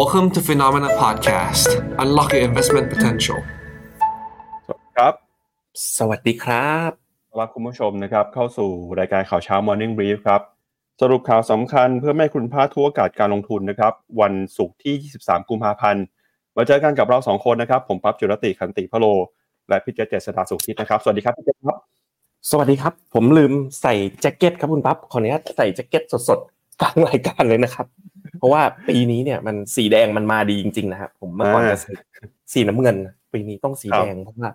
[0.00, 1.68] Welcome to Phenomena Podcast.
[2.02, 3.38] Unlock your investment potential.
[4.96, 5.14] ครับ
[5.98, 6.90] สวัสดีครับ
[7.28, 10.42] ต้อนรับคุณผู้ชมนะครับเข้าสู่รายการข่าวเช้า Morning Brief ครับ
[11.00, 14.94] สรุปข่าวสำคัญเพื่อไม่ให้คุณพลาดทั่วอากาศการลงทุนนะครับ วันศุกร์ที่
[15.24, 16.04] 23 กุมภาพันธ์
[16.56, 19.06] มาเจอกันกับเราสองคนนะครับ ผมปั๊บจุรติคันติพะโล
[19.68, 21.76] และพี่เจษเจษดาสุขทิศนะครับ สวัสดีครับพี่เจษครับ
[22.50, 23.52] สวัสดีครับ ผมลืม
[23.82, 27.88] ใส่แจ็คเก็ตครับคุณปั๊บขออนุญาตใส่แจ็คเก็ตสดๆกลางรายการเลยนะครับ
[28.38, 31.92] เพราะว่าปีนี้เนี่ยมันสีแดงมันมาดีจริง ๆ นะครับผมเมื่อก่อนจะใส่
[32.52, 32.96] สีน้ำเงิน
[33.32, 34.50] ปีนี้ต้องสีแดงเพราะว่า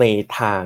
[0.00, 0.04] ใน
[0.38, 0.62] ทาง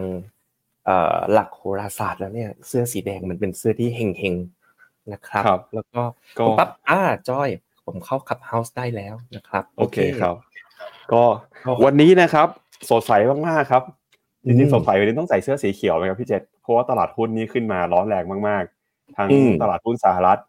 [0.85, 6.03] เอ่อหลักโหราศาสตร์แล้วเนี่ย เสื้อสีแดงมันเป็นเสื้อที่เฮงๆนะครับครับแล้วก็
[6.39, 7.49] ก็คุณปั๊บอ่าจอย
[7.87, 10.35] ผมเข้าขับเฮาส์ได้แล้วนะครับ โอเคครับ
[11.13, 11.23] ก็
[11.67, 12.49] ก็วันนี้นะครับ
[12.91, 13.13] สดใส
[13.49, 13.83] มากๆครับ
[14.47, 20.41] จอืริงมๆสดใสวันนี้ต้องใส่เสื้อสีเขียวไหมครับพี่เจษเพราะว่าตลาดหุ้นนี้ขึ้นมาร้อนแรงมากๆ ทั้งอืมตลาดหุ้นสหรัฐ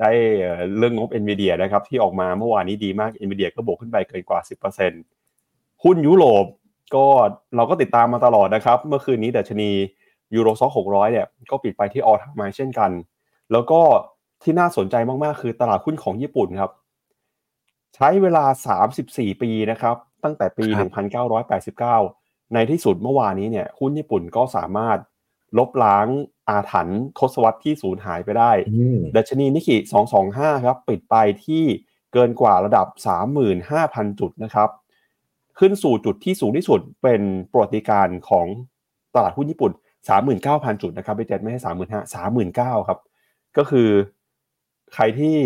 [0.00, 4.40] ไอ้เอ่อเรื่องงบ NVIDIA นะครับที่ออกมาเมื่อวานนี้ดีมาก NVIDIA ก็บวกขึ้นไปเกินกว่า
[5.10, 6.46] 10%หุ้นยุโรป
[6.94, 7.06] ก็
[7.56, 9.70] เราก็ติดตามมาตลอดนะครับ เมื่อคืนนี้ดัชนี
[10.34, 12.90] ยูโรซ็อก600 เนี่ย ก็ปิดไปที่ออทามเช่นกัน
[13.52, 13.80] แล้วก็
[14.42, 16.70] ที่น่าสนใจมาก ๆ คือตลาดหุ้นของญี่ปุ่นครับ
[17.94, 18.44] ใช้เวลา
[18.94, 20.90] 34 ปีนะครับ ตั้งแต่ปีครับ
[21.90, 24.98] 1989 ในที่สุดเมื่อวานนี้เนี่ยหุ้นญี่ปุ่นก็สามารถ
[25.58, 26.06] ลบล้าง
[26.48, 29.76] อาถรรพ์ทศวรรษที่สูญหายไปได้อืมดัชนีนิกเกิ
[30.22, 31.64] 225 ครับ ปิดไปที่
[32.12, 32.86] เกินกว่าระดับ
[33.52, 34.70] 35,000 จุดนะครับ
[35.58, 38.46] ขึ้นสู่จุดที่สูงที่สุดเป็นประวัติการณ์ของ
[39.14, 39.72] ตลาดหุ้นญี่ปุ่น
[40.26, 42.98] 39,000 จุดนะครับไปเจ็ดไม่ใช่35,000 39,000 ครับ
[43.56, 43.88] ก็คือ
[44.94, 45.36] ใครที่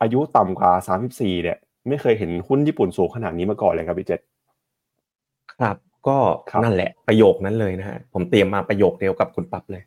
[0.00, 0.72] อายุต่ำกว่า
[1.08, 4.20] 34 เนี่ย ไม่เคยเห็นหุ้นญี่ปุ่นสูงขนาดนี้มาก่อนเลยครับพี่เจษ
[5.60, 5.76] ครับ
[6.08, 6.18] ก็
[6.50, 9.82] ครับนั่นแหละประโยคนั้นเลยนะฮะผมเตรียมมาประโยคเดียวกับคุณปั๊บเลย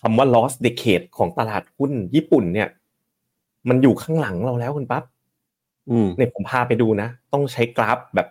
[0.00, 2.68] คำว่า lost decade ของตลาดหุ้นญี่ปุ่นเนี่ย
[3.68, 5.04] มันอยู่ข้างหลังเราแล้วคุณปั๊บ
[5.90, 8.28] อืมเนี่ยผมพาไปดูนะ ต้องใช้กราฟแบบ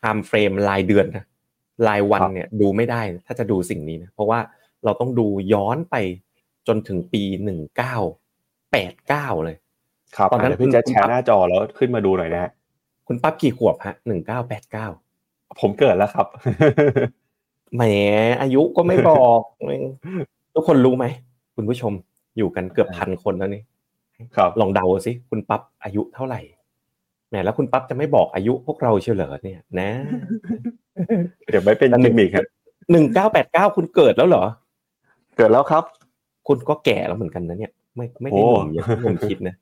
[0.00, 1.24] time frame รายเดือนนะ
[1.88, 4.38] รายวันครับเนี่ยดูไม่ได้นะถ้าจะดูสิ่งนี้นะ เพราะว่า
[4.84, 5.96] เราต้องดูย้อนไป
[6.68, 7.96] จนถึงปีหนึ่งเก้า
[8.72, 9.56] แปดเก้าเลย
[10.16, 12.50] ครับตอนนั้นเดี๋ยวพี่เจษคุณแชร์หน้าจอแล้วขึ้นมาดูหน่อยนะฮะ
[13.06, 14.86] คุณปั๊บกี่ขวบฮะหนึ่งเก้าแปดเก้า
[15.60, 16.26] ผมเกิดแล้วครับ
[17.74, 17.82] แหม
[18.40, 19.82] อายุก็ไม่บอกแม่ง
[20.54, 21.06] ทุกคนรู้ไหม
[21.56, 21.92] คุณผู้ชม
[22.36, 23.62] อยู่กันเกือบพันคนแล้วนี่
[24.36, 26.40] ครับ ลองเดาสิคุณปั๊บอายุเท่าไหร่
[27.28, 29.90] แหมแล้วคุณปั๊บจะไม่บอกอายุพวกเราเชียวเหรอเนี่ยนะ
[31.50, 32.44] เดี๋ยวไม่เป็นกิมมิคครับ
[32.90, 34.44] หนึ่งเก้าแปดเก้าคุณเกิดแล้วเหรอ
[35.36, 35.84] เกิดแล้วครับ
[36.48, 39.54] คุณก็แก่แล้วเหมือนกันนะเนี่ย ไม่ไม่ได้โอ้หนุ่มอย่างที่ผมคิดนะ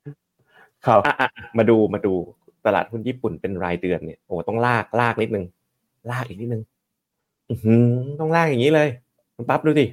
[0.87, 1.29] ครับอะอะ
[1.59, 2.15] มาดูมาดู
[2.67, 5.45] ตลาดหุ้นญี่ปุ่นเป็นรายเดือนเนี่ยโอ้ต้องลากลากนิดนึง
[6.11, 6.63] ลากอีกนิดนึง
[7.51, 7.87] อือหือ
[8.21, 8.89] ต้องลากอย่างนี้เลย
[9.35, 9.87] คุณปั๊บดูดิ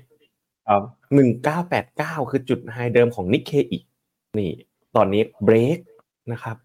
[0.68, 0.82] ครับ
[1.16, 3.78] หนึ่งเก้าแปดเก้าคือจุดไฮเดิมของนิกเคอี
[4.40, 4.52] นี่
[4.96, 5.80] ตอนนี้เบรก
[6.32, 6.58] นะครับ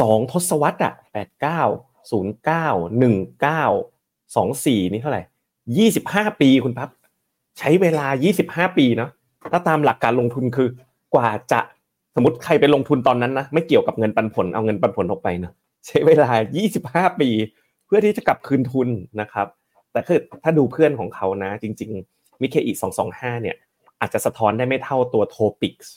[0.00, 1.62] สองทศวรรษอะแปดเก้า
[2.10, 2.66] ศูนย์เก้า
[2.98, 3.62] หนึ่งเก้า
[4.36, 5.22] สองสี่นี่เท่าไหร่
[5.76, 6.88] ยี่สิบห้าปีคุณพับ
[7.58, 9.10] ใช้เวลายี่สิบห้าปีเนาะ
[9.52, 10.68] ถ้าตามหลักการลงทุนคือ
[11.14, 11.60] กว่าจะ
[12.14, 15.52] สมมติใครไปลงทุนตอนนั้นนะไม่เกี่ยวกับเงินปันผลเอาเงินปันผลออกไปเนาะ
[15.86, 16.30] ใช้เวลา
[16.74, 17.28] 25 ปี
[17.86, 18.88] เพื่อที่จะกลับคืนทุน
[19.20, 19.46] นะครับ
[19.92, 22.72] แต่คือถ้าดูเพื่อนของเขานะ จริง ๆ มิเคอี
[23.08, 23.56] 225เนี่ย
[24.00, 25.88] อาจจะสะท้อนได้ไม่เท่าตัว Topics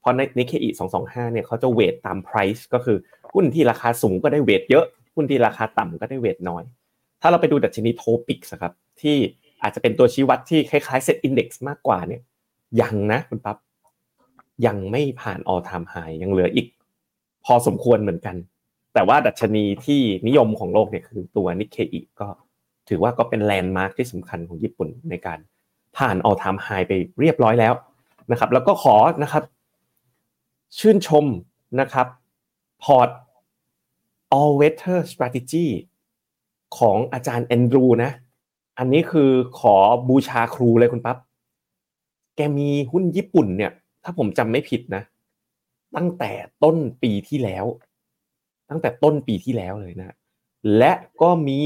[0.00, 0.68] เพราะในนิเคอี
[1.02, 2.96] 225เนี่ยเขาจะเวทตาม price ก็คือ
[3.34, 6.62] หุ้นที่ราคาสูงก็ได้เวทเยอะ หุ้นที่ราคาต่ำก็ได้เวทน้อย
[7.20, 9.16] ถ้าเราไปดูดัชนี Topics อะครับที่
[9.62, 12.22] อาจจะเป็นตัวชี้วัดที่คล้ายๆ SET Index มากกว่าเนี่ย
[12.80, 13.56] ยังนะคุณปั๊บ
[14.66, 16.66] ยังไม่ผ่าน all time high ยังเหลืออีก
[17.44, 18.36] พอสมควรเหมือนกัน
[18.98, 22.28] แต่ว่าดัชนีที่นิยมของโลกเนี่ยคือตัวนิกเคอีก็
[22.88, 25.38] ถือว่าก็เป็น landmark ที่สำคัญของญี่ปุ่นในการ
[25.96, 27.74] ผ่าน all time high ไปเรียบร้อยแล้ว
[28.30, 29.42] นะครับ แล้วก็ขอนะครับ
[30.78, 31.24] ชื่นชม
[31.80, 32.06] นะครับ
[32.82, 33.08] พอร์ต
[34.38, 35.66] all weather strategy
[36.78, 38.10] ของอาจารย์แอนดรูนะ
[38.78, 39.30] อันนี้คือ
[39.60, 39.76] ขอ
[40.08, 41.16] บูชาครูเลยคุณปั๊บ
[42.36, 43.72] แกมีหุ้นญี่ปุ่นเนี่ย
[44.04, 45.02] ถ้าผมจำไม่ผิดนะ
[45.96, 46.32] ตั้งแต่
[46.62, 47.66] ต้นปีที่แล้ว
[48.70, 50.16] ตั้งแต่ต้นปีที่แล้วเลยนะ
[50.78, 50.92] และ
[51.22, 51.60] ก็มี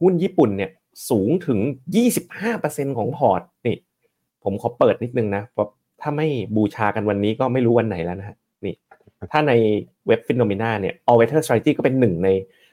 [0.00, 0.70] หุ้นญี่ปุ่นเนี่ย
[1.10, 1.58] สูงถึง
[2.28, 3.76] 25%ของพอร์ตนี่
[4.44, 5.68] ผมขอเปิดนิดนึงนะเพราะ
[6.00, 8.36] ถ้าไม่บูชากันวันนี้ก็ไม่รู้วันไหนแล้วนะ
[8.66, 8.74] นี่
[9.32, 9.52] ถ้าใน
[10.06, 12.28] เว็บ FINNOMENA เนี่ย All Weather Strategy ก็เป็นหนึ่งใน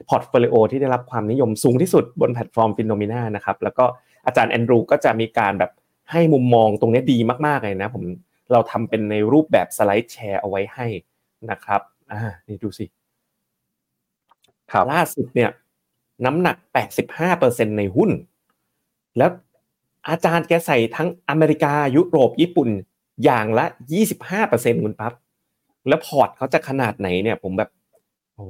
[0.08, 3.84] พอร์ตโฟลิโอที่ได้รับความนิยมสูงที่สุดบนแพลตฟอร์ม FINNOMENA นะครับแล้วก็
[4.26, 5.70] อาจารย์แอนดรูก็จะมีการแบบ
[6.10, 8.04] ให้มุมมองตรงนี้ดีมากๆเลยนะผม
[8.52, 10.86] เราทำเป็นในรูปแบบสไลด์แชร์เอาไว้ให้
[11.50, 11.80] นะครับ
[12.12, 12.84] อ่านี่ดูสิ
[14.92, 15.50] ล่าสุดเนี่ย
[16.24, 16.56] น้ำหนัก
[17.16, 18.10] 85%ในหุ้น
[19.18, 19.30] แล้ว
[20.08, 22.68] อาจารย์แกใส่ทั้งอเมริกายุโรปญี่ปุ่น
[23.24, 23.66] อย่างละ
[24.24, 25.12] 25%คุณปั๊บ
[25.88, 27.70] แล้วพอร์ตเขาจะขนาดไหนเนี่ย ผมแบบ
[28.34, 28.44] โอ้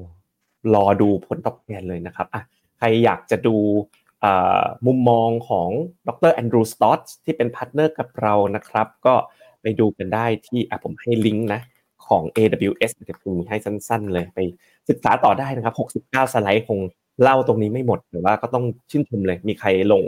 [0.74, 2.42] รอดูผลตอบแทนเลยนะครับอะ
[2.78, 3.56] ใครอยากจะดู
[4.86, 5.68] มุมมองของ
[6.08, 9.14] ดรแอนดรูว์ สตอตซ์ที่เป็น partner กับเรานะครับ ก็
[9.62, 11.60] ไปดูกันได้ที่อะผมให้ลิงก์นะ
[12.08, 14.38] ของ AWS เดี๋ยวผมให้สั้น ๆ เลยไป
[14.88, 16.78] ศึกษาต่อได้นะครับ 69 สไลด์คง
[17.22, 20.02] เล่าตรงนี้ไม่หมดแต่ว่าก็ต้องชื่นชมเลย มีใครลง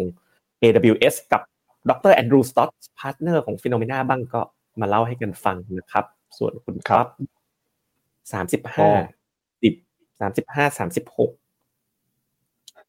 [0.62, 1.42] AWS กับ
[1.88, 4.40] ดรแอนดรูว์ สตอตซ์ partner ของ FINNOMENA บ้างก็
[4.80, 6.04] มาเล่าให้กันฟังนะครับ
[6.38, 7.06] ส่วนคุณครับ
[8.32, 8.90] สามสิบห้า
[9.62, 9.74] สิบ
[10.20, 11.30] สามสิบห้าสามสิบหก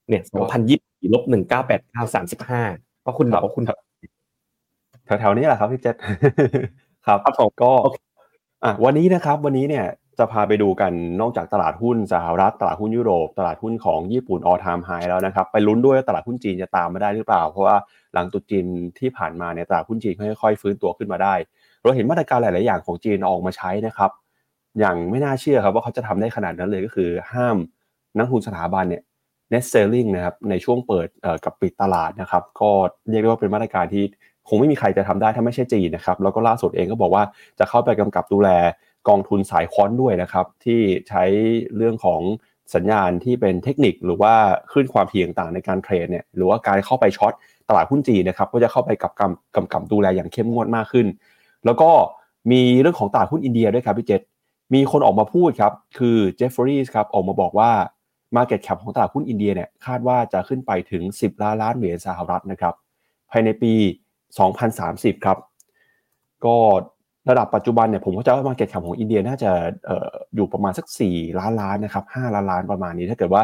[0.08, 2.62] เนี่ยสองพันยี่สิบลบหนึ่งเก้าแปดเก้าสามสิบห้า
[3.06, 3.64] ก็คุณบอกว่าคุณ
[5.06, 5.96] แถวๆนี้แหละครับพี่เจษ
[7.06, 7.72] ครับครับผมก็
[8.68, 9.86] อะวันนี้นะครับวันนี้เนี่ย
[10.20, 17.76] จะพาไปดูกันนอกจากตลาดหุ้นสหรัฐตลาดหุ้นยุโรป ตลาดหุ้นของญี่ปุ่น all time high แล้วนะครับไปลุ้นด้วยตลาดหุ้นจีนจะตามมาได้หรือเปล่า เพราะว่า
[18.14, 18.66] หลังตุจีน
[19.00, 21.34] ที่ผ่านมาเนี่ยตลาดหุ้นจีนค่อยๆฟื้นตัวขึ้นมาได้
[21.82, 24.12] เราเห็นมาตรการหลาย ๆ อย่างของจีนออกมาใช้นะครับ
[24.80, 27.58] อย่างไม่น่าเชื่อครับว่าเขาจะทำได้ขนาดนั้นเลยก็คือห้าม
[28.18, 29.04] นักทุนสถาบันเนี่ย
[29.52, 31.08] net selling นะครับในช่วงเปิด
[31.46, 32.72] กับปิดตลาดนะครับก็
[33.10, 34.04] เรียกได้ว่าเป็นมาตรการที่
[34.48, 37.24] คงไม่มีใครจะทำได้ถ้าไม่ใช่จีนนะครับแล้วก็ล่าสุดเองก็บอกว่า
[37.60, 38.50] จะเข้าไปกำกับดูแล
[39.10, 40.80] กองทุนสายค้อนด้วยนะครับ ที่
[41.10, 41.24] ใช้
[41.76, 42.22] เรื่องของ
[42.76, 44.34] สัญญาณที่เป็นเทคนิคหรือว่า
[44.72, 47.34] ขึ้นความถี่ต่างๆในการเทรดเนี่ยหรือว่าการเข้าไป short
[47.70, 51.08] ตลาดหุ้นจีนนะครับก็จะเข้าไปกับกำกำกับดูแลอย่างเข้มงวดมากขึ้น
[51.66, 51.90] แล้วก็
[52.52, 54.22] มีเรื่องของตลาดหุ้นอินเดียด้วยครับพี่เจษ
[54.74, 57.72] มีคนออกมาพูดครับคือ Jefferies ครับออกมาบอกว่า
[58.36, 62.74] Market Cap ของตลาดหุ้นอินเดียเนี่ยคาดว่าจะขึ้นไปถึง 10 ล้านล้านเหรียญสหรัฐนะครับ
[63.32, 63.74] ภายในปี
[64.36, 65.38] 2030 ครับ
[66.46, 66.56] ก็
[67.30, 69.52] ระดับปัจจุบันเนี่ยผมก็จะว่า Market Cap ของอินเดียน่าจะ
[69.90, 73.44] อออยู่ประมาณสัก 4 ล้านล้านนะครับ5ล้านล้านประมาณนี้ ถ้าเกิดว่า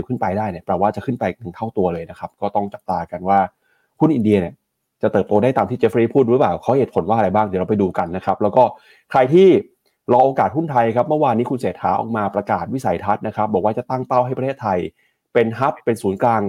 [0.00, 3.38] 2030 ขึ้นไปได้เนี่ยแปลว่าจะขึ้นไปถึงเท่าตัวเลยนะครับ ก็ต้องจับตากันว่า
[4.00, 4.54] หุ้นอินเดียเนี่ย
[5.02, 8.62] จะเติบโตได้ตามที่เจฟฟรีย์พูดหรือเปล่าเขาเหตุผลว่าอะไรบ้างเดี๋ยวเราไปดูกันนะครับ แล้วก็
[9.10, 9.48] ใครที่
[10.12, 14.78] รอโอกาสหุ้นไทยครับเมื่อวานนี้คุณเศรษฐาออกมาประกาศวิสัยทัศน์นะครับ บอกว่าจะตั้งเป้าให้ประเทศไทย
[15.34, 16.42] เป็นฮับเป็นศูนย์กลาง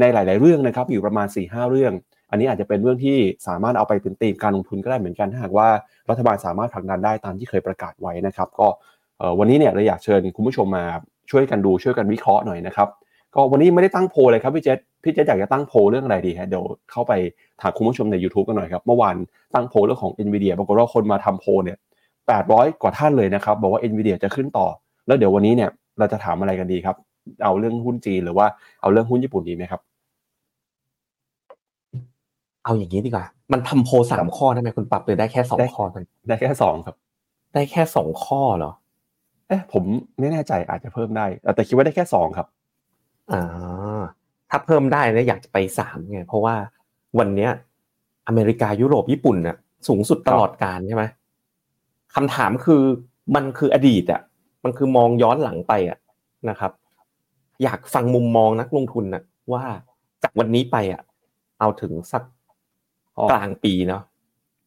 [0.00, 1.92] ในหลาย ๆ เรื่องนะครับอยู่ประมาณ4ีหเรื่อง
[2.30, 3.16] อันนี้อาจจะเป็นเรื่องที่
[3.48, 5.68] สามารถเอาไปเป็นตีมการลงทุนก็ได้เหมือนกันถ้าหากว่า
[6.10, 8.68] รัฐบาลสามารถผลักดันได้ตามที่เคยประกาศไว้นะครับ ก็
[9.38, 10.84] วันนี้เนี่ยเราอยากเชิญคุณผู้ชมมา
[11.30, 12.88] ช่วยกันดูช่วยกันวิเคราะห์หน่อยนะครับ
[13.34, 17.12] ก็วันนี้ไม่ได้ตั้งโพเลยครับพี่เจษพี่เจษอยากจะตั้งโพเรื่องอะไรดีฮะเดี๋ยวเข้าไป
[17.60, 19.16] ถามคุณผู้ชมใน YouTube กันหน่อยครับเมื่อวาน
[19.54, 21.76] ตั้งโพเรื่องของ NVIDIA ปรากฏว่าคนมาทำโพเนี่ย
[22.28, 24.66] 800 กว่าท่านเลยนะครับบอกว่า NVIDIA จะขึ้นต่อ
[25.06, 26.96] แล้วเดี๋ยววันนี้เนี่ยเราจะถามอะไรกันดีครับ
[27.44, 28.46] เอาเรื่องหุ้นจีนหรือว่า
[28.80, 29.80] เอาเรื่องหุ้นญี่ปุ่นดีไหมครับ
[32.64, 35.82] เอาอย่างนี้ดีกว่า มันทำโพสามข้อได้ไหมคุณปรับหรือได้แค่สองข้อ
[36.28, 36.96] ได้แค่สองครับ
[37.54, 38.72] ได้แค่สองข้อเหรอ
[39.48, 39.82] เอ๊ะผม
[40.18, 42.46] ไม่แน่ใจอาจจะเพิ่มได้ แต่คิดว่าได้แค่สองครับ
[43.32, 44.02] อ่า
[44.50, 46.54] ถ้าเพิ่มได้เนี่ยอยากจะไปสามไงเพราะว่า
[47.18, 47.50] วันเนี้ย
[48.28, 49.56] อเมริกายุโรปญี่ปุ่นเนี่ย
[49.88, 51.04] สูงสุดตลอดการใช่ไหม
[52.14, 52.82] คำถามคือ
[53.34, 54.20] มันคืออดีตอะ
[54.64, 55.98] มันคือมองย้อนหลังไปอะ
[56.48, 56.72] นะครับ
[57.62, 59.22] อยากฟังมุมมองนักลงทุนน่ะ
[59.52, 59.64] ว่า
[60.22, 61.02] จากวันนี้ไปอะ
[61.60, 62.22] เอาถึงสัก
[63.30, 64.02] กลางปีเนาะ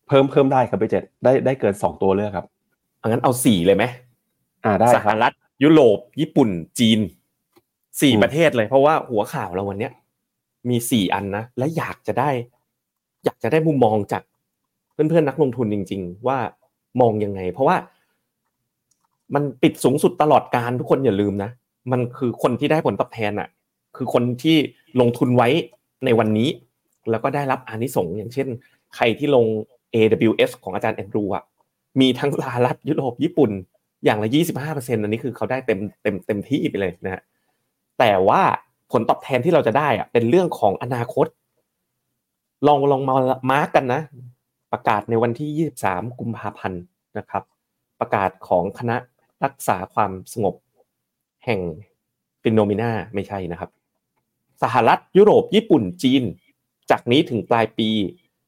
[0.07, 2.45] เพิ่มเพิ่มได้ครับพี่เจษได้ได้เกินสองตัวเลือกครับ
[3.07, 3.83] งั้นเอาสี่เลยไหม
[4.65, 5.33] อ่าได้สหรัฐ
[5.63, 6.49] ยุโรปญี่ปุ่น
[6.79, 6.99] จีน
[8.01, 9.93] สี่ประเทศเลย เพราะว่าหัวข่าวเราวันเนี้ย
[10.69, 12.29] มีสี่อันนะและอยากจะได้
[13.25, 14.23] อยากจะได้มุมมองจาก
[14.93, 16.37] เพื่อนๆนักลงทุนจริง ๆ ว่า
[17.01, 17.77] มองยังไง เพราะว่า
[19.33, 21.49] มันปิดสูงสุดตลอดการทุกคนอย่าลืมนะ
[21.91, 23.47] มันคือคนที่ได้ผลตอบแทนอะ
[23.97, 24.57] คือคนที่
[25.01, 25.49] ลงทุนไว้
[26.05, 26.49] ในวันนี้
[27.09, 28.47] แล้วก็ได้รับอานิสงส์อย่างเช่น
[28.95, 29.45] ใครที่ลง
[29.93, 31.43] AWS ของอาจารย์แอนดรูอะ
[31.99, 33.51] มีทั้งสหรัฐยุโรปญี่ปุ่น
[34.05, 37.21] อย่างละยี่สิบห้าเปอร์เซ็นต์อันนี้คือเขาได้เต็มเต็มเต็มที่ไปเลยนะฮะ
[37.99, 38.41] แต่ว่า
[38.91, 41.27] ผลตอบแทนที่เราจะได้อะเป็นเรื่องของอนาคต
[42.67, 43.15] ลองลองมา
[43.51, 44.01] มาร์กกันนะ
[44.71, 46.83] ประกาศในวันที่ 23 กุมภาพันธ์
[47.17, 47.43] นะครับ
[47.99, 48.97] ประกาศของคณะ
[49.43, 50.55] รักษาความสงบ
[51.45, 51.59] แห่ง
[52.43, 53.69] ฟินโนมิน่าไม่ใช่นะครับ
[54.63, 56.23] สหรัฐยุโรปญี่ปุ่นจีน
[56.91, 57.89] จากนี้ถึงปลายปี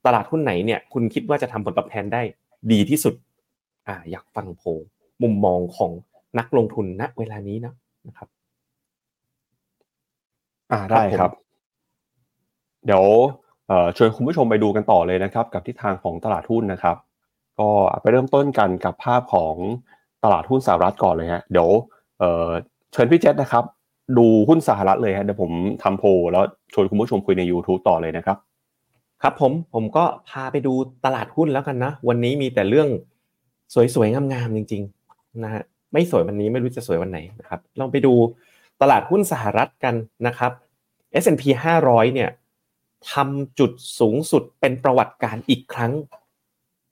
[0.06, 2.22] ตลาดหุ้นไหนเนี่ยคุณคิดว่าจะทำผลตอบแทนได้
[2.72, 3.14] ดีที่สุด
[3.88, 4.62] อ่าอยากฟังโพ
[5.22, 5.92] มุมมองของ
[6.40, 7.74] นักลงทุนณเวลานี้นะ
[8.08, 8.28] นะครับ
[10.72, 11.32] อ่าได้ครับ
[12.86, 13.06] เดี๋ยว
[13.98, 16.98] ชวนคุณผู้ชมไปดูกันต่อเลยนะครับ กับทิศทางของตลาดหุ้นนะครับ
[17.60, 17.70] ก็
[18.02, 19.56] ไปเริ่มต้นกันกับภาพของ
[20.24, 21.70] ตลาดหุ้นสหรัฐก่อนเลยฮะเดี๋ยว
[22.92, 23.64] เชิญพี่เจษนะครับ
[24.18, 25.52] ดูหุ้นสหรัฐเลยฮะเดี๋ยวผม
[25.84, 26.44] ทำโพแล้ว
[26.74, 28.38] ชวนคุณผู้ชมคุยใน YouTube ต่อเลยนะครับ
[29.22, 30.74] ครับผมผมก็พาไปดู
[31.06, 32.88] ตลาดหุ้นแล้วกันนะ วันนี้มีแต่เรื่อง
[33.96, 38.14] สวยๆงามๆจริงๆนะฮะไม่สวยวันนี้ไม่รู้จะสวยวันไหนนะครับลองไปดู
[38.82, 39.96] ตลาดหุ้นสหรัฐกัน
[40.28, 40.52] นะครับ
[41.24, 41.44] S&P
[41.80, 42.30] 500 เนี่ย
[43.12, 45.92] ทำจุดสูงสุดเป็นประวัติการอีกครั้ง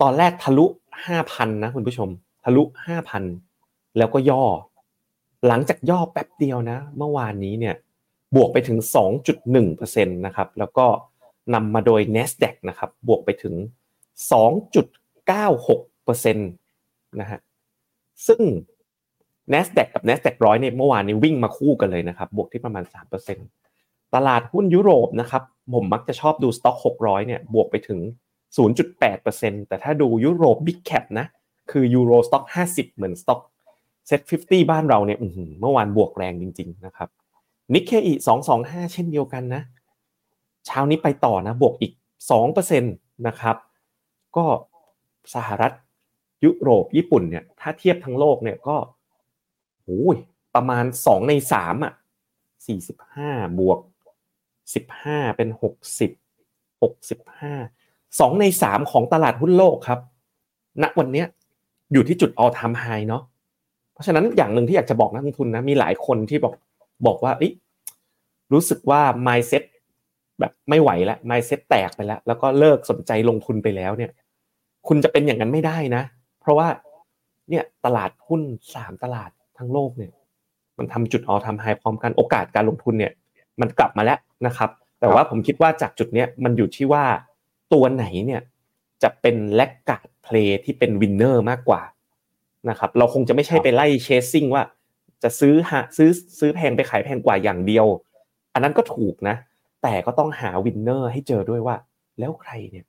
[0.02, 0.66] ตอนแรกทะลุ
[1.08, 2.10] 5,000 นะคุณผู้ชม
[2.44, 2.64] ทะลุ
[3.30, 4.44] 5,000 แล้วก็ย่อ
[5.48, 7.76] หลังจากย่อแป๊บเดียวนะ เมื่อวานนี้เนี่ย
[8.36, 8.78] บวกไปถึง
[9.36, 10.86] 2.1%นะครับแล้วก็
[11.54, 13.56] นำมาโดย NASDAQ นะครับบวกไปถึง
[14.34, 17.40] 2.96%นะฮะ
[18.28, 18.42] ซึ่ง
[19.54, 22.84] NASDAQ กับ NASDAQ ร้อยเนี่ยเมื่อวานนี้วิ่งมาคู่กันเลยนะครับบวกที่ประมาณ
[23.50, 25.44] 3%ตลาดหุ้นยุโรปนะครับ
[25.74, 28.00] ผมมักจะชอบดูสต็อก600เนี่ยบวกไปถึง
[28.60, 31.26] 0.8%แต่ถ้าดูยุโรป Big Cap นะ
[31.72, 32.44] คือยูโรสต็อก
[32.74, 33.42] 50 เหมือนสต็อก
[34.08, 35.20] SET50บ้านเราเนี่ย
[35.60, 37.10] เมื่อวานบวกแรงจริง ๆ นะครับ
[37.74, 38.14] นิกเคอี
[38.54, 39.62] 225เช่นเดียวกันนะ
[40.66, 41.94] เช้านี้ไปต่อนะบวกอีก
[42.60, 43.56] 2%นะครับ
[44.36, 44.46] ก็
[45.36, 45.72] สหรัฐ
[46.44, 48.78] ยุโรปญี่ปุ่นเนี่ยถ้าเทียบทั้งโลกเนี่ยก็
[49.84, 50.18] โอ้ย
[50.56, 51.94] ประมาณ2ใน3อะ
[52.76, 53.80] 45บวก
[54.78, 60.00] 15เป็น60 65 2ใน3ของตลาดหุ้นโลกครับ
[60.82, 61.28] ณวันเนี้ย
[61.94, 63.24] อยู่ที่จุด all time high เนาะ
[64.02, 66.54] ราะฉะนั้นอย่างหนึ่งที่อยากจะบอกนักลงทุนนะมีหลายคนที่บอก
[67.08, 67.32] บอกว่า
[68.54, 69.64] รู้สึกว่า mindset
[70.40, 74.12] แบบไม่ไหวแล้ว mindset แตกไปแล้ว แล้วก็เลิกสนใจลงทุนไปแล้วเนี่ย
[74.88, 76.04] คุณจะเป็นอย่างนั้นไม่ได้นะ
[76.42, 76.68] เพราะว่า
[77.50, 78.42] เนี่ยตลาดหุ้น
[78.76, 80.12] สามตลาดทั้งโลกเนี่ย
[80.78, 83.14] มันทำจุด all time high พร้อมกันโอกาสการลงทุนเนี่ย
[83.62, 87.04] มันกลับมาแล้วนะครับ แต่ว่าผมคิดว่าจากจุดเนี้ยมันอยู่ที่ว่า
[87.74, 88.42] ตัวไหนเนี่ย
[89.04, 91.82] จะเป็น laggard play ที่เป็น winner มากกว่า
[92.70, 94.64] นะครับเราคงจะไม่ใช่ไปไล่ chasing ว่า
[95.24, 97.86] จะซื้อหาซื้อซื้อแพงไปขายแพงกว่าอย่างเดียว
[98.54, 99.36] อันนั้นก็ถูกนะ
[99.84, 101.76] แต่ก็ต้องหาวินเนอร์ให้เจอด้วยว่า
[102.20, 102.86] แล้วใครเนี่ย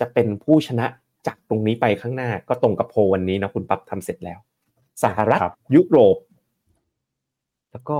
[0.00, 0.86] จะเป็นผู้ชนะ
[1.26, 4.38] จากตรงนี้ไปข้างหน้าก็ตรงกับโพวันนี้นะคุณปั๊บทำเสร็จแล้ว
[5.02, 5.40] สหรัฐ
[5.74, 6.16] ยุโรป
[7.72, 7.98] แล้วก็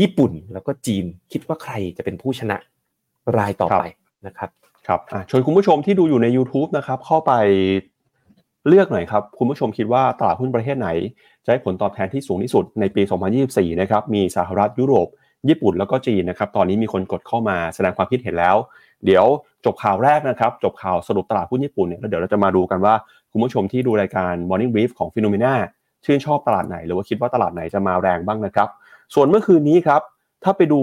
[0.00, 2.56] ญี่ปุ่นแล้วก็จีนคิดว่าใครจะเป็นผู้ชนะ
[3.38, 3.82] รายต่อไป
[4.26, 4.50] นะครับ
[4.86, 5.00] ครับ
[5.30, 7.32] ชวนคุณผู้ชมที่ดูอยู่ใน YouTube นะครับเข้าไป
[8.68, 10.88] เลือกหน่อยครับ คุณผู้ชมคิดว่าตลาดหุ้นประเทศไหน
[11.44, 13.02] จะให้ผลตอบแทนที่สูงที่สุดในปี
[13.40, 15.08] 2024 นะครับ มีสหรัฐยุโรป
[15.48, 18.56] ญี่ปุ่นแล้วก็จีนนะครับ ตอนนี้มีคนกดเข้ามาแสดงความคิดเห็นแล้ว
[19.04, 19.24] เดี๋ยว
[19.64, 22.94] จบข่าวแรกนะครับ จบข่าวสรุปตลาดหุ้นญี่ปุ่นเนี่ยแล้วเดี๋ยวเราจะมาดูกันว่า
[23.32, 25.54] คุณผู้ชมที่ดูรายการ Morning Brief ของ p h e n o m e n a
[26.04, 28.68] ชื่นชอบตลาดไหน หรือว่าคิดว่าตลาดไหนจะมาแรงบ้างนะครับ
[29.14, 30.00] ส่วนเมื่อคืนนี้ครับ
[30.44, 30.80] ถ้าไปดู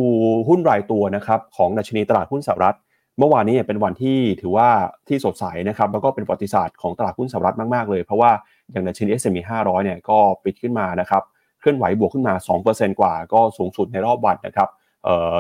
[0.48, 2.78] หุ้นรายตัวนะครับของดัชนีตลาดหุ้นสหรัฐ
[3.18, 4.70] เมื่อวานนี้เป็นวันที่ถือว่า
[5.08, 8.32] ที่สดใสนะครับแล้วก็เป็นประวัติศาสตร์ของตลาดหุ้นสหรัฐมาก ๆ เลย เพราะว่า
[8.72, 11.24] อย่างดัชนี S&P 500 เนี่ยก็ปิดขึ้นมานะครับ
[11.60, 12.34] เคลื่อนไหวบวกขึ้นมา
[12.68, 14.70] 2%กว่า ก็สูงสุดในรอบวันนะครับ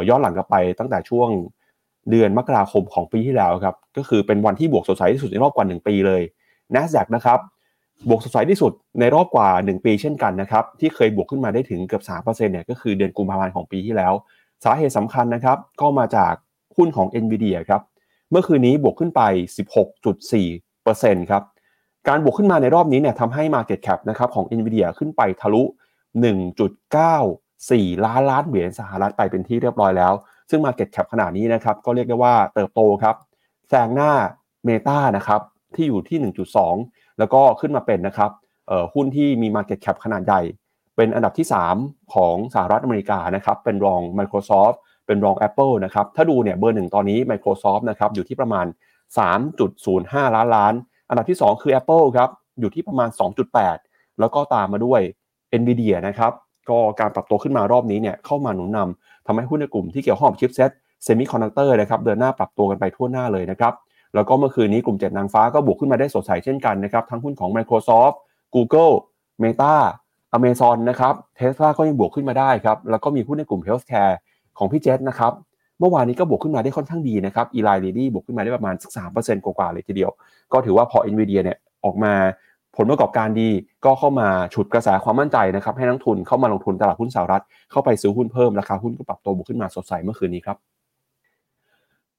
[0.10, 1.30] ย้อนหลังกลับไปตั้งแต่ช่วง
[2.10, 6.22] เดือนมกราคมของปีที่แล้วครับก็คือเป็นวันที่บวกสดใสที่สุดในรอบกว่า 1 ปีเลย
[6.75, 7.40] NASDAQ นะครับ
[8.10, 14.13] บวกสดใสที่สุดในรอบกว่า 1 ปีเช่นกันนะครับที่เคยบวกขึ้นมาได้ถึงเกือบ3%เนี่ยก็คือเดือนกุมภาพันธ์ของปีที่แล้ว
[14.63, 16.34] สาเหตุสำคัญนะครับก็มาจาก
[16.78, 17.82] หุ้นของ NVIDIA ครับ
[18.32, 19.22] เมื่อคืนนี้บวกขึ้นไป
[20.08, 21.44] 16.4%ครับ
[22.08, 25.63] การบวกขึ้นมาในรอบนี้เนี่ยทำให้ Market Cap นะครับของ NVIDIA ขึ้นไปทะลุ
[27.04, 30.13] 1.94 ล้านล้านเหรียญสหรัฐไปเป็นที่เรียบร้อยแล้ว
[30.50, 33.16] ซึ่ง Market Cap ขนาดนี้นะครับก็เรียกได้ว่าเติบโตครับ
[33.70, 34.12] แซงหน้า
[34.68, 35.42] Meta นะครับ
[35.75, 36.18] ที่อยู่ที่
[36.70, 38.32] 1.2 แล้วก็ขึ้นมาเป็นนะครับ
[38.94, 40.42] หุ้นที่มี Market Cap ขนาดใหญ่
[40.96, 41.48] เป็นอันดับที่
[41.80, 48.65] 3 ของสหรัฐอเมริกานะครับเป็นรอง Microsoft เป็นรอง Apple นะครับ ถ้าดูเนี่ยเบอร์หนึ่งตอนนี้ Microsoft นะครับอยู่ที่ประมาณ
[49.51, 50.74] 3.05 ล้านล้าน
[51.10, 52.29] อันดับที่ 2 คือ Apple ครับ
[52.60, 53.10] อยู่ที่ประมาณ
[53.63, 55.01] 2.8 แล้วก็ตามมาด้วย
[55.60, 56.31] NVIDIA นะครับ
[56.70, 60.72] ก็การปรับตัวขึ้นมารอบนี้เนี่ยเข้ามาหนุนนำทำให้หุ้นในกลุ่มที่เกี่ยวข้องกับชิปเซ็ต
[61.03, 63.74] เซมิคอนดักเตอร์นะครับเดินหน้าปรับตัวกันไปทั่วหน้าเลยนะครับ
[64.15, 68.15] แล้วก็เมื่อคืนนี้กลุ่มเจ็ดนางฟ้าก็บวกขึ้นมาได้สดใสเช่นกันนะครับทั้งหุ้นของ Microsoft
[68.55, 68.93] Google
[69.43, 69.75] Meta
[70.38, 74.15] Amazon นะครับ Tesla ก็ยังบวกขึ้นมาได้ครับแล้วก็มีหุ้นในกลุ่ม Healthcare
[74.62, 75.34] ของพี่เจษนะครับ
[75.80, 80.12] เมื่อวานนี้ก็บวกขึ้นมาได้ค่อนข้างดีนะครับ Eli Lilly บวกขึ้นมาได้ประมาณสักสามเปอร์เซ็นต์กว่าๆเลยทีเดียว
[80.53, 82.13] ก็ถือว่าพอ Nvidia เนี่ยออกมา
[82.77, 83.50] ผลประกอบการดี
[83.86, 90.58] ก็เข้ามาฉุดกระแสความมั่นใจนะครับ ให้นักทุนเข้ามาลงทุนตลาดหุ้นสหรัฐ เข้าไปซื้อหุ้นเพิ่มราคาหุ้นก็ปรับตัวบวกขึ้นมาสดใสเมื่อคืนนี้ครับ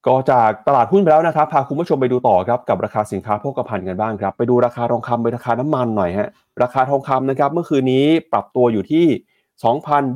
[0.06, 6.30] ก็จากตลาดหุ้นไปแล้วนะครับพาคุณผู้ชมไปดูต่อครับกับราคาสินค้าโภคภัณฑ์กันบ้างครับไปดูราคาทองคำไปราคาน้ำมันหน่อยฮะ
[6.62, 9.06] ราคาทองคำนะครับเมื่อคืนนี้ปรับตัวอยู่ที่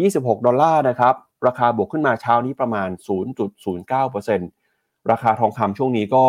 [0.08, 1.14] 2,026 ดอลลาร์นะครับ
[1.46, 2.88] ราคาบวกขึ้นมาเช้านี้ประมาณ
[3.60, 6.24] 0.09%ราคาทองคำช่วงนี้ก็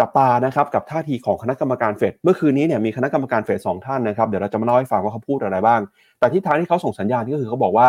[0.00, 5.80] จับตานะครับกับท่าทีของคณะกรรมการเฟดเมื่อคืนนี้เนี่ยมีคณะกรรมการเฟดสองท่านนะครับเดี๋ยวเราจะมาเล่าให้ฟังว่าเขาพูดอะไรบ้าง
[6.18, 7.88] แต่ที่ทางที่เขาส่งสัญญาณก็คือเขาบอกว่า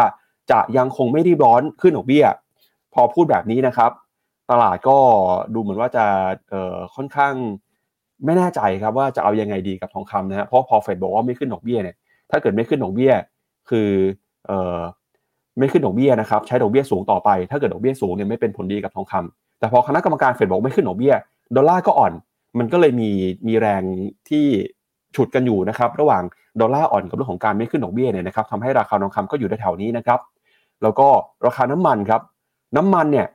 [0.52, 2.26] จะยังคงไม่รีบร้อนขึ้นดอกเบี้ย
[2.94, 3.92] พอพูดแบบนี้นะครับ
[4.52, 4.98] ตลาดก็
[5.54, 6.06] ดูเหมือนว่าจะ
[6.96, 7.34] ค่อนข้าง
[8.26, 11.96] ไม่แน่ใจครับว่าจะเอายังไงดีกับทองคำนะฮะเพราะพอเฟดบอกว่าไม่ขึ้นดอกเบี้ยเนี่ย
[12.32, 13.14] ถ้าเกิดไม่ขึ้นดอกเบี้ย
[13.70, 13.90] คือ
[15.58, 21.14] ไม่ขึ้นดอกเบี้ยนะครับใช้ดอกเบี้ยสูงต่อไป ถ้าเกิดดอกเบี้ยสูงเนี่ยไม่เป็นผลดีกับทองคำแต่พอคณะกรรมการเฟดบอกไม่ขึ้นดอกเบี้ย
[21.56, 22.14] ดอลลาร์ก็อ่อน
[22.60, 23.10] มันก็เลยมี
[23.48, 23.84] มีแรง
[24.30, 24.46] ที่
[25.16, 26.24] ฉุดกันอยู่นะครับระหว่าง
[26.62, 30.20] ดอลลาร์อ่อนกับเรื่องของการไม่ขึ้นดอกเบี้ยเนี่ยนะครับทำให้ราคาทองคำก็อยู่แถวๆนี้นะครับ
[30.84, 31.08] แล้วก็
[31.46, 32.22] ราคาน้ำมันครับ
[32.78, 33.28] น้ำมันเนี่ย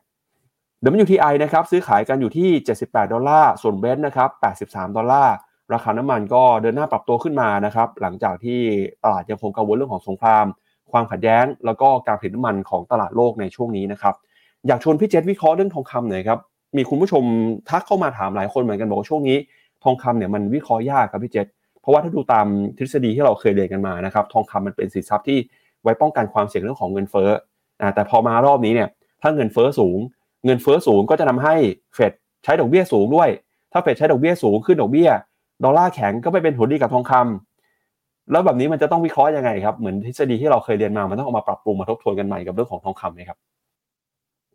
[1.03, 2.49] WTI นะครับซื้อขายกันอยู่ที่
[2.83, 4.31] 78 ดอลลาร์ส่วนเบนซ์นะครับ
[4.77, 5.35] 83 ดอลลาร์
[5.73, 8.61] ราคาน้ำมันก็เดินหน้าปรับตัวขึ้นมานะครับหลังจากที่
[9.05, 10.47] ตลาดยังคงกังวลเรื่องของสงคราม
[10.93, 14.15] ความขัดแย้ง แล้วก็การผลิตน้ำมันของตลาดโลกในช่วงนี้นะครับ
[14.67, 16.39] อยากชวนพี่เจษวิเคราะห์เรื่องทองคำหน่อยครับ
[16.77, 17.23] มีคุณผู้ชม
[17.69, 19.39] ทักเข้ามาถามหลายคนเหมือนกันบอกว่าช่วงนี้
[19.85, 21.47] ทองคำเนี่ยมันวิเคราะห์ยากครับพี่เจษ
[21.81, 22.47] เพราะว่าถ้าดูตาม
[22.79, 25.39] ทฤษฎีที่เราเคยเรียนกันมานะครับทองคำมันเป็นสินทรัพย์ที่
[25.83, 27.31] ไว้ป้องกันความเสี่ยงเรื่องของเงินเฟ้อ
[27.81, 28.89] อแต่พอมารอบนี้เนี่ย
[29.23, 29.99] ถ้าเงินเฟ้อสูง
[30.45, 31.55] เงินเฟ้อสูงก็จะทำให้
[31.95, 32.13] เฟด
[32.45, 33.29] ใช้ดอกเบี้ยสูงด้วย
[33.73, 35.11] ถ้าเฟดใช้ดอกเบี้ยสูงขึ้นดอกเบี้ย
[35.65, 37.52] ดอลลาร์แข็งก็ไปเป็นผลดีกับทองคำ
[38.31, 43.39] แล้วแบบนี้มันจะต้องวิเคราะห์ยังไงครับ เหมือนทฤษฎีที่เราเคยเรียนมามันต้องเอามาปรับปรุงมาทบทวนกันใหม่กับเรื่องของทองคำไหมครับ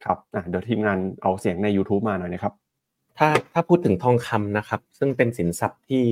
[0.05, 0.17] ครับ
[0.49, 2.53] เดี๋ยวทีมงานเอาเสียงใน YouTube มาหน่อยนะครับ
[3.17, 6.03] ถ้าถ้าพูดถึงทองคำนะครับ ซึ่งเป็นสินทรัพย์ที่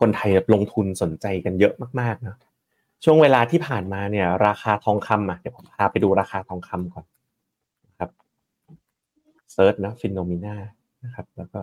[0.00, 2.36] คนไทยลงทุนสนใจกันเยอะมากๆนะ
[3.04, 7.04] ช่วงเวลาที่ผ่านมาเนี่ย ราคาทองคำอะเดี๋ยวผมพาไปดูราคาทองคำก่อน
[7.98, 8.10] ครับ
[9.52, 10.54] search นะ FINNOMENA
[11.04, 11.60] นะครับ แล้วก็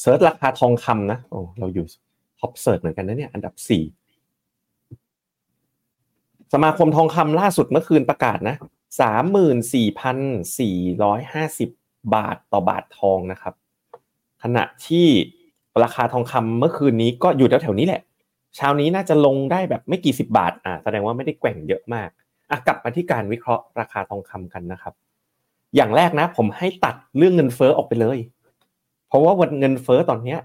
[0.00, 1.86] search ราคาทองคำนะโอ้เราอยู่
[2.42, 3.84] top search เหมือนกันนะเนี่ยอันดับสี่
[6.52, 8.56] สมาคมทองคำล่าสุดเมื่อคืนประกาศนะ
[9.00, 10.18] สามหมื่นสี่พัน
[10.58, 11.70] สี่ร้อยห้าสิบ
[12.14, 13.54] บาทต่อบาททองนะครับ
[14.42, 15.06] ขณะที่
[15.82, 18.02] ราคาทองคำเมื่อคืนนี้ก็อยู่แถวๆนี้แหละ
[18.56, 22.08] เช้านี้น่าจะลงได้แบบไม่กี่สิบบาทอ่าแสดงว่าไม่ได้แกว่งเยอะมาก
[22.50, 24.94] อะกลับมาที่การวิเคราะห์ราคาทองคำกันนะครับ
[25.76, 28.18] อย่างแรกนะ ผมให้ตัดเรื่องเงินเฟ้อออกไปเลย
[29.08, 30.38] เพราะว่าวันเงินเฟ้อตอนเนี้ย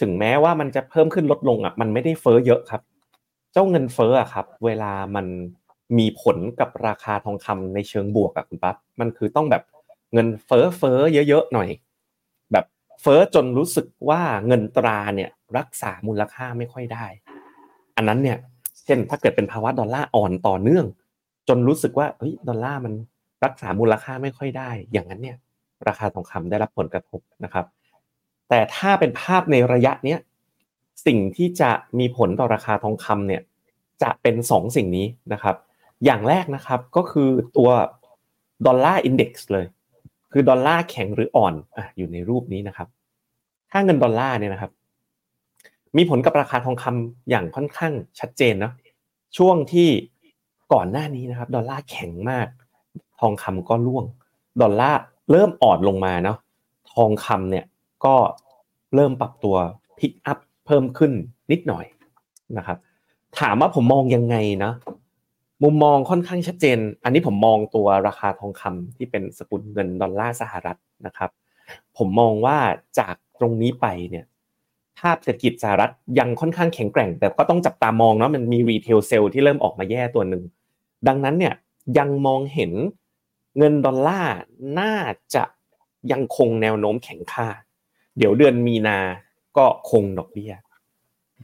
[0.00, 2.82] ถึงแม้ว่ามันจะเพิ่มขึ้นลดลงอะมันไม่ได้เฟ้อเยอะครับ
[3.52, 5.26] เจ้าเงินเฟ้ออะครับ เวลามัน
[5.98, 9.62] มีผลกับราคาทองคำในเชิงบวกอะคุณปั๊บมันคือต้องแบบ
[10.14, 10.98] เงินเฟ้อเฟ้อ
[11.28, 11.68] เยอะๆหน่อย
[12.52, 12.64] แบบ
[13.02, 17.06] เฟ้อจนรู้สึกว่าเงินตราเนี่ยรักษามูลค่าไม่ค่อยได้
[17.96, 18.38] อันนั้นเนี่ย
[18.84, 20.86] เช่นถ้าเกิดเป็นภาวะดอลลาร์อ่อนต่อเนื่อง
[21.48, 22.92] จนรู้สึกว่าเฮ้ยดอลลาร์มัน
[23.44, 25.36] รักษามูลค่าไม่ค่อยได้ อย่างนั้นเนี่ย
[25.88, 27.66] ราคาทองคำได้รับผลกระทบนะครับ
[28.48, 30.18] แต่ถ้าเป็นภาพในระยะเนี้ย
[31.06, 33.42] สิ่งที่จะมีผลต่อราคาทองคำเนี่ย
[34.02, 35.56] จะเป็นสองสิ่งนี้นะครับ
[36.04, 37.70] อย่างแรกนะครับก็คือตัว
[38.66, 39.66] ดอลลาร์ index เลย
[40.32, 42.88] คือดอลลาร์แข็งหรืออ่อนอะอยู่ในรูปนี้นะครับ
[43.70, 44.72] ถ้าเงินดอลลาร์เนี่ยนะครับ
[45.96, 48.72] มีผลกับราคาทองคำอย่างค่อนข้างชัดเจนเนาะ
[49.36, 49.88] ช่วงที่
[50.72, 52.46] ก่อนหน้านี้นะครับ ดอลลาร์แข็งมาก
[53.20, 54.04] ทองคำก็ร่วง
[54.62, 56.38] ดอลลาร์เริ่มอ่อนลงมาเนาะ
[56.92, 57.64] ทองคำเนี่ย
[58.04, 58.14] ก็
[58.94, 59.56] เริ่มปรับตัว
[59.98, 61.12] pick upเพิ่มขึ้น
[61.50, 61.84] นิดหน่อย
[62.56, 62.78] นะครับ
[63.40, 64.72] ถามว่าผมมองยังไงนะ
[65.62, 71.30] มุมมองค่อนข้างชัดเจน อันนี้ผมมองตัวราคาทองคำที่เป็นสกุลเงินดอลลาร์สหรัฐนะครับ
[71.96, 72.58] ผมมองว่า
[72.98, 74.24] จากตรงนี้ไปเนี่ย
[74.98, 80.42] ภาพเศรษฐกิจสหรัฐยังค่อนข้างแข็งแกร่ง แต่ก็ต้องจับตามองเนาะมันมี retail sales ที่เริ่มออกมาแย่ตัวหนึ่ง
[81.08, 81.54] ดังนั้นเนี่ย
[81.98, 82.72] ยังมองเห็น
[83.58, 84.34] เงินดอลลาร์
[84.80, 84.94] น่า
[85.34, 85.44] จะ
[86.12, 87.48] ยังคงแนวโน้มแข็งค่า
[88.18, 88.98] เดี๋ยวเดือนมีนา
[89.56, 90.52] ก็คงดอกเบี้ย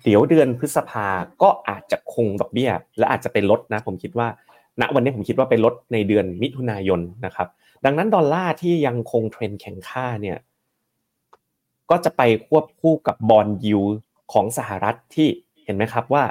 [0.05, 1.07] เดี๋ยวเดือนพฤษภา
[1.43, 4.29] ก็อาจจะคงดอกเบี้ย และอาจจะเป็นลดนะ ผมคิดว่า
[4.81, 7.49] ณวันนี้ผมคิดว่าเป็นลดในเดือนมิถุนายนนะครับ
[7.85, 10.39] ดังนั้นดอลลาร์ที่ยังคงเทรนแข็งค่าเนี่ย
[11.91, 13.81] ก็จะไปควบคู่กับบอลยู
[14.33, 15.29] ของสหรัฐที่
[15.65, 16.25] เห็นไหมครับว่า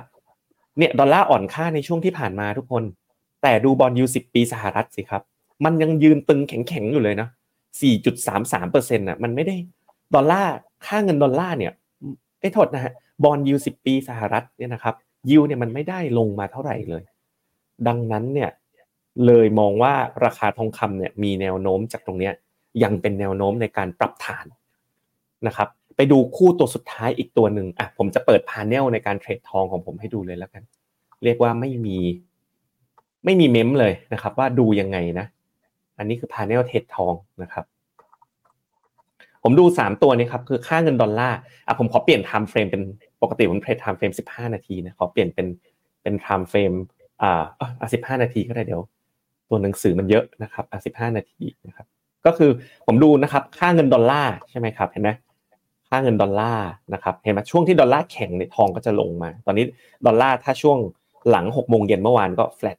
[0.78, 2.84] เนี่ยดอลลาร์อ่อนค่าในช่วงที่ผ่านมาทุกคน
[3.42, 5.24] แต่ดู bond yield สิบปีสหรัฐสิครับ
[5.66, 7.28] มันยังยืนตึงแข็งๆอยู่เลยนะ
[8.00, 9.56] 4.33เปอร์เซ็นต์อะ มันไม่ได้
[10.16, 10.54] ดอลลาร์
[10.86, 11.72] ค่าเงินดอลลาร์เนี่ย
[12.40, 14.96] ไอ้โทษนะฮะ bond yield สิบปีสหรัฐเนี่ยนะครับ
[15.30, 17.04] ยูเนี่ยมันไม่ได้ลงมาเท่าไหร่เลย
[17.88, 18.50] ดังนั้นเนี่ย
[19.26, 19.94] เลยมองว่า
[20.26, 22.34] ราคาทองคำเนี่ยมีแนวโน้มจากตรงเนี้ย
[22.84, 24.46] ยังเป็นแนวโน้มในการปรับฐาน
[25.48, 30.64] นะครับ ไปดูคู่ตัวสุดท้ายอีกตัวหนึ่งอะผมจะเปิด panel ในการ trade ทองของผมให้ดูเลยแล้วกัน
[31.24, 31.98] เรียกว่าไม่มี
[33.26, 35.28] ไม่มีเม้มเลยนะครับ ว่าดูยังไงนะ
[35.98, 37.66] อันนี้คือ panel trade ทองนะครับ
[39.44, 42.82] ผมดู 3 ตัวนี้ครับคือค่าเงินดอลลาร์อะผมขอเปลี่ยน time frame เป็น
[43.22, 45.48] ปกติผม trade time frame 15 นาทีนะขอเปลี่ยนเป็น
[46.02, 46.72] เป็น time frame
[47.22, 47.44] อ่า
[47.80, 48.82] อะ15นาทีก็ได้เดี๋ยว
[49.50, 51.86] ตัวหนังสือมันเยอะนะครับอะ15นาทีนะครับ
[52.26, 52.52] ก็คือ
[52.86, 55.10] ผมดูนะครับค่าเงินดอลลาร์ใช่ไหมครับเห็นไหม
[55.90, 59.66] ค่าเงินดอลลาร์นะครับเห็นไหมช่วงที่ดอลลาร์แข็งในทองก็จะลงมา ตอนนี้
[60.06, 60.78] ดอลลาร์ถ้าช่วง
[61.30, 62.78] หลัง6โมงเย็นเมื่อวานก็แฟลต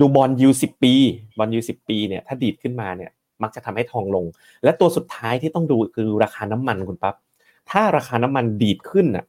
[0.00, 0.94] ดู bond yield สิบปี
[1.38, 3.10] bond yield สิบปีเนี่ยถ้าดีดขึ้นมาเนี่ย
[3.42, 4.24] มักจะทำให้ทองลง
[4.64, 7.14] และตัวสุดท้ายที่ต้องดูคือราคาน้ำมันคุณปั๊บ
[7.70, 9.24] ถ้าราคาน้ำมันดีดขึ้นอะ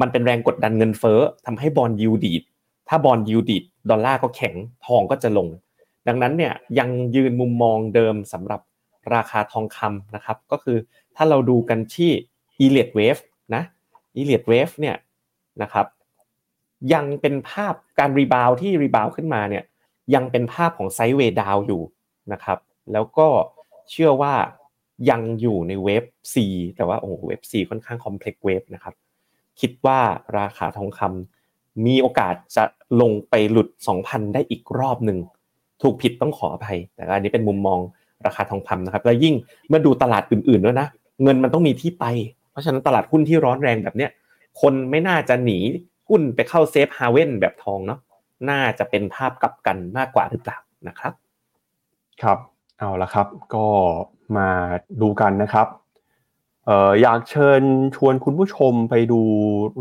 [0.00, 2.42] มันเป็นแรงกดดันเงินเฟ้อทำให้ bond yield ดีด
[2.88, 4.54] ถ้า bond yield ดีดดอลลาร์ก็แข็ง
[4.86, 5.48] ทองก็จะลง
[6.08, 8.60] ดังนั้นเนี่ยยังยืนมุมมองเดิมสำหรับ
[9.14, 10.76] ราคาทองคำนะครับ ก็คือ
[11.16, 12.10] ถ้าเราดูกันที่
[12.64, 13.20] e l i o t Wave
[13.54, 13.62] นะ
[14.20, 14.96] e l i o t Wave เนี่ย
[15.62, 15.86] นะครับ
[16.94, 19.64] ยังเป็นภาพการ rebound ที่ rebound ขึ้นมาเนี่ย
[20.14, 21.82] ยังเป็นภาพของ sideway down อยู่
[22.32, 22.58] นะครับ
[22.92, 23.28] แล้วก็
[23.90, 24.34] เชื่อว่า
[25.10, 26.34] ยังอยู่ในเวฟ C
[26.76, 28.94] แต่ว่าโอ้เวฟ C ค่อนข้างคอมเพล็กซ์เวฟนะครับ
[29.60, 30.00] คิดว่า
[30.38, 32.64] ราคาทองคำมีโอกาสจะ
[33.00, 33.68] ลงไปหลุด
[34.00, 35.18] 2,000 ได้อีกรอบหนึ่ง
[35.82, 37.78] ถูกผิดต้องขออภัย แต่อันนี้เป็นมุมมอง
[38.26, 39.34] ราคาทองคำนะครับ แล้วยิ่ง
[39.68, 40.88] เมื่อดูตลาดอื่นๆด้วยนะ
[41.22, 42.04] เงินมันต้องมีที่ไป
[42.50, 44.10] เพราะฉะนั้นตลาดหุ้นที่ร้อนแรงแบบเนี้ย
[44.60, 45.58] คนไม่น่าจะหนี
[46.08, 48.00] หุ้นไปเข้าเซฟฮาเว่นแบบทองเนาะ
[48.50, 51.12] น่าจะเป็นภาพกลับกันมากกว่าหรือเปล่านะครับ
[52.22, 52.38] ครับ
[52.78, 53.66] เอาละครับก็
[54.36, 54.48] มา
[55.02, 55.66] ดูกันนะครับ
[56.66, 57.62] เอ่ออยากเชิญ
[57.96, 59.20] ชวนคุณผู้ชมไปดู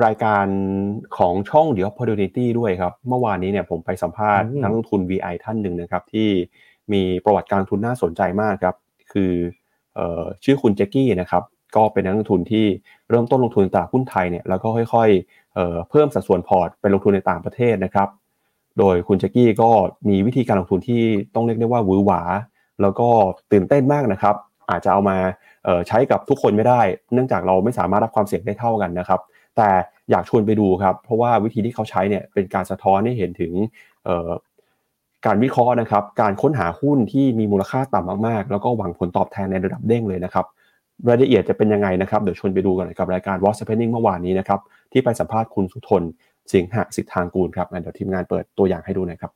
[0.05, 0.45] รายการ
[1.17, 6.29] ของช่อง The Opportunity ด้วยครับเมื่อวานนี้เนี่ยผมไปสัมภาษณ์อืมนักลงทุน VI ท่านหนึ่งนะครับ ที่
[6.93, 8.75] มีประวัติการลงทุนน่าสนใจมากครับ
[9.13, 9.33] คือ
[9.95, 11.43] เอ่อชื่อคุณแจ็คกี้นะครับ
[11.75, 12.65] ก็เป็นนักลงทุนที่
[13.09, 18.09] เริ่มต้นลงทุนในตลาดหุ้นไทยเนี่ยแล้วก็ค่อยๆเอ่อเพิ่มสัดส่วนพอร์ตไปลงทุนในต่างประเทศนะครับ
[18.79, 19.69] โดยคุณแจ็คกี้ก็
[20.09, 21.01] มีวิธีการลงทุนที่
[21.35, 22.21] ต้องเรียกได้ว่าหวือหวา
[22.81, 23.07] แล้วก็
[23.51, 24.35] ตื่นเต้นมากนะครับ
[24.69, 25.17] อาจจะเอามา
[25.87, 26.81] ใช้กับทุกคนไม่ได้
[27.13, 29.19] เนื่องจากเราไม่สามารถรับความเสี่ยงได้เท่ากันนะครับ
[29.57, 29.69] แต่
[30.11, 33.51] อยากชวนไปดูครับ เพราะว่าวิธีที่เขาใช้เนี่ยเป็นการสะท้อนให้เห็นถึง
[35.25, 40.45] การวิเคราะห์นะครับ การค้นหาหุ้นที่มีมูลค่าต่ำมากๆ แล้วก็หวังผลตอบแทนในระดับเด้งเลยนะครับ
[41.09, 44.59] รายละเอียดจะเป็นยังไงนะครับ เดี๋ยวชวนไปดูกันกับรายการ What's Happening เมื่อวานนี้นะครับ
[44.91, 46.03] ที่ไปสัมภาษณ์คุณสุทน
[46.51, 49.31] สิงหสิทธางกูลครับเดี๋ยวทีมงานเปิดตัวอย่างให้ดูหน่อยครับ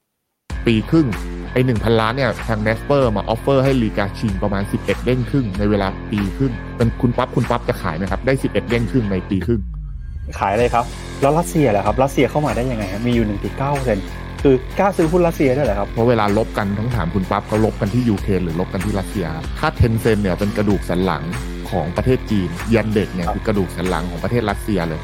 [0.67, 1.07] ปีครึ่ง
[1.53, 9.61] ไอ้หนึ่งพันล้านเนี่ยทาง Naspers มา offer ให้ลีกาชิงประมาณ 11 เด้งครึ่งในเวลาปีครึ่งเป็นคุณปั๊บคุณปั๊บจะขายไหมครับ ได้ 11 เด้งครึ่งในปีครึ่ง
[10.39, 10.85] ขายเลยครับ
[11.21, 14.05] แล้วรัสเซียแหละครับรัสเซียเข้ามาได้ยังไงครับมีอยู่ 1.9เปอร์เซ็นต์
[14.43, 21.23] คือกล้าซื้อหุ้นรัสเซียด้วยเหรอครับเพราะเวลารบกันต้องถามคุณปั๊บเขารบกันที่ยูเครนหรือรบกันที่รัสเซียครับถ้า Tencent เนี่ยเป็นกระดูกสันหลัง
[21.69, 25.01] ของประเทศจีน Yandex เนี่ยคือกระดูกสันหลังของประเทศรัสเซียเลย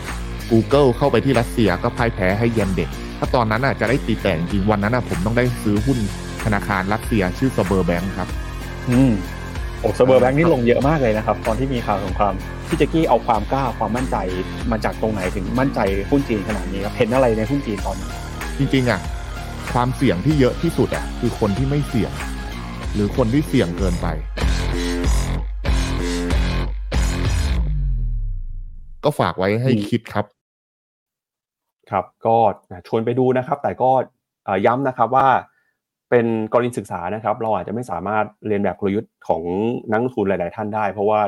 [0.51, 2.89] Google เข้าไปที่รัสเซียก็พ่ายแพ้ให้ Yandex
[3.19, 5.97] ถ้าตอนนั้นอะจะได้ตีแต่จริงๆวันนั้นอะผมต้องได้ซื้อหุ้น
[6.43, 8.27] ธนาคารรัสเซียชื่อ Sberbank ครับ
[8.89, 9.11] อืม
[9.79, 12.33] โอ้ Sberbank นี่ลงเยอะมากเลยนะครับ ตอนที่มีข่าวสงคราม
[12.67, 14.17] พี่แจ็กกี้เอาความกล้าความมั่นใจ
[14.71, 15.79] มาจากตรงไหนถึงมั่นใจ
[16.09, 18.09] หุ้นจีนขนาดนี้ครับเห็นอะไรในหุ้นจีนตอนนี้
[18.57, 18.99] จริงๆอะ
[19.73, 22.11] ความเสี่ยงที่เยอะที่สุดอะคือคนที่ไม่เสี่ยง
[22.93, 24.07] หรือคนที่เสี่ยงเกินไป
[29.05, 30.25] ก็ฝากไว้ให้อืมคิดครับ
[31.91, 32.37] ครับก็
[32.87, 33.91] ชวนไปดูนะครับ แต่ก็
[34.45, 35.27] เอ่อย้ำนะครับว่า
[36.09, 39.41] เป็นกรณีศึกษานะครับ เราอาจจะไม่สามารถเรียนแบบกลยุทธ์ของ
[39.91, 41.21] นักลงทุนหลาย ๆ ท่านได้ เพราะว่า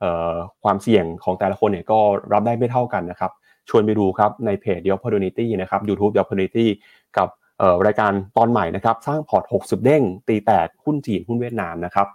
[0.00, 1.98] เอ่อความเสี่ยงของแต่ละคนเนี่ยก็
[2.32, 3.32] รับได้ไม่เท่ากันนะครับ
[3.68, 6.66] ชวนไปดูครับในเพจ The Opportunity นะครับ YouTube The Opportunity
[7.16, 12.06] กับเอ่อรายการตอนใหม่นะครับ สร้างพอร์ต 60 เด้ง ตีแตกหุ้นจีนหุ้นเวียดนามนะครับ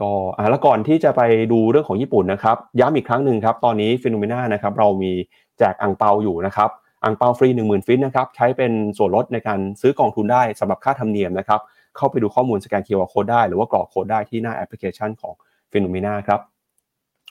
[0.00, 5.12] ก็อ่าแล้วก่อนที่จะไปดูเรื่องของญี่ปุ่นนะครับย้ำอีกครั้งหนึ่งครับตอนนี้ Finnomena นะครับเรามี
[5.58, 6.70] แจกอังเปาอยู่นะครับ
[7.04, 11.60] อังเปาฟรี 10,000 ฟินนะครับใช้เป็นส่วนลดในการซื้อกองทุนได้สำหรับค่าธรรมเนียมนะครับ
[11.96, 15.32] เข้าไปดูข้อมูลสแกน QR Code ได้หรือว่ากรอกโค้ดได้ที่หน้าแอปพลิเคชันของ
[15.72, 16.40] Finnomena ครับ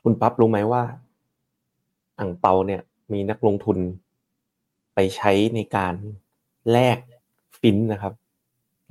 [0.04, 0.84] คุณปั๊บรู้ไหมว่า
[2.20, 2.82] อ่างเปาเนี่ย
[3.14, 3.78] มีนักลงทุน
[4.96, 5.94] ไปใช้ในการ
[6.72, 6.98] แลก
[7.60, 8.14] ฟินนะครับ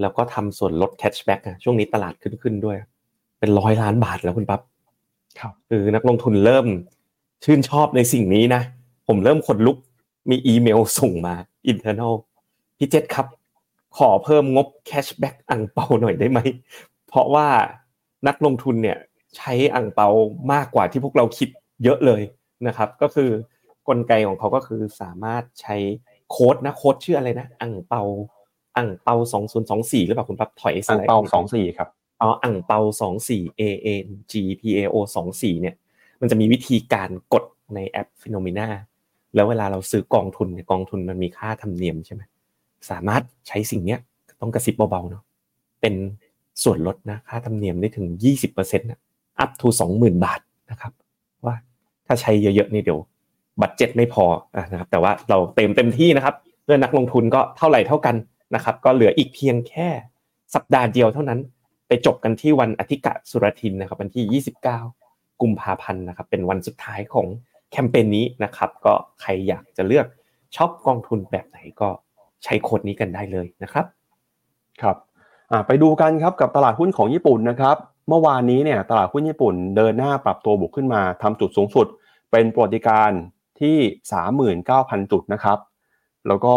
[0.01, 2.77] แล้วก็ทำส่วนลด cashback ช่วงนี้ตลาดขึ้นขึ้นด้วย
[3.39, 4.61] เป็นร้อยล้านบาทแล้วคุณปั๊บ
[5.39, 6.67] ครับคือนักลงทุนเริ่ม
[7.45, 8.63] ชื่นชอบในสิ่งนี้นะ
[9.09, 9.77] ผมเริ่มขนลุก
[10.31, 11.35] มีอีเมลส่งมา
[11.71, 12.15] internal
[12.79, 13.27] พี่เจษครับ
[13.97, 16.39] ขอเพิ่มงบแคชแบ็กอ่างเปาหน่อยได้ไหม
[17.09, 17.49] เพราะว่า
[18.29, 18.99] นักลงทุนเนี่ย
[19.37, 20.09] ใช้อ่างเปา
[20.53, 21.49] มากกว่าที่พวกเราคิด
[21.85, 22.23] เยอะเลย
[22.67, 23.31] นะครับ ก็คือ
[23.89, 25.77] กลไกของเขาก็คือสามารถใช้
[26.31, 28.03] โค้ดนะโค้ดชื่ออะไรนะอ่างเปา
[28.77, 31.89] อ่างเปาสองศูนย์สองสี่หรือเปล่าคุณปั๊บถอยสอังไลด์เปาไปนิดนึง24ครับ
[32.21, 35.75] อ๋ออ่างเปาสองสี่ A A N G P A O สองสี่เนี่ย
[36.21, 38.69] มันจะมีวิธีการกดในแอป Finnomena
[39.35, 42.23] แล้วเวลาเราซื้อกองทุนเนี่ยกองทุนมันมีค่าธรรมเนียมใช่ไหม
[42.91, 44.01] สามารถใช้สิ่งเนี้ย
[44.41, 45.23] ต้องกระซิบเบาๆเนาะ
[45.81, 45.95] เป็น
[46.63, 48.07] ส่วนลดนะค่าธรรมเนียมได้ถึง
[48.45, 49.01] 20%นะ
[49.43, 50.93] up to 20,000บาทนะครับ
[51.45, 51.55] ว่า
[52.07, 53.01] ถ้าใช้เยอะๆนี่เดี๋ยว
[53.61, 54.25] budget ไม่พอ
[54.73, 58.17] นะครับ แต่ว่าเราเต็มเต็มที่นะครับเพื่อนักลงทุนก็เท่าไหร่เท่ากัน
[58.55, 59.89] นะครับ ก็เหลืออีกเพียงแค่
[60.55, 61.41] สัปดาห์เดียวเท่านั้น
[61.89, 64.43] ไปจบกันที่วันอธิกสุรทินนะครับวันที่
[64.93, 67.27] 29 กุมภาพันธ์นะครับเป็นวันสุดท้ายของ
[67.71, 70.07] แคมเปญนี้นะครับ ก็ใครอยากจะเลือก
[70.57, 71.89] ช็อปกองทุนแบบไหนก็
[72.45, 73.87] ใช้โค้ดนี้กันได้เลยนะครับ
[74.83, 74.97] ครับ
[75.67, 77.77] ไปดูกันครับกับตลาดหุ้นของญี่ปุ่นนะครับ
[78.09, 81.87] เมื่อวานนี้เนี่ยตลาดหุ้นญี่ปุ่นเดินหน้าปรับตัวบวกขึ้นมาทำจุดสูงสุด
[82.31, 83.11] เป็นประวัติการ
[83.61, 83.77] ที่
[84.45, 85.59] 39,000 จุดนะครับ
[86.29, 86.55] แล้วก็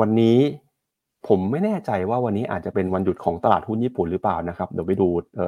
[0.00, 0.38] วันนี้
[1.28, 5.40] ผมไม่แน่ใจว่าวันนี้อาจจะเป็นวันหยุดของตลาดหุ้นญี่ปุ่นหรือเปล่านะครับ เดี๋ยวไปดูเอ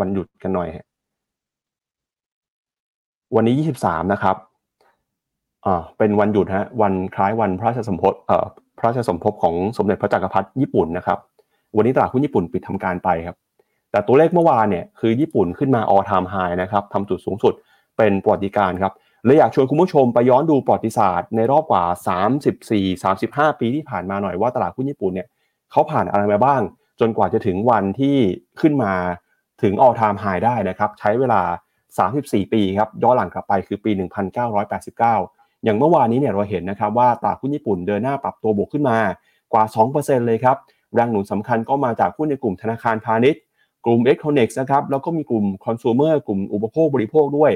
[0.00, 0.86] วันหยุดกันหน่อยฮะ
[3.36, 4.36] วันนี้ 23 นะครับ
[5.66, 8.46] อ่าเป็นวันหยุดฮะวันคล้ายวันพระราชสมภพเอ่อ
[8.78, 11.18] พระราชสมภพของสมเด็จพระจักรพรรดิญี่ปุ่นนะครับ
[11.76, 13.36] วันนี้ตลาดหุ้นญี่ปุ่นปิดทำการไปครับ
[13.90, 17.54] แต่ตัวเลขเมื่อวานเนี่ยคือญี่ปุ่นขึ้นมา all time high นะครับทำจุดสูงสุด
[17.96, 18.92] เป็นประวัติการครับ
[19.24, 21.84] เลยอยากชวนคุณผู้ชมไปย้อนดูประวัติศาสตร์ในรอบกว่า
[22.72, 25.28] 34-35 ปีที่ผ่านมาหน่อยว่าตลาดหุ้นญี่ปุ่นเนี่ย
[25.70, 26.62] เขาผ่านอะไรมาบ้าง
[27.00, 28.16] จนกว่าจะถึงวันที่
[28.60, 28.92] ขึ้นมา
[29.62, 31.40] ถึง all time high ได้นะครับ ใช้เวลา
[31.98, 33.90] 34 ปีครับย้อนหลังกลับไปคือปี
[34.78, 38.98] 1989 อย่างเมื่อวานนี้เนี่ยเราเห็นนะครับว่าตลาดหุ้นญี่ปุ่นเดินหน้าปรับตัวบวกขึ้นมา
[39.52, 39.64] กว่า
[39.96, 40.56] 2%เลยครับ
[40.94, 43.40] แรงหนุนสำคัญก็มาจากหุ้นในกลุ่มธนาคารพาณิชย์
[43.84, 47.52] กลุ่ม e l e c t r o n i c s นะครับแล้วก็มีกลุ่มคอน sumer กลุ่มอุปโภคบริโภคด้วย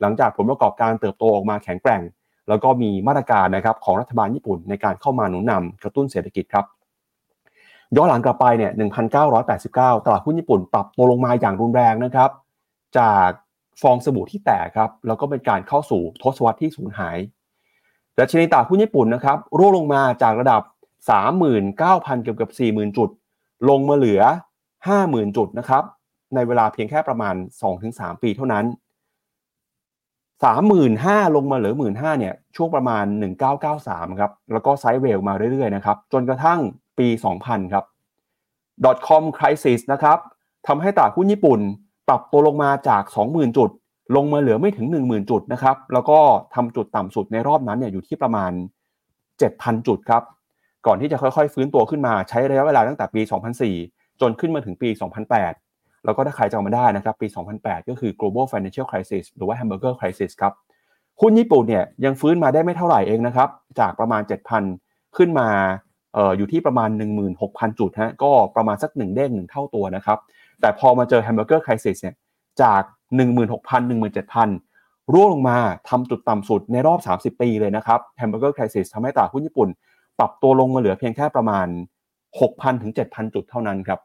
[0.00, 2.02] หลังจากผลประกอบการเติบโตออกมาแข็งแกร่ง
[2.48, 6.64] แล้วก็มีมาตรการนะครับของรัฐบาลญี่ปุ่นในการเข้ามาหนุนนำกระตุ้นเศรษฐกิจครับ
[7.96, 8.72] ย้อนหลังกลับไปเนี่ย
[9.38, 12.30] 1989 ตลาดหุ้นญี่ปุ่นปรับตัวลงมาอย่างรุนแรงนะครับ
[12.98, 13.28] จาก
[13.80, 17.16] ฟองสบู่ที่แตกครับ แล้วก็เป็นการเข้าสู่ทศวรรษที่สูญหาย
[18.18, 20.62] ดัชนีตลาดหุ้นญี่ปุ่นนะครับร่วงลงมาจากระดับ
[21.58, 23.08] 39,000 เกือบเกับ40,000 จุด
[23.68, 24.22] ลงมาเหลือ
[24.78, 25.84] 50,000 จุดนะครับ
[26.34, 27.34] ในเวลาเพียงแค่ประมาณ
[27.78, 28.64] 2-3 ปีเท่านั้น
[30.44, 33.04] 35,000ลงมาเหลือ15,000เนี่ยช่วงประมาณ
[33.62, 36.58] 1993ครับแล้วก็ไซด์เวลมาเรื่อยๆนะครับจนกระทั่ง
[36.98, 37.08] ปี
[37.40, 37.84] 2000 ครับ
[39.08, 40.18] .com crisis นะครับ
[40.66, 41.60] ทำให้ตลาดหุ้นญี่ปุ่น
[42.08, 43.70] ปรับตัวลงมาจาก 20,000 จุด
[44.16, 46.18] ลงมาเหลือไม่ถึง 10,000 จุดนะครับแล้วก็
[46.54, 48.52] ทำจุดต่ำสุดในรอบนั้นเนี่ยอยู่ที่ประมาณ
[49.20, 50.22] 7,000 จุดครับ
[50.86, 53.20] ก่อนที่จะค่อยๆ ฟื้นตัวขึ้นมาใช้ระยะเวลาตั้งแต่ปี
[53.70, 54.88] 2004 จนขึ้นมาถึงปี
[55.30, 55.69] 2008
[56.04, 57.26] แล้วก็ถ้าใครจำมาได้นะครับปี
[57.58, 60.52] 2008 ก็คือ global financial crisis หรือว่า hamburger crisis ครับ
[61.20, 63.48] หุ้นญี่ปุ่นเนี่ยยังฟื้นมาได้ไม่เท่าไหร่เองนะครับ
[63.80, 64.22] จากประมาณ
[64.68, 65.48] 7,000 ขึ้นมา
[66.16, 66.90] อออยู่ที่ประมาณ
[67.34, 70.18] 16,000 จุดฮะก็ประมาณสัก 1 เด้ง 1 เท่าตัวนะครับ
[70.60, 72.14] แต่พอมาเจอ hamburger crisis เนี่ย
[72.62, 72.82] จาก
[73.18, 75.58] 16,000 17,000 ร่วงลงมา
[75.88, 79.68] ทำจุดต่ำสุดในรอบ 30 ปีเลยนะครับ hamburger crisis ทำให้ตลาดหุ้นญี่ปุ่น
[80.18, 81.66] ปรับตัวลงมาเหลือเพียงแค่ประมาณ
[82.24, 84.00] 6,000 ถึง 7,000 จุดเท่านั้นครับ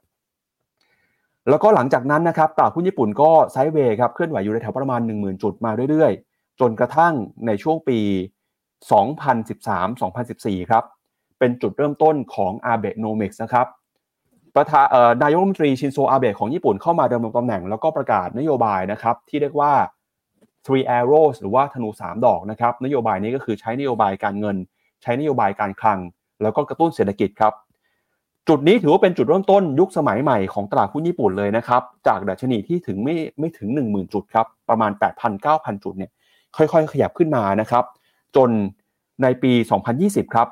[1.50, 7.14] แล้วก็หลังจากนั้นนะครับตลาดหุ้นญี่ปุ่นก็ไซด์เวย์ครับเคลื่อนไหวอยู่ในแถวประมาณ 10,000 จุดมาเรื่อยๆ จนกระทั่ง
[7.48, 8.00] ในช่วงปี
[8.96, 10.84] 2013-2014 ครับ
[11.40, 13.68] เป็นจุดเริ่มต้นของ Abenomics นะครับ
[14.56, 14.86] ประธาน
[15.24, 19.74] นายกรัฐมนตรีชินโซอาเบะของญี่ปุ่นเข้ามาดำรงตำแหน่งแล้วก็ประกาศนโยบายนะครับที่เรียกว่า
[20.66, 24.58] three arrows หรือว่าธนู 3 ดอกนะครับนโยบายนี้ก็คือใช้นโยบายการเงิน
[25.04, 26.00] ใช้นโยบายการคลัง
[26.42, 27.54] แล้วก็กระตุ้นเศรษฐกิจครับ
[28.50, 36.12] จุดนี้ถือว่าเป็นจุดเริ่มต้นยุคสมัยใหม่ของตลาดหุ้นญี่ปุ่นเลยนะครับ จากดัชนีที่ถึงไม่ไม่ถึง 10,000 จุดครับ ประมาณ 8,000 9,000 จุดเนี่ย
[36.58, 37.84] ค่อยๆ ขยับขึ้นมานะครับ
[38.36, 38.50] จน
[39.22, 39.52] ในปี
[39.94, 40.48] 2020 ครับ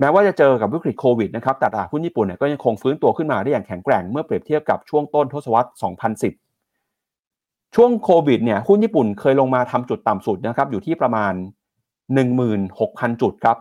[0.00, 5.68] แม้ว่าจะเจอกับวิกฤตโควิดนะครับแต่ตลาดหุ้นญี่ปุ่นเนี่ยก็ยังคงฟื้นตัวขึ้นมาได้อย่างแข็งแกร่งเมื่อเปรียบเทียบกับช่วงต้นทศวรรษ
[6.92, 11.32] 2010 ช่วงโควิดเนี่ยหุ้นญี่ปุ่นเคยลงมาทำจุดต่ำสุดนะครับอยู่ที่ประมาณ
[12.06, 13.56] 16,000 จุดครับ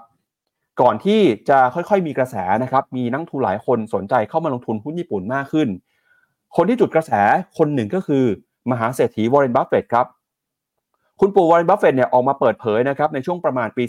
[0.82, 5.70] ก่อนที่จะค่อยๆมีกระแสนะครับ มีนักทุนหลายคนสนใจเข้ามาลงทุนหุ้นญี่ปุ่นมากขึ้น
[6.56, 7.12] คนที่จุดกระแส
[7.58, 8.24] คนหนึ่งก็คือ
[8.72, 10.06] มหาเศรษฐีวอร์เรนบัฟเฟตครับ
[11.20, 13.84] คุณปู่วอร์เรนบัฟเฟตเนี่ยออกมาเปิดเผยนะครับในช่วงประมาณปี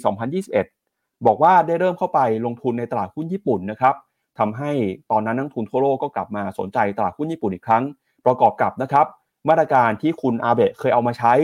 [0.61, 3.95] 2021 บอกว่าได้เริ่มเข้าไปลงทุนในตลาดหุ้นญี่ปุ่นนะครับ
[4.39, 4.71] ทำให้
[5.11, 7.85] ตอนนั้นนักทุนทั่วโลกก็กลับมาสนใจตลาดหุ้นญี่ปุ่นอีกครั้ง
[8.27, 9.07] ประกอบกับนะครับ
[9.49, 11.35] มาตรการที่คุณอาเบะเคยเอามาใช้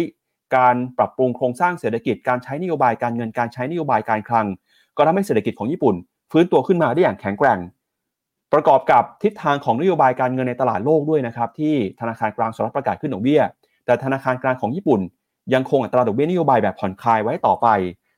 [0.56, 4.46] การปรับปรุงโครงสร้างเศรษฐกิจการใช้นโยบายการเงินการใช้นโยบายการคลัง
[4.96, 5.94] ก็ทำให้เศรษฐกิจของญี่ปุ่น
[6.30, 7.58] ฟื้นตัวขึ้นมาได้อย่างแข็งแกร่ง
[8.52, 13.40] ประกอบกับทิศทางของนโยบายการเงินในตลาดโลกด้วยนะครับที่ธนาคารกลางสหรัฐประกาศขึ้นดอกเบี้ย
[13.84, 15.00] แต่ธนาคารกลางของญี่ปุ่น
[15.54, 17.68] ยังคงอัตราดอกเบี้ยนโยบายแบบผ่อนคลายไว้ต่อไป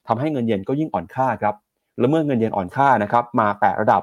[0.08, 1.54] ทำให้เงินเยนก็ยิ่งอ่อนค่าครับ
[1.98, 4.02] และเมื่อเงินเยนอ่อนค่านะครับมาแตะระดับ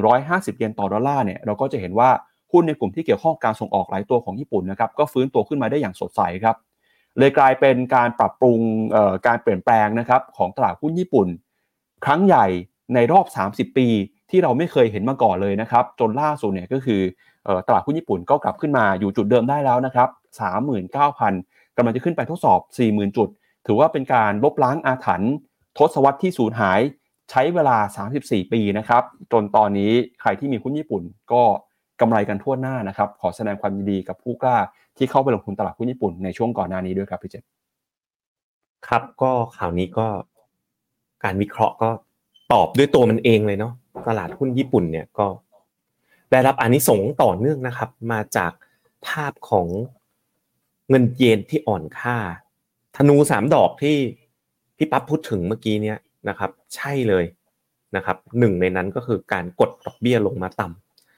[0.00, 2.10] 150 เยนต่อดอลลาร์เนี่ยเราก็จะเห็นว่า
[2.52, 6.56] หุ้นในกลุ่มที่เกี่ยวข้องการส่งออกหลายตัวของญี่ปุ่นนะครับก็ฟื้นตัวขึ้นมาได้อย่างสดใสครับ
[7.18, 8.58] เลยกลายเป็นการปรับปรุง
[9.26, 11.28] การเปลี่ยนแปลงนะครับของตลาดหุ้นญี่ปุ่น
[12.04, 12.46] ครั้งใหญ่
[12.94, 13.88] ในรอบ 30 ปี
[14.30, 17.00] ที่เราไม่เคยเห็นมาก่อนเลยนะครับ จนล่าสุดเนี่ยก็คือ
[17.66, 20.08] ตลาดหุ้นญี่ปุ่นก็กลับขึ้นมาอยู่จุดเดิมได้แล้วนะครับ
[20.92, 23.28] 39,000กำลังจะขึ้นไปทดสอบ 40,000 จุด
[23.66, 25.32] ถือว่าเป็นการลบล้างอาถรรพ์
[25.78, 26.80] ทศวรรษที่สูญหาย
[27.30, 27.76] ใช้เวลา
[28.14, 31.42] 34 ปีนะครับ จนตอนนี้ใครที่มีหุ้นญี่ปุ่นก็
[32.00, 34.58] กำไรกันทั่วหน้านะครับ ขอแสดงความยินดีกับผู้กล้า
[34.96, 37.44] ที่เข้าไปลงทุนตลาดหุ้นญี่ปุ่นในช่วงก่อนหน้านี้ด้วยครับพี่เจษ
[38.88, 40.06] ครับก็ข่าวนี้ก็
[41.24, 41.90] การวิเคราะห์ก็
[42.52, 43.72] ตอบด้วยตัวมันเองเลยเนาะ
[44.08, 45.26] ตลาดหุ้นญี่ปุ่นเนี่ยก็
[46.30, 48.52] ได้รับอานิสงส์ต่อเนื่องนะครับ มาจาก
[49.06, 49.66] ภาพของ
[50.88, 52.16] เงินเยนที่อ่อนค่า
[52.96, 53.96] ธนูสามดอกที่
[54.76, 57.24] พี่ปั๊บพูดถึงเมื่อกี้เนี่ยนะครับ ใช่เลย
[57.96, 60.68] นะครับหนึ่งในนั้นก็คือการกดดอกเบี้ยลงมาต่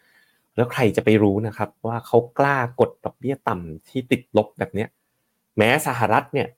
[0.03, 4.88] ำแล้วใครจะไปรู้นะครับ ว่าเขากล้ากดดอกเบี้ยต่ำที่ติดลบแบบเนี้ย
[5.57, 6.49] แม้สหรัฐเนี่ย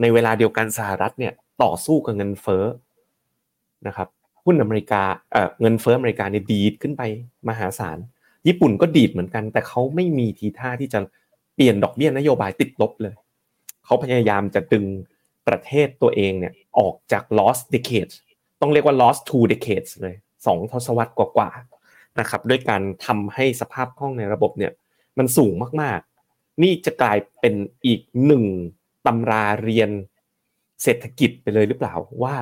[0.00, 1.32] ในเวลาเดียวกันสหรัฐเนี่ย
[1.62, 2.64] ต่อสู้กับเงินเฟ้อ
[3.86, 4.08] นะครับ
[4.44, 7.02] หุ้นอเมริกาเเงินเฟ้ออเมริกาเนี่ยดีดขึ้นไป
[7.48, 7.98] มหาศาล
[8.46, 11.00] ญี่ปุ่นก็ดีดเหมือนกัน แต่เขาไม่มีทีท่าที่จะ
[11.54, 13.14] เปลี่ยนดอกเบี้ยนโยบายติดลบเลย
[13.84, 14.84] เขาพยายามจะดึง
[15.48, 18.14] ประเทศตัวเองเนี่ยออกจาก lost decades
[18.60, 20.14] ต้องเรียกว่า lost two decades เลย
[20.46, 24.72] สองทศวรรษกว่าๆนะครับด้วยการทำให้สภาพคล่องในระบบเนี่ย
[25.18, 27.54] มันสูงมากๆ นี่จะกลายเป็น
[27.86, 28.44] อีกหนึ่ง
[29.06, 29.90] ตำราเรียน
[30.82, 32.36] เศรษฐกิจไปเลยหรือเปล่าว่า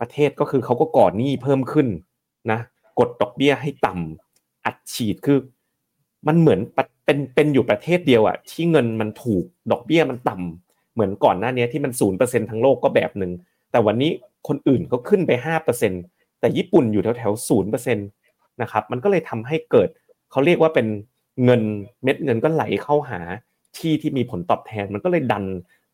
[0.00, 1.88] ประเทศก็คือเขาก็ก่อหนี้เพิ่มขึ้น
[2.50, 2.60] นะ
[2.98, 5.38] กดดอกเบี้ยให้ต่ำอัดฉีดคือ
[6.28, 6.60] มันเหมือน
[7.04, 13.32] เป็นเป็นอยู่ประเทศเดียวอะที่เงินมันถูกดอกเบี้ยมันต่ำเหมือนก่อนหน้านี้ที่มันศูนย์เปอร์เซ็นทั้งโลกก็แบบหนึ่ง
[13.70, 14.10] แต่วันนี้
[14.48, 15.92] คนอื่นเขาขึ้นไปห้าเปอร์เซ็น
[16.40, 18.02] แต่ญี่ปุ่นอยู่แถวแถวศูนย์เปอร์เซ็นต
[18.62, 19.88] นะครับมันก็เลยทำให้เกิด
[20.30, 20.86] เขาเรียกว่าเป็น
[21.44, 21.62] เงิน
[22.02, 23.20] เม็ดเงินก็ไหลเข้าหา
[23.78, 25.44] ที่ที่มีผลตอบแทน มันก็เลยดัน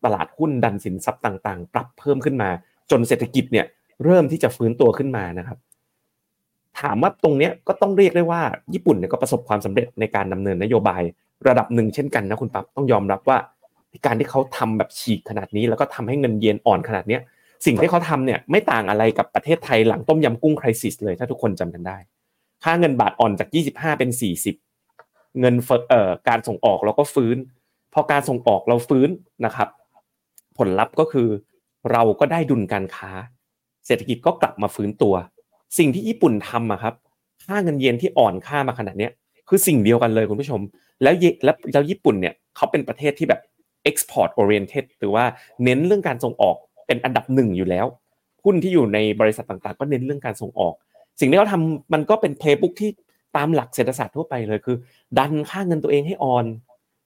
[0.03, 2.49] ตลาดหุ้นดันสินทรัพย์ต่างๆ ปรับเพิ่มขึ้นมา
[2.91, 3.65] จนเศรษฐกิจเนี่ย
[4.03, 5.57] เริ่มที่จะฟื้นตัวขึ้นมานะครับ
[6.79, 8.41] ถามว่าตรงเนี้ยก็ต้องเรียกได้ว่า
[8.73, 11.01] ญี่ปุ่นเนี่ยก็ประสบความสำเร็จในการดำเนินนโยบาย
[11.47, 13.37] ระดับหนึ่งเช่นกันนะคุณปั๊บต้องยอมรับว่า
[14.05, 17.21] การที่เขาทำแบบฉีกขนาดนี้ แล้วก็ทำให้เงินเยนอ่อนขนาดเนี้ย
[17.65, 21.97] สิ่งที่เขาทำเนี่ยไม่ต่างอะไรกับประเทศไทยหลังต้มยำกุ้งคริสิสเลยถ้าทุกคนจำกันได้
[22.63, 24.09] ค่าเงินบาทอ่อนจาก 25 เป็น
[24.75, 25.55] 40 เงิน
[25.89, 27.37] เอ่อการส่งออกเราก็ฟื้น
[27.93, 29.09] พอการส่งออกเราฟื้น
[29.45, 29.67] นะครับ
[30.57, 31.27] ผลลัพธ์ก็คือ
[31.91, 33.11] เราก็ได้ดุลการค้า
[33.87, 35.13] เศรษฐกิจก็กลับมาฟื้นตัว
[35.77, 36.93] สิ่งที่ญี่ปุ่นทำอะครับ
[37.45, 39.11] ค่าเงินเยนที่อ่อนค่ามาขนาดเนี้ย
[39.49, 40.61] คือสิ่งเดียวกันเลยคุณผู้ชม
[41.03, 43.41] แล้วแล้วแล้วญี่ปุ่นเนี่ยเขาเป็นประเทศที่แบบ
[43.89, 45.23] export oriented หรือว่า
[45.63, 46.55] เน้นเรื่องการส่งออก
[46.87, 47.85] เป็นอันดับหนึ่งอยู่แล้ว
[48.43, 50.73] หุ้นที่อยู่ในบริษัทต่างๆ ก็เน้นเรื่องการส่งออก
[51.19, 51.61] สิ่งที่เขาทา
[51.93, 52.89] มันก็เป็นเพลย์บุ๊กที่
[53.35, 54.77] ตามหลักเศรษฐศาสตร์ทั่วไปเลยคือ
[55.17, 56.45] ดันค่าเงินตัวเองให้อ่อน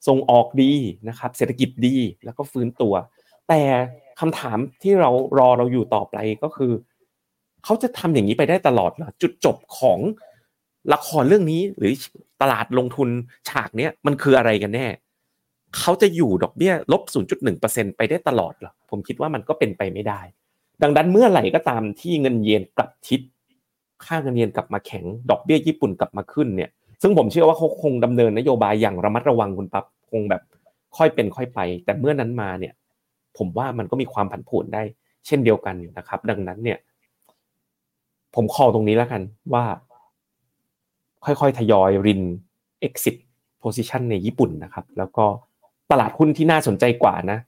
[0.08, 0.74] ส่งออกดี
[1.10, 2.94] นะครับ เศรษฐกิจดีแล้วก็ฟื้นตัว
[3.54, 3.66] แต่
[4.20, 5.10] คำถามที่เรา
[5.40, 6.72] รอเราอยู่ต่อไปก็คือ
[7.64, 10.00] เขาจะทำอย่างนี้ไปได้ตลอดเหรอจุดจบของ
[10.94, 11.94] ละครเรื่องนี้หรือ
[12.42, 13.10] ตลาดลงทุน
[13.50, 14.88] ฉากเนี้ยมันคืออะไรกันแน่
[15.78, 17.04] เขาจะอยู่ดอกเบี้ยลบ
[17.50, 20.22] 0.1%ไปได้ตลอดเหรอผมคิดว่ามันก็เป็นไปไม่ได้
[20.82, 23.22] ดังนั้นเมื่อไหร่ก็ตามที่เงินเยนกลับทิศ
[24.06, 26.70] ค่าเงินเยนกลับมาแข็งดอกเบี้ยญี่ปุ่นกลับมาขึ้นเนี่ย
[27.02, 30.42] ซึ่งผมเชื่อว่าเขาคงดำเนินนโยบายอย่างระมัดระวังคุณปั๊บคงแบบ
[30.98, 32.74] ค่อยเป็นค่อยไป แต่เมื่อนั้นมาเนี่ย
[33.38, 34.84] ผมว่ามันก็มีความผันผวนได้
[35.26, 36.78] เช่นเดียวกันนะครับ ดังนั้นเนี่ย
[38.36, 39.22] ผมคอตรงนี้แล้วกัน
[39.54, 39.64] ว่า
[41.26, 42.22] ค่อยๆ ทยอยริน
[42.88, 43.16] exit
[43.64, 45.26] position ในญี่ปุ่นนะครับ แล้วก็
[45.92, 47.40] ตลาดหุ้นที่น่าสนใจกว่านะ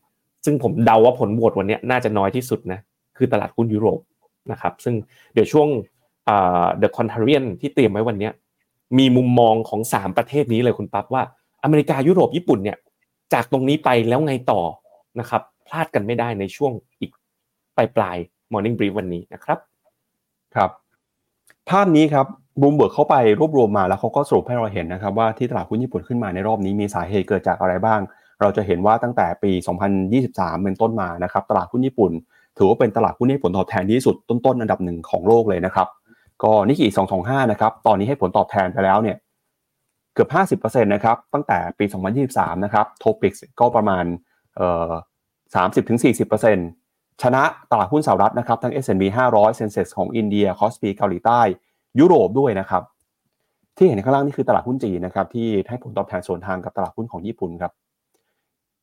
[0.46, 2.80] ซึ่งผมเดาว่าผลโหวตวันนี้น่าจะน้อยที่สุดนะ
[3.18, 4.00] คือตลาดหุ้นยุโรป
[4.52, 4.96] นะครับ ซึ่ง
[5.34, 5.68] เดี๋ยวช่วง
[6.82, 8.30] The Contrarian ที่เตรียมไว้วันนี้
[8.98, 11.24] มีมุมมองของสามประเทศนี้เลยคุณปั๊บว่า
[11.64, 12.78] อเมริกายุโรปญี่ปุ่นเนี่ย
[13.34, 14.62] จากตรงนี้ไปแล้วไงต่อ
[15.20, 17.12] นะครับ พลาดกันไม่ได้ในช่วงอีก
[17.78, 18.18] ปลายปลาย
[18.52, 19.60] Morning Brief วันนี้นะครับ
[20.56, 20.70] ครับ
[21.70, 22.26] ภาพนี้ครับ
[22.62, 28.02] บูมเบิร์กเข้าไปรวบรวมมาแล้วเขาก็สรุปให้เราเห็นนะครับว่าที่ตลาดหุ้นญี่ปุ่นขึ้นมาในรอบนี้มีสาเหตุเกิดจากอะไรบ้าง
[28.42, 29.52] เราจะเห็นว่าตั้งแต่ปี
[30.08, 32.12] 2023 เป็นต้นมานะครับตลาดหุ้นญี่ปุ่น
[32.58, 35.88] ถือว่าเป็นตลาดหุ้นที่ผลตอบแทนที่สุดต้นๆอันดับหนึ่งของโลกเลยนะครับ
[36.44, 36.88] ก็นิกเกิ
[37.20, 39.18] 225 นะครับตอนนี้ให้ผลตอบแทนไปแล้วเนี่ย
[40.14, 41.86] เกือบ 50%นะครับตั้งแต่ปี
[42.26, 44.06] 2023 นะครับ TOPIX ก็ประมาณ
[44.56, 44.92] เอ่อ
[45.54, 51.42] 30-40%ชนะตลาดหุ้นสหรัฐนะครับทั้ง S&P 500 Sensex ของอินเดีย KOSPI เกาหลีใต้
[52.00, 52.84] ยุโรปด้วยนะครับ
[53.78, 57.72] ที่เห็นข้างล่างนี่คือตลาดหุ้นจีนนะครับที่ให้ผลตอบแทนสวนทางกับตลาดหุ้นของญี่ปุ่นครับ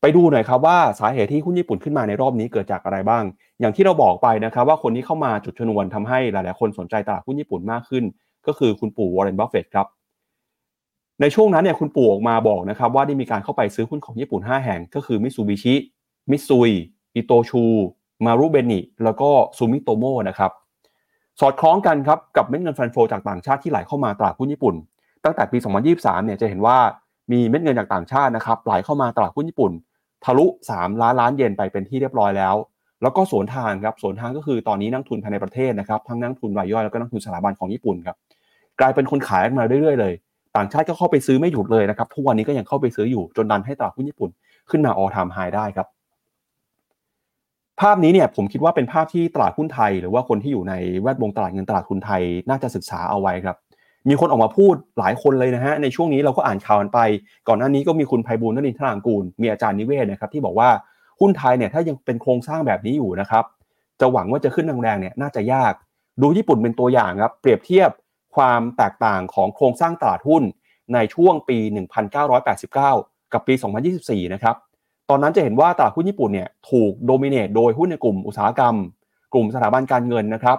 [0.00, 3.24] ไปดูหน่อยครับว่าสาเหตุที่หุ้นญี่ปุ่นขึ้นมาในรอบนี้เกิดจากอะไรบ้าง
[3.60, 8.04] อย่างที่เราบอกไปนะครับว่าคนที่เข้ามาจุดชนวนทำให้หลาย ๆ คนสนใจตลาดหุ้นญี่ปุ่นมากขึ้น
[8.46, 9.86] ก็คือคุณปู่วอร์เรนบัฟเฟตครับ
[11.20, 15.74] ในช่วงนั้นเนี่ยคุณปู่ออกมาบอกนะครับว่าได้มีการเข้าไปซื้อหุ้นของญี่ปุ่น 5 แห่งก็คือมิตซูบิชิ
[16.30, 16.70] มิตซุย
[17.14, 17.64] อิโตชู
[18.26, 20.52] มารุเบนิ แล้วก็ซูมิโตโมนะครับ
[21.40, 24.74] สอดคล้องกันครับกับเม็ดเงิน fund flow จากต่างชาติที่ไหลเข้ามาตลาดหุ้นญี่ปุ่น
[25.24, 25.58] ตั้งแต่ปี
[25.92, 26.78] 2023 เนี่ยจะเห็นว่า
[27.32, 29.72] มีเม็ดเงินจากต่างชาตินะครับไหลเข้ามาตลาดหุ้นญี่ปุ่น
[30.24, 32.54] ทะลุ 3 ล้านล้านเยนไปเป็นที่เรียบร้อยแล้ว
[33.02, 38.16] แล้วก็สวนทางครับสวนทางก็คือตอนนี้นักทุนภายในประเทศนะครับทั้งนักทุนรายย่อยแล้วก็นักทุนสถาบันของญี่ปุ่นครับ
[38.80, 40.12] กลายเป็นคนขายมาเรื่อยๆเลย
[40.56, 44.30] ต่างชาติก็เข้าไปซื้อไม่หยุดเลยนะครับทุกวันนี้ก็ยังเข้าไปซื้ออยู่จนดันให้ตลาดหุ้นญี่ปุ่น
[44.70, 45.86] ขึ้นมาออทามไฮได้ครับ
[47.80, 53.56] ภาพนี้เนี่ยผมคิดว่าเป็นภาพที่ตลาดหุ้นไทย หรือว่าคนที่อยู่ในแวดวงตลาดเงินตลาดทุนไทยน่าจะศึกษาเอาไว้ครับ
[54.08, 56.98] มีคนออกมาพูดหลายคนเลยนะฮะในช่วงนี้เราก็อ่านข่าวกันไป
[57.48, 60.70] ก่อนหน้านี้ก็มีคุณไพบูลนรินทรางกูล มีอาจารย์นิเวศนะครับที่บอกว่า
[61.20, 63.44] หุ้นไทยเนี่ยถ้ายังเป็นโครงสร้างแบบนี้อยู่นะครับ
[64.00, 65.72] จะหวังว่าจะขึ้นแรงๆเนี่ยน่าจะยาก
[66.22, 67.90] ดูญี่ปุ่นเป็นตัวอย่างครับเปรียบเทียบ
[68.36, 70.42] ความแตกต่างของโครงสร้างตลาดหุ้น
[70.94, 71.58] ในช่วงปี
[72.24, 73.54] 1989 กับปี
[73.94, 74.56] 2024 นะครับ
[75.10, 78.74] ตอนนั้นจะเห็นว่าตลาดหุ้นญี่ปุ่นเนี่ยถูกโดมิเนตโดยหุ้นในกลุ่มอุตสาหกรรม
[79.32, 80.58] กลุ่มสถาบันการเงินนะครับ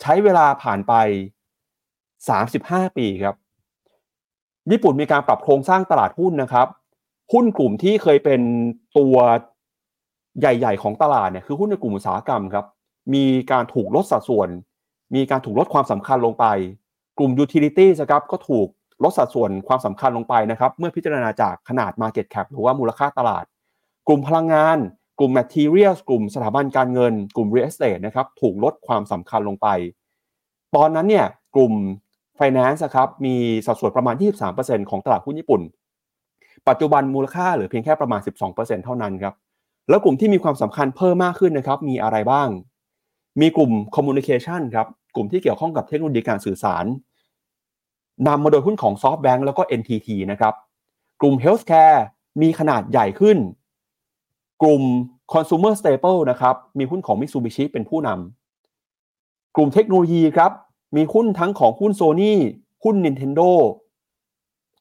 [0.00, 0.92] ใช้เวลาผ่านไป
[2.14, 3.36] 35 ปีครับ
[4.70, 6.66] ญี่ปุ่นมีการปรับโครงสร้างตลาดหุ้นนะครับ
[7.32, 8.40] หุ้นกลุ่มที่เคยเป็น
[8.98, 9.16] ตัว
[10.40, 12.66] ใหญ่ ๆ ของตลาดเนี่ยคือหุ้นในกลุ่มอุตสาหกรรมครับ
[13.14, 14.48] มีการถูกลดสัดส่วน
[15.14, 16.46] มีการถูกลดความสำคัญลงไป
[17.18, 18.68] กลุ่ม utility นะครับก็ถูก
[19.04, 23.44] ลดสัดส่วนความสำคัญลงไปนะครับ เมื่อพิจารณาจากขนาด market cap หรือว่ามูลค่าตลาด
[24.08, 24.78] กลุ่มพลังงาน
[25.18, 29.68] กลุ่ม materials กลุ่มสถาบันการเงิน กลุ่ม real estate นะครับถูกลดความสำคัญลงไป
[30.76, 31.72] ตอนนั้นเนี่ยกลุ่ม
[32.38, 33.36] finance นะครับมี
[33.66, 34.14] สัดส่วนประมาณ
[34.52, 35.62] 23%ของตลาดหุ้นญี่ปุ่น
[36.68, 38.20] ปัจจุบันมูลค่าเหลือเพียงแค่ประมาณ
[38.52, 39.34] 12%เท่านั้นครับ
[39.88, 42.48] แล้วกลุ่มที่มีความสำคัญเพิ่มมากขึ้นนะครับ มีอะไรบ้าง
[43.40, 46.84] มีกลุ่ม communication ครับ กลุ่มที่เกี่ยวข้องกับเทคโนโลยีการสื่อสาร
[48.26, 50.54] นำมาโดยหุ้นของ SoftBank แล้วก็ NTT นะครับ
[51.20, 51.98] กลุ่ม healthcare
[52.42, 53.38] มีขนาดใหญ่ขึ้น
[54.62, 54.82] กลุ่ม
[55.32, 60.52] consumer staple นะครับ มีหุ้นของ Mitsubishi เป็นผู้นำ กลุ่มเทคโนโลยีครับ
[60.96, 62.32] มีหุ้นทั้งของหุ้น Sony
[62.84, 63.50] หุ้น Nintendo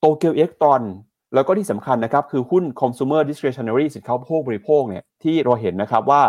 [0.02, 0.84] Tokyo Electron
[1.34, 6.24] แล้วก็ที่สำคัญนะครับ คือหุ้น consumer discretionary สินค้าโภคบริโภคเนี่ยที่เราเห็นนะครับว่า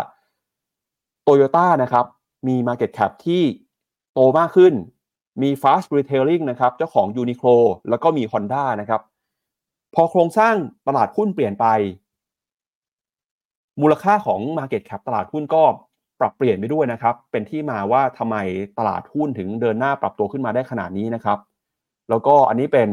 [1.26, 2.05] Toyota นะครับ
[2.49, 3.42] มี market cap ที่
[4.12, 4.74] โตมากขึ้น
[5.42, 7.57] มี fast retailing นะครับ เจ้าของ Uniqlo
[7.90, 9.01] แล้วก็มี Honda นะครับ
[9.94, 10.55] พอโครงสร้าง
[10.86, 11.66] ตลาดหุ้นเปลี่ยนไป
[13.81, 15.62] มูลค่าของ Market Cap ตลาดหุ้นก็
[16.20, 18.37] ปรับเปลี่ยนไปด้วยนะครับ เป็นที่มาว่าทำไม
[18.79, 21.39] ตลาดหุ้นถึงเดินหน้าปรับตัวขึ้นมาได้ขนาดนี้นะครับ
[22.09, 22.89] แล้วก็อันนี้เป็น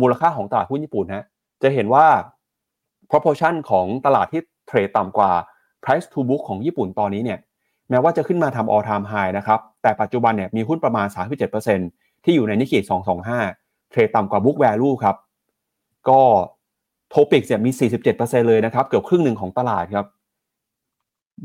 [0.00, 1.26] มูลค่าของตลาดหุ้นญี่ปุ่นนะ
[1.62, 2.06] จะเห็นว่า
[3.10, 5.30] proportion ของตลาดที่เทรดต่ำกว่า
[5.82, 7.38] price to book ของญี่ปุ่นตอนนี้เนี่ย
[7.90, 11.06] แม้ว่าจะขึ้นมาทำ all time high นะครับ แต่ปัจจุบันเนี่ยมีหุ้นประมาณ
[11.66, 12.78] 37%ที่อยู่ในนิกเกิ
[13.36, 15.16] 225 เทรดต่ำกว่า book value ครับ
[16.08, 16.20] ก็
[17.10, 17.70] โทปิกเนี่ยมี
[18.10, 20.06] 47%เลยนะครับ เกือบครึ่งหนึ่งของตลาดครับ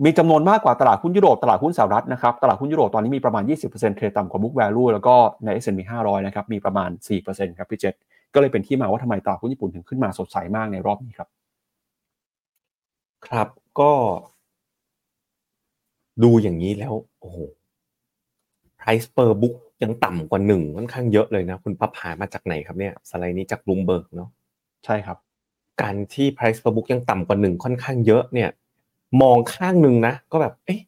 [0.04, 6.90] มีจำนวนมากกว่าตลาดหุ้นยุโรป ตลาดหุ้นสหรัฐนะครับ ตลาดหุ้นยุโรปตอนนี้มีประมาณ 20%เทรดต่ำกว่า book value แล้วก็ใน S&P 500 นะครับ มีประมาณ
[7.24, 7.94] 4%ครับพี่เจษ
[8.34, 11.30] ก็เลยเป็นที่มาว่าทำไมตลาดหุ้นญี่ปุ่นถึงขึ้นมาสดใสมากในรอบนี้ครับ
[13.28, 13.48] ครับ
[13.80, 13.92] ก็
[16.24, 17.38] ดูอย่างนี้แล้วโอ้โห
[18.80, 24.30] price per book ยังต่ำกว่าหนึ่งค่อนข้างเยอะเลยนะ คุณปั๊บหามาจากไหนครับเนี่ย สไลด์นี้จากบลูมเบิร์กเนาะ
[24.86, 25.18] ใช่ครับ
[25.82, 28.50] การที่ price per book ยังต่ำกว่าหนึ่งค่อนข้างเยอะเนี่ย
[29.22, 30.82] มองข้างหนึ่งนะ ก็แบบ เอ๊ะ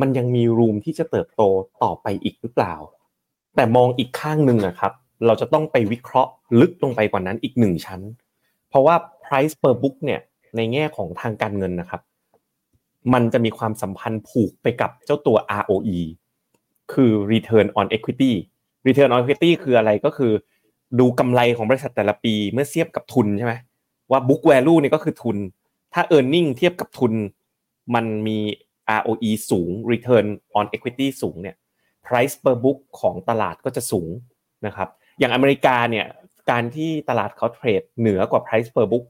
[0.00, 1.42] มันยังมีรูมที่จะเติบโต
[1.82, 2.74] ต่อไปอีกหรือเปล่า
[3.56, 4.92] แต่มองอีกข้างหนึ่งอะครับ
[5.26, 6.30] เราจะต้องไปวิเคราะห์
[6.60, 8.00] ลึกลงไปกว่านั้นอีกหนึ่งชั้น
[8.68, 8.94] เพราะว่า
[9.24, 10.20] price per book เนี่ย
[10.56, 12.00] ในแง่ของทางการเงินนะครับ
[13.12, 15.98] มันจะมีความสัมพันธ์ผูกไปกับเจ้าตัว ROE
[16.92, 18.32] คือ return on equity
[18.86, 20.32] return on equity คืออะไรก็คือ
[20.98, 23.54] ดูกำไรของบริษัทแต่ละปีเมื่อเทียบกับทุนใช่ไหม
[24.10, 25.36] ว่า book value เนี่ยก็คือทุน
[25.94, 27.12] ถ้า earning เทียบกับทุน
[27.94, 28.38] มันมี
[28.98, 30.26] ROE สูง return
[30.58, 31.56] on equity สูงเนี่ย
[32.06, 34.08] price per book ของตลาดก็จะสูง
[34.66, 34.88] นะครับ
[35.18, 36.06] อย่างอเมริกาเนี่ย
[36.50, 39.06] การที่ตลาดเขาเทรดเหนือกว่า price per book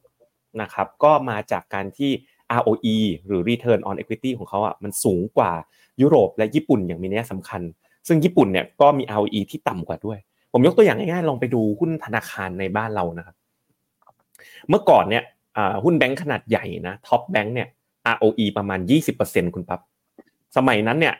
[0.62, 2.10] นะครับก็มาจากการที่
[2.58, 5.52] ROE หรือ return on equity ของเขาอะมันสูงกว่า
[6.00, 7.62] ยุโรปและญี่ปุ่นอย่างมีนัยสำคัญ
[8.08, 10.18] ซึ่งญี่ปุ่นเนี่ยก็มี ROE ที่ต่ำกว่าด้วย
[10.52, 13.36] ผมยกตัวอย่างง่ายๆลองไปดูหุ้นธนาคารในบ้านเรานะครับ
[14.68, 15.24] เมื่อก่อนเนี่ย
[15.84, 17.68] หุ้นแบงค์ขนาดใหญ่นะท็อปแบงค์เนี่ย
[18.14, 18.80] ROE ประมาณ
[19.16, 19.80] 20%คุณปั๊บ
[20.56, 21.14] สมัยนั้นเนี่ย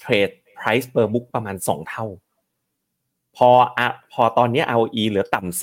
[0.00, 0.28] เทรด
[0.58, 2.06] price per book ประมาณ 2 เท่า
[3.36, 3.48] พอ
[4.12, 5.60] พอตอนนี้ ROE เหลือต่ำ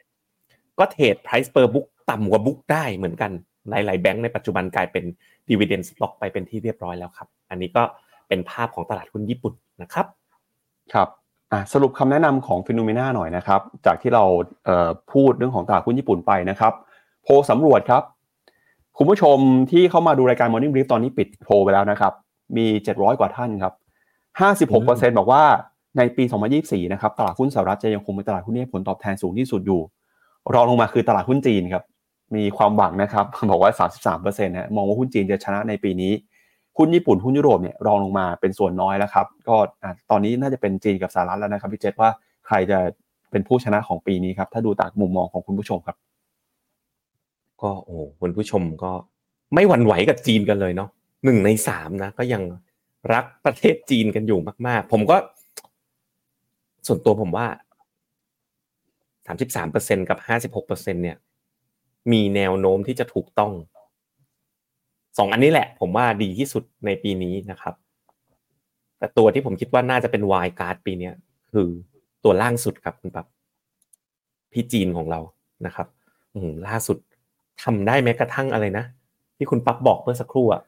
[0.00, 3.32] 10%ก็เทรด price per book ต่ำกว่า book ได้เหมือนกัน
[3.70, 5.04] หลาย ๆ แบงค์ในปัจจุบันกลายเป็น
[5.50, 7.82] dividend stock ไปเป็นที่เรียบร้อยแล้วครับ อันนี้ก็
[8.28, 10.06] เป็นภาพของตลาดหุ้นญี่ปุ่นนะครับ
[10.92, 11.08] ครับ
[11.72, 14.24] สรุปคำแนะนำของฟิโนเมนาหน่อยนะครับ จากที่เรา
[15.12, 16.72] พูดเรื่องของตลาดหุ้นญี่ปุ่นไปนะครับ
[17.22, 18.02] โพลสำรวจครับ
[18.96, 19.38] คุณผู้ชม
[19.70, 22.12] ที่เข้ามาดูรายการ Morning Brief ตอนนี้ปิดโพลไปแล้วนะครับ
[22.56, 23.72] มี 700 กว่าท่านครับ
[24.60, 25.42] 56%บอกว่า
[25.98, 26.24] ในปี
[26.58, 29.80] 2024 นะครับ ตลาดหุ้นสหรัฐจะยังคงเป็นตลาดหุ้นที่ผลตอบแทนสูงที่สุดอยู่
[30.54, 31.84] รองลงมาคือตลาดหุ้นจีนครับ
[32.34, 33.70] มีความหวังนะครับ บอกว่า
[34.12, 36.12] 33%นะมองว่าหุ้นจีนจะชนะในปีนี้
[36.76, 39.56] หุ้นญี่ปุ่นหุ้นยุโรปเนี่ยรองลงมาเป็นส่วนน้อยแล้วครับ ก็
[40.10, 42.10] ตอนนี้น่าจะเป็นจีนกับสหรัฐแล้วนะครับพี่เจษว่า
[42.46, 42.78] ใครจะ
[43.30, 45.96] เป็นผู้ชนะของปีนี้ครับ ถ้าดูจากมุมมองของคุณผู้ชมครับ
[47.62, 48.92] ก็โอ้คุณผู้ชมก็
[49.54, 50.88] ไม่หวั่นไหวกับจีนกันเลยเนาะ
[51.24, 52.42] หนึ่งในสามนะ ก็ยัง
[53.12, 55.16] รักประเทศจีนกันอยู่มาก ๆ ผมก็
[56.86, 57.46] ส่วนตัวผมว่า
[59.26, 61.16] สามสิบสามเปอร์เซ็นกับห้าสิบหกเปอร์เซ็นเนี่ย
[62.12, 63.52] มีแนวโน้มที่จะถูกต้อง
[65.18, 67.74] สองอันนี้แหละ ผมว่าดีที่สุดในปีนี้นะครับ
[68.98, 71.10] แต่ตัวที่ผมคิดว่าน่าจะเป็นวายการ์ดปีนี้
[71.52, 71.68] คือ
[72.24, 73.26] ตัวล่างสุดครับคุณปั๊บ
[74.52, 75.20] พี่จีนของเรา
[75.66, 75.86] นะครับ
[76.34, 76.98] อืล่าสุด
[77.62, 78.84] ทำได้แม้กระทั่งอะไรนะ
[79.36, 80.62] ที่คุณปั๊บบอกเมื่อสักครู่อะ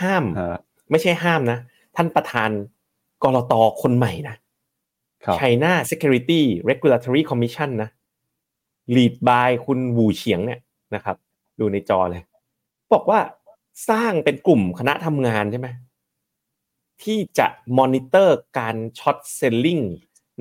[0.00, 0.58] ห้ามฮะ
[0.90, 1.58] ไม่ใช่ห้ามนะ
[1.96, 2.50] ท่านประธาน
[3.24, 4.36] ก.ล.ต.คนใหม่นะ
[5.24, 7.90] ครับ China Security Regulatory Commission นะ
[8.96, 10.60] lead by คุณวูเฉียงเนี่ย
[10.94, 11.16] นะครับ
[11.60, 12.22] ดูในจอเลย
[12.92, 13.20] บอกว่า
[13.88, 15.68] สร้างเป็นกลุ่มคณะทำงานใช่ไหม
[17.02, 17.46] ที่จะ
[17.78, 19.78] มอนิเตอร์การ short selling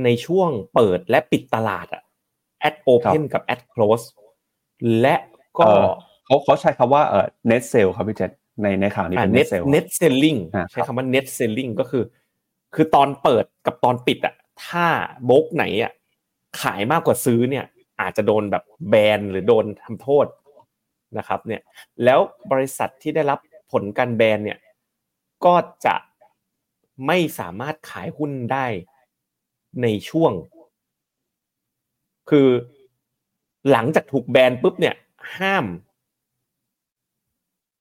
[0.03, 2.03] ในช่วงเปิดและปิดตลาดอะ
[2.67, 4.05] at open กับ at close
[5.01, 5.15] และ
[5.57, 5.87] ก็เอ่อ
[6.25, 8.31] เขาเขาใช้คำว่าเอ่อ net sale ครับพี่เจษ
[8.61, 12.03] ในในข่าวนี้อ่าเป็น net net sale net selling อ่าใช้คำว่า net selling ก็คือ
[12.75, 14.85] คือตอนเปิดกับตอนปิดอะถ้า
[15.25, 15.91] โบกไหนอะ
[16.61, 17.65] ขายมากกว่าซื้อเนี่ย
[18.01, 20.25] อาจจะโดนแบบแบนหรือโดนทำโทษ
[21.17, 21.61] นะครับเนี่ย
[22.03, 22.19] แล้ว
[22.51, 23.39] บริษัทที่ได้รับ
[23.71, 24.59] ผลการแบนเนี่ย
[25.45, 25.55] ก็
[25.85, 25.95] จะ
[27.07, 28.65] ไม่สามารถขายหุ้นได้
[29.81, 30.33] ในช่วง
[32.29, 32.49] คือ
[33.71, 34.95] หลังจากถูกแบนปุ๊บเนี่ย
[35.37, 35.65] ห้าม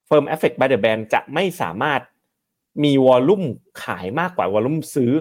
[0.09, 2.01] Firm Effect by the Ban จะไม่สามารถ
[2.83, 3.43] มีวอลลุ่ม
[3.83, 5.13] ขายมากกว่าวอลลุ่มซื้อ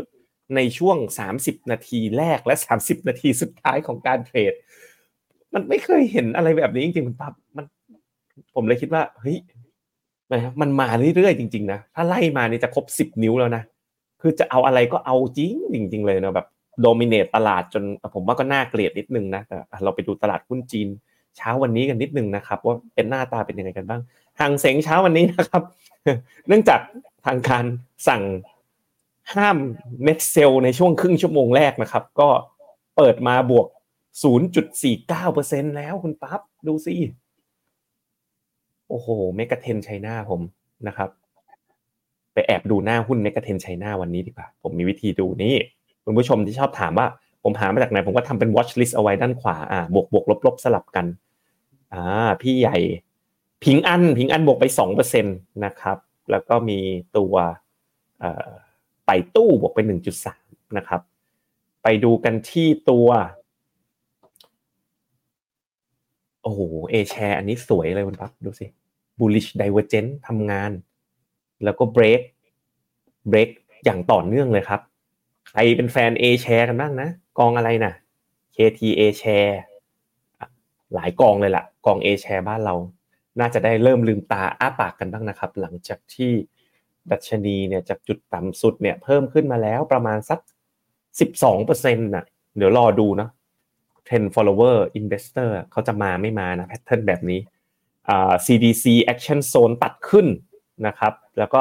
[0.56, 0.96] ในช่วง
[1.34, 4.52] 30 นาทีแรกและ 30 นาทีสุดท้ายของการเทรด
[5.54, 7.34] มันไม่เคยเห็นอะไรแบบนี้จริงๆคุณปั๊บ
[8.54, 9.38] ผมเลยคิดว่าเฮ้ย
[10.32, 13.62] นะมันมาเรื่อยๆจริงๆนะถ้าไล่มานี่จะครบ10นิ้วแล้วนะ
[14.20, 15.52] คือจะเอาอะไรก็เอาจริง
[15.92, 16.46] จริง ๆ เลยนะแบบ
[16.80, 17.82] โดมิเนตตลาดจน
[18.14, 20.88] ผมว่าก็น่าเกลียดนิดนึงนะแต่เราไปดูตลาดหุ้นจีน
[21.36, 24.00] เช้าวันนี้กันนิดนึงนะครับ ว่าเป็นหน้าตาเป็นยังไงกันบ้าง
[24.40, 25.62] หางเสงเช้าวันนี้นะครับ
[26.48, 26.80] เนื่องจาก
[27.26, 27.64] ทางการ
[28.08, 28.22] สั่ง
[29.34, 29.56] ห้าม
[30.04, 32.28] เน็ตเซลในช่วงครึ่งชั่วโมงแรกนะครับ ก็
[32.96, 33.66] เปิดมาบวก
[34.52, 36.94] 0.49%แล้วคุณปั๊บดูสิ
[38.92, 40.40] โอ้โหเมกะเทนไชน่าผม
[40.88, 41.10] นะครับ
[42.32, 45.54] ไปแอบดูหน้าหุ้นเมกะเทนไชน่าวันนี้ดีกว่า ผมมีวิธีดูนี่
[46.04, 47.06] คุณผู้ชมที่ชอบถามว่า
[47.42, 51.06] ผมหามาจากไหน ผมก็ทำเป็น watch list เอาไว้ด้านขวาอ่าบวกบวกลบลบสลับกัน
[51.94, 52.02] อ่า
[52.42, 52.78] พี่ใหญ่
[53.64, 55.30] พิงอันพิงอันบวกไปสองเปอร์เซ็นต
[55.64, 55.98] นะครับ
[56.30, 56.78] แล้วก็มี
[57.16, 57.34] ตัว
[59.06, 61.00] ไปตู้บวกไปหนึ่งจุดสามนะครับ
[61.82, 63.08] ไปดูกันที่ตัว
[66.42, 68.66] โอ้โหเอแชร์อันนี้สวยเลยคุณปั๊บดูสิ
[69.22, 70.70] bullish divergent ทำงาน
[71.64, 72.22] แล้วก็ break
[73.30, 73.50] break
[73.84, 74.80] อย่างต่อเนื่องเลยครับ
[75.48, 77.08] ใครเป็นแฟน A share กันบ้างนะ
[77.38, 77.92] กองอะไรนะ
[78.54, 79.54] KT A share
[80.94, 82.74] หลายกองเลยล่ะ กอง A share บ้านเรา
[83.40, 86.32] น่าจะได้เริ่มลืมตาอ้าปากกันบ้างนะครับ หลังจากที่
[87.10, 90.40] ดัชนีเนี่ยจากจุดต่ำสุดเนี่ยเพิ่มขึ้นมาแล้วประมาณสัก
[91.18, 92.24] 12%น่ะ
[92.56, 93.30] เดี๋ยวรอดูเนาะ
[93.82, 97.40] 10 follower investor เขาจะมาไม่มานะแพทเทิร์นแบบนี้
[98.46, 100.26] CDC action zone ตัดขึ้น
[100.86, 101.60] นะครับ แล้วก็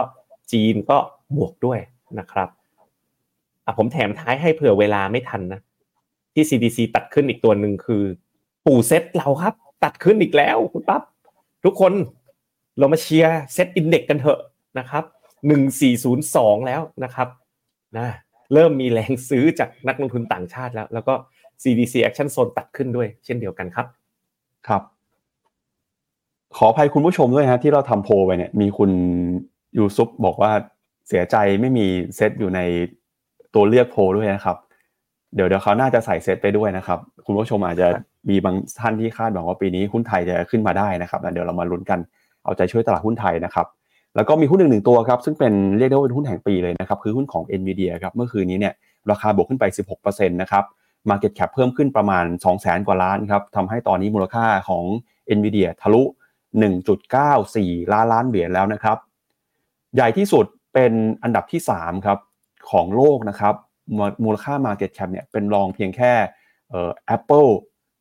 [0.52, 0.98] จีนก็
[1.38, 1.80] บวกด้วย
[2.20, 2.50] นะครับ
[3.66, 5.60] อะผมแถมท้ายให้เผื่อเวลาไม่ทันนะ
[6.34, 8.04] ที่ CDC ตัดขึ้นอีกตัวหนึ่งคือ
[8.66, 11.02] ปู่เซตเราครับ ตัดขึ้นอีกแล้วคุณปั๊บ
[11.66, 11.94] ทุกคน
[12.78, 14.40] เรามาเชียร์เซตอินเด็กกันเถอะ
[14.80, 15.04] นะครับ
[15.48, 17.28] หนึ่งสี่ศูนย์สองแล้วนะครับ
[17.98, 18.08] นะ
[18.54, 21.14] เริ่มมีแรงซื้อจากนักลงทุนต่างชาติแล้ว แล้วก็
[21.64, 23.88] CDC Action Zone ตัดขึ้นด้วย เช่นเดียวกันครับ
[24.68, 24.82] ครับ
[26.58, 28.92] ขออภัยคุณผู้ชมด้วยฮะที่เราทำโพลไปเนี่ยมีคุณ
[29.78, 30.52] ยูซุปบอกว่า
[31.08, 31.86] เสียใจไม่มี
[32.16, 32.60] เซตอยู่ใน
[33.56, 34.58] ตัวเลือกโพลด้วยนะครับ
[35.36, 37.88] เดี๋ยวเดี๋ยวเขาน่าจะใส่เซตไปด้วยนะครับ คุณผู้ชมอาจจะ
[38.30, 42.00] มีบางท่านที่คาดหวังว่าปีนี้หุ้นไทยจะขึ้นมาได้นะครับแล้วเดี๋ยวเรามาลุ้นกัน
[42.44, 43.68] เอาใจช่วยตลาดหุ้นไทยนะครับ
[44.16, 48.74] แล้วก็มีหุ้นหนึ่งหนึ่งตัวครับซึ่งเป็นเรียกได้ว่าเป็นหุ้นแห่งปีเลยนะครับคือหุ้นของ NVIDIA ครับเมื่อคืนนี้เนี่ย
[49.12, 49.66] ราคาบวกขึ้นไป
[49.98, 50.64] 16%นะครับ
[51.10, 54.84] Market Cap เพิ่มขึ้นประมาณ 2 0 0แสนกว่าล้านครับทำให้ตอนนี้มูลค่าของ
[55.38, 56.04] NVIDIA ทะลุ
[56.60, 58.98] 1.94 ล้านล้านเหรียญแล้วนะครับ
[59.96, 60.94] ใหญ่ที่สุดเป็น
[61.24, 62.20] อันดับที่ 3 ครับ
[62.72, 63.56] ของโลกนะครับ
[64.24, 66.14] มูลค่า Market Cap เนี่ยเป็นรองเพียงแค่
[66.70, 67.52] เอ่อ Apple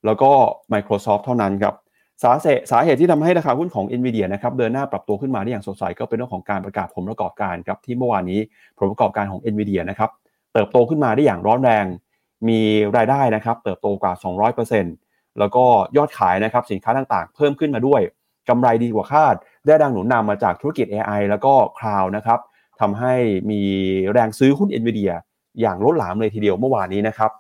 [0.07, 0.31] แล้วก็
[0.73, 1.75] Microsoft เท่านั้นครับ
[2.25, 8.41] สาเหตุสาเหตุที่ทำให้ราคาหุ้นของ NVIDIA นะครับเดินหน้าปรับตัวขึ้นมาได้อย่างสดใสก็เป็นเรื่องของการประกาศผลประกอบการครับที่เมื่อวานนี้
[8.79, 10.11] ผลประกอบการของ NVIDIA นะครับ
[10.53, 11.85] เติบโตขึ้นมาได้อย่างร้อนแรง
[12.49, 12.61] มี
[12.97, 14.13] รายได้นะครับเติบโตกว่า
[14.77, 15.65] 200%แล้วก็
[15.97, 18.01] ยอดขายนะครับสินค้าต่างๆ เพิ่มขึ้นมาด้วย
[18.51, 19.35] กำไรดีกว่าคาด
[19.67, 22.39] ได้แรงหนุนนำมาจากธุรกิจ AI แล้วก็ cloud นะครับ
[22.81, 23.15] ทำให้
[23.51, 23.61] มี
[24.13, 25.13] แรงซื้อหุ้น NVIDIA
[25.61, 27.31] อย่างล้นหลามเลยทีเดียวเมื่อวานนี้นะครับ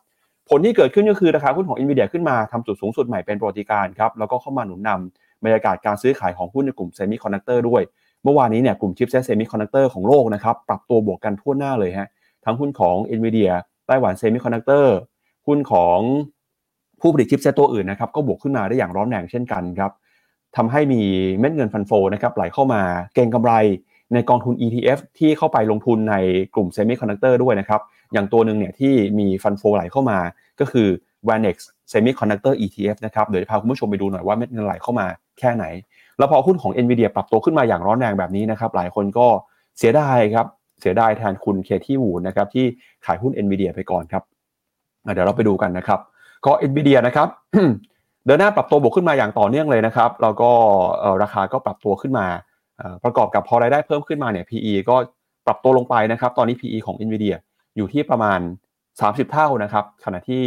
[0.48, 7.82] ผลที่เกิดขึ้นก็คือราคาหุ้นของ NVIDIA ขึ้นมาทำจุดสูงสุดใหม่เป็นประวัติการณ์ครับแล้วก็เข้ามาหนุนนำบรรยากาศการซื้อขายของหุ้นในกลุ่มเซมิคอนดักเตอร์ด้วย
[8.24, 12.08] เมื่อวานนี้เนี่ยกลุ่มชิปเซตเซมิคอนดักเตอร์ของโลกนะครับปรับตัวบวกกันทั่วหน้าเลยฮะ
[12.44, 13.52] ทั้งหุ้นของ NVIDIA
[13.86, 14.94] ไต้หวันเซมิคอนดักเตอร์
[15.46, 15.98] หุ้นของ
[17.00, 19.92] ผู้ผลิตชิปเซตตัวอื่นนะครับก็บวกขึ้นมาได้อย่างร้อนแรงเช่นกันครับ
[20.56, 21.02] ทำให้มี
[21.40, 22.82] เม็ดเงิน fund flow นะครับไหลเข้ามา
[23.14, 23.52] เก็งกำไร
[24.14, 26.14] ในกองทุน ETF ที่เข้าไปลงทุนใน
[26.54, 27.80] กลุ่มเซมิคอนดักเตอร์ด้วยนะครับ
[28.12, 30.18] อย่างตัวหนึ่งเนี่ยที่มี fund flow ไหลเข้ามา
[30.60, 30.88] ก็คือ
[31.28, 31.56] VanEck
[31.92, 35.06] Semiconductor ETF นะครับ เดี๋ยวจะพาคุณผู้ชมไปดูหน่อยว่าเม็ดเงินไหลเข้ามา
[35.38, 35.64] แค่ไหน
[36.18, 39.26] แล้วพอหุ้นของ NVIDIA ปรับตัวขึ้นมาอย่างร้อนแรงแบบนี้นะครับ หลายคนก็
[39.78, 40.46] เสียดายครับ
[40.80, 42.64] เสียดายแทนคุณเคที่วูดนะครับที่
[43.06, 44.22] ขายหุ้น NVIDIA ไปก่อนครับ
[45.14, 46.00] เดี๋ยวเราไปดูกันนะครับ
[46.46, 47.28] ก็ NVIDIA นะครับ
[48.26, 50.50] เดินหน้าปรับตัวบวกขึ้นมาอย่างต่อเนื่องเลยนะครับแล้วก็
[51.22, 52.26] ราคาก็ปรับตัวขึ้นมา
[53.04, 54.96] ประกอบกับพอรายได้เพิ่มขึ้นมาเนี่ย PE ก็
[55.46, 57.36] ปรับตัวลงไปนะครับ ตอนนี้ PE ของ NVIDIA
[57.76, 58.40] อยู่ที่ประมาณ
[58.90, 60.42] 30 เท่านะครับ ขณะที่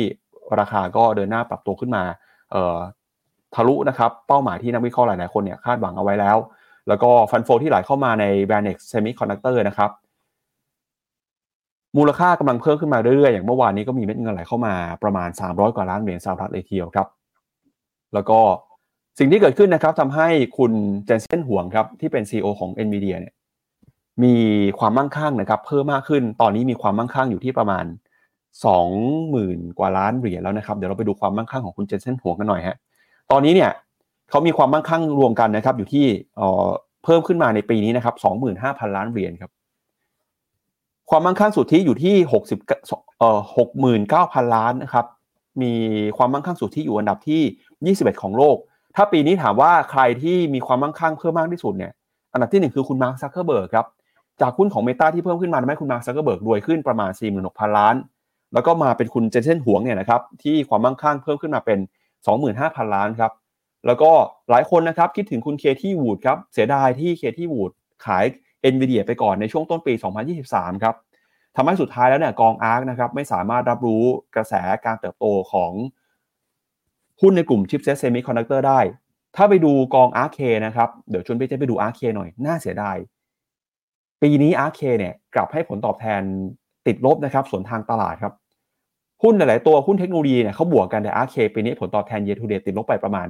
[0.59, 2.03] ราคาก็เดินหน้าปรับตัวขึ้นมา
[3.55, 6.37] ทะลุนะครับ เป้าหมายที่นักวิเคราะห์หลาย ๆ คนเนี่ยคาดหวังเอาไว้แล้ว
[6.87, 9.91] แล้วก็ฟันโฟที่ไหลเข้ามาใน b r a n e x Semiconductor นะครับ
[11.97, 17.07] มูลค่ากำลังเพิ่มขึ้นมาเรื่อย ๆ อย่างเมื่อวานนี้ก็มีเม็ดเงินไหลเข้ามาประมาณ 300 กว่าล้านเหรียญสหรัฐเลยทีเดียวครับ
[18.13, 18.39] แล้วก็
[19.19, 20.71] สิ่งที่เกิดขึ้นนะครับทำให้คุณ
[21.05, 23.33] เจนเซนห่วงครับที่เป็น CEO ของ NVIDIA เนี่ย
[24.23, 24.35] มี
[24.79, 27.85] ความมั่งคั่งนะครับเพิ่มมากขึ้นตอนนี้มีความมั่งคั่งอยู่ที่ประมาณ
[29.01, 32.77] 20,000 กว่าล้านเหรียญแล้วนะครับเดี๋ยวเราไปดูความมั่งคั่งของคุณเจนเซนหวงกันหน่อยฮะ
[33.31, 33.71] ตอนนี้เนี่ย
[34.29, 36.05] เขามีความมั่งคั่งรวมกันนะครับอยู่ที่
[36.37, 36.67] เอ่อ
[37.03, 38.15] เพิ่มขึ้นมาในปีนี้นะครับ
[38.55, 39.51] 25,000 ล้านเหรียญครับ
[41.09, 42.15] ความมั่งคั่งสุทธิอยู่ที่
[42.49, 43.39] 60เอ่อ
[44.01, 45.05] 69,000 ล้านนะครับ
[45.61, 45.73] มี
[46.17, 47.41] ความมั่งคั่งสุทธิอยู่อันดับที่
[47.91, 48.57] 21 ของโลก
[48.95, 51.91] ถ้าปีนี้ถามว่าใครที่มีความมั่งคั่งเพิ่มมากที่สุดเนี่ย
[52.33, 53.85] อันดับที่หนึ่งคือคุณมาร์คซักเคอร์เบิร์กครับ
[54.41, 57.11] จากหุ้นของ Meta ที่เพิ่มขึ้นมาทำให้คุณมาร์คซักเคอร์เบิร์กรวยขึ้นประมาณ
[57.43, 57.95] 46,000 ล้าน
[58.53, 61.79] แล้วก็มาเป็นคุณเจนเซนหวงเนี่ยนะครับที่ความมั่งคั่งเพิ่มขึ้นมาเป็น
[62.37, 63.31] 25,000 ล้านครับ
[63.85, 64.11] แล้วก็
[64.49, 67.71] หลายคนนะครับคิดถึงคุณเคที่วูดครับเสียดายที่เคที่วูด
[68.05, 68.25] ขาย
[68.73, 69.93] NVIDIA ไปก่อนในช่วงต้นปี
[70.39, 70.95] 2023 ครับ
[71.55, 74.03] ทำให้สุดท้ายแล้วเนี่ยกอง ARK นะครับไม่สามารถรับรู้
[74.35, 74.53] กระแส
[74.85, 75.71] การเติบโตของ
[77.23, 78.79] หุ้นในกลุ่มชิปเซตเซมิคอนดักเตอร์ได้
[79.35, 82.97] ถ้าไปดูกอง ARK นะครับ เดี๋ยวชวนพี่เจไปดู RK หน่อย น่าเสียดาย
[84.21, 86.21] ปีนี้ RK เนี่ยกลับให้ผลตอบแทน
[86.87, 88.33] ติดลบนะครับส่วนทางตลาดครับ
[89.23, 93.27] หุ้นหลาย ๆ ตัวหุ้นเทคโนโลยีเนี่ยเขาบวกกันแต่ RK ปีนี้ผลตอบแทน year to date ติดลบไปประมาณ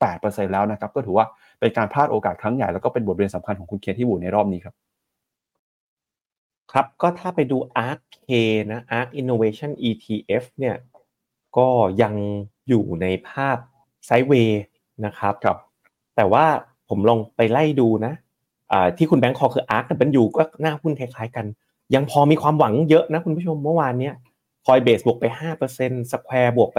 [0.00, 1.26] 8%แล้วนะครับ ก็ถือว่า
[1.60, 4.74] เป็นการพลาดโอกาสครั้งใหญ่แล้วก็เป็นบทเรียนสำคัญของคุณเคนที่บูในรอบนี้ครับ
[6.72, 8.30] ครับก็ถ้าไปดู ARK K
[8.72, 10.76] นะ ARK Innovation ETF เนี่ย
[11.56, 11.68] ก็
[12.02, 12.14] ยัง
[12.68, 13.56] อยู่ในภาพ
[14.06, 14.62] ไซด์เวย์
[15.06, 15.58] นะครับครับ
[16.16, 16.44] แต่ว่า
[16.88, 18.14] ผมลองไปไล่ดูนะ
[18.72, 21.46] อ่าที่คุณแบงค์คอคือ ARK เป็นอยู่ก็หน้าหุ้นคล้ายๆกัน
[21.94, 24.14] ยังพอมีความหวังเยอะนะคุณผู้ชมเมื่อวานเนี้ย
[24.66, 25.24] คอยเบสบวกไป
[25.68, 26.78] 5% Square บวกไป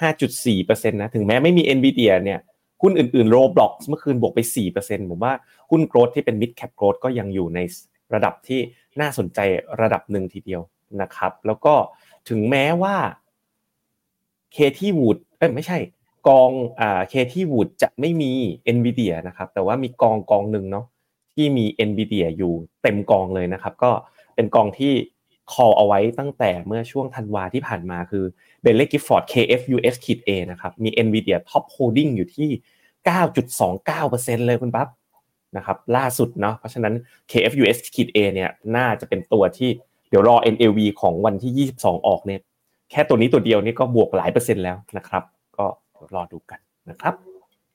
[0.00, 2.40] 5.4%นะถึงแม้ไม่มี NVIDIA เนี่ย
[2.82, 4.40] หุ้นอื่นๆ Roblox เมื่อคืนบวกไป
[4.76, 5.34] 4%ผมว่า
[5.70, 7.58] หุ้นโกรดที่เป็น mid cap growth ก็ยังอยู่ใน
[8.14, 8.60] ระดับที่
[9.00, 9.38] น่าสนใจ
[9.80, 10.62] ระดับหนึ่งทีเดียว
[11.02, 11.74] นะครับ แล้วก็
[12.28, 12.96] ถึงแม้ว่า
[14.52, 15.78] เคที่วูดเอ้ไม่ใช่
[16.28, 16.50] กอง
[16.80, 18.32] อ่าเคที่วูดจะไม่มี
[18.76, 20.86] NVIDIA นะครับ แต่ว่ามีกองกองหนึ่งเนาะ
[21.34, 23.90] ที่มี NVIDIA อยู่เต็มกองเลยนะครับ ก็
[24.34, 24.92] เป็นกองที่
[25.52, 28.24] call เอาไว้ตั้งแต่เมื่อช่วงธันวาที่ผ่านมาคือ
[28.64, 29.96] b e l l y Gifford KFUS
[30.28, 32.50] A นะครับมี NVIDIA Top Holding อยู่ที่
[33.12, 34.88] 9.29%เลยคุณปั๊บ
[35.56, 36.94] นะครับล่าสุดเนาะเพราะฉะนั้น
[37.30, 37.78] KFUS
[38.16, 39.70] A เนี่ยน่าจะเป็นตัวที่
[40.08, 42.40] เดี๋ยวรอ NAV ของวันที่ 22 ออกเนี่ย
[42.92, 45.22] แค่ตัวนี้ตัวเดียวนี่ก็บวกหลายเปอร์เซ็นต์แล้วนะครับ
[45.56, 45.66] ก็
[46.14, 47.14] รอดูกันนะครับ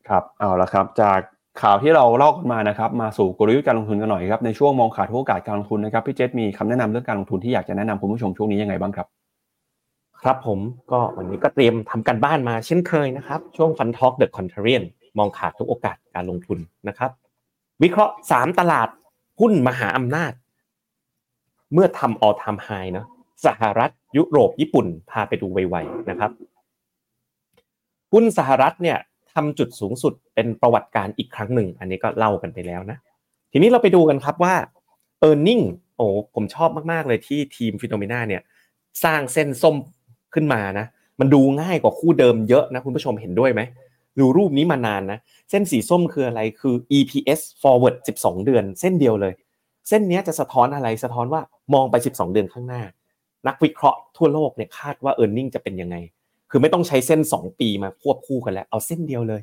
[0.08, 1.20] ครับเอาละครับ จาก
[1.62, 9.08] ข่าวที่เราเล่ากันมานะครับ มาสู่กลยุทธ์การลงทุนกันหน่อยครับในช่วงมองขาดทุกโอกาสการลงทุนนะครับพี่เจษมีคำแนะนำเรื่องการลงทุนที่อยากจะแนะนำคุณผู้ชมช่วงนี้ยังไงบ้างครับ
[10.22, 10.60] ครับผม
[10.92, 14.84] ก็วันนี้ก็เตรียมทำการบ้านมาเช่นเคยนะครับ ช่วงฟันท a l k The Contrarian
[15.18, 17.12] มองขาดทุกโอกาสการลงทุนนะครับ
[17.84, 18.90] วิเคราะห์ 3 ตลาด
[19.40, 20.34] หุ้นมหาอำนาจ
[21.74, 23.08] เมื่อทำ all time high เนาะ
[23.46, 26.32] สหรัฐ ยุโรป ญี่ปุ่น พาไปดูไวๆนะครับ
[28.14, 28.98] หุ้นสหรัฐเนี่ย
[29.34, 32.98] ทำจุดสูงสุดเป็นประวัติการอีกครั้งหนึ่ง อันนี้ก็เล่ากันไปแล้วนะ
[33.52, 34.56] ทีนี้เราไปดูกันครับว่า
[35.28, 35.64] e a r n i n g
[35.98, 38.42] โอ้ผมชอบมากๆเลยที่ทีมฟิโนเมนาเนี่ย
[39.04, 39.76] สร้างเส้นส้ม
[40.34, 40.86] ขึ้นมานะ
[41.20, 43.62] มันดูง่ายกว่าคู่เดิมเยอะนะคุณผู้ชมเห็นด้วยไหม
[44.20, 45.20] ดูรูปนี้มานานนะ
[45.50, 49.34] เส้นสีส้มคืออะไรคือ EPS forward 12 เดือน เส้นเดียวเลย
[49.88, 51.42] เส้นนี้จะสะท้อนอะไรสะท้อนว่า
[51.74, 52.82] มองไป 12 เดือนข้างหน้า
[53.48, 55.96] นักวิเคราะห์ทั่วโลกเนี่ยคาดว่า e a r n i n g จะเป็นยังไง
[56.50, 59.42] คือไม่ต้องใช้เส้น 2 ปีมาควบคู่กันแล้ว เอาเส้นเดียวเลย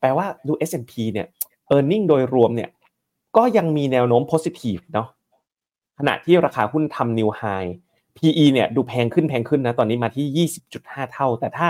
[0.00, 1.26] แปลว่าดู S&P เนี่ย
[1.74, 2.70] e a r n i n g โดยรวมเนี่ย
[3.36, 5.08] ก็ยังมีแนวโน้ม positive เนาะ
[5.98, 7.70] ขณะที่ราคาหุ้นทำ new high
[8.16, 11.68] PE เนี่ยดูแพงขึ้นแพงขึ้นนะตอนนี้มาที่ 20.5 เท่า แต่ถ้า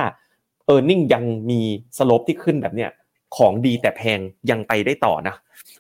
[0.73, 1.61] e a r n i n g ยังมี
[1.99, 2.91] สโลปที่ขึ้นแบบเนี้ย
[3.37, 4.19] ของดีแต่แพง
[4.51, 5.35] ยังไปได้ต่อนะ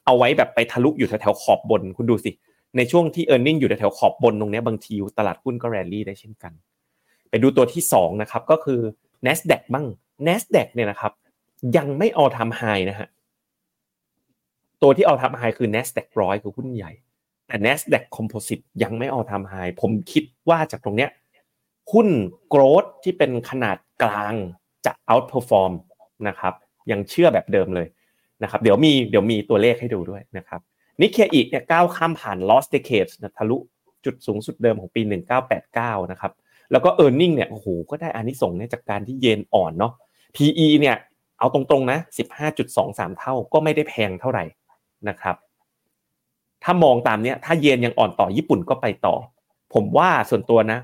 [0.05, 2.31] เอาไว้แบบไปทะลุอยู่แถวๆขอบบนคุณดูสิ
[2.77, 6.53] ในช่วงที่ e a r n i n g อยู่แถวขอบบนตรงนี้บางทีตลาดหุ้นก็แรลลี่ได้เช่นกัน
[7.31, 8.81] ไปดูตัวที่2นะครับก็คือ
[9.27, 9.87] NASDAQ บ้าง
[10.27, 11.13] NASDAQ เนี่ยนะครับ
[11.77, 13.09] ยังไม่ all time high นะฮะ
[14.83, 16.93] ตัวที่ all time high คือ NASDAQ ร้อยคือหุ้นใหญ่
[17.47, 21.11] แต่ NASDAQ Composite ยังไม่ all time high ผมคิดว่าจากตรงเนี้ย
[21.93, 22.09] หุ้น
[22.53, 24.35] growth ที่เป็นขนาดกลาง
[24.87, 25.73] จะ outperform
[26.29, 26.55] นะครับ
[26.91, 27.89] ยังเชื่อแบบเดิมเลย
[28.43, 30.61] นะครับ เดี๋ยวมีเดี๋ยวมีตัวเลขให้ดูด้วยนะครับ
[31.01, 33.57] นิเคอีเนี่ยก้าวข้ามผ่าน lost decades นะทะลุ
[34.05, 35.03] จุดสูงสุดเดิมของปี
[35.57, 36.33] 1989 นะครับ
[36.73, 39.93] แล้วก็ e a r n i n g เนี่ยโอ้โหก็ได้อานิสงส์เนี่ยจากการที่เยนอ่อนเนาะ
[40.37, 40.97] PE เนี่ย
[41.39, 41.99] เอาตรงๆนะ
[42.59, 44.45] 15.23 เท่าก็ไม่ได้แพงเท่าไหร่
[45.09, 45.37] นะครับ
[46.65, 49.15] ถ้ามองตามเนี้ยถ้าเยนยังอ่อนต่อญี่ปุ่นก็ไปต่อ
[49.75, 50.79] ผมว่าส่วนตัวนะ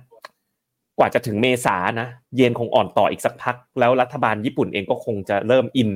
[0.98, 5.90] กว่าจะถึงเมษานะ เยนคงอ่อนต่ออีกสักพัก แล้วรัฐบาลญี่ปุ่นเองก็คงจะเริ่มอิน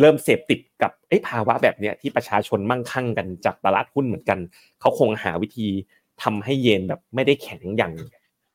[0.00, 4.38] เริ่มเสพติดกับไอ้ภาวะแบบเนี้ยที่ประชาชนมั่งคั่งกันจากตลาดหุ้นเหมือนกัน
[4.80, 5.68] เขาคงหาวิธี
[6.22, 7.92] ทำให้เยนแบบไม่ได้แข็งอย่าง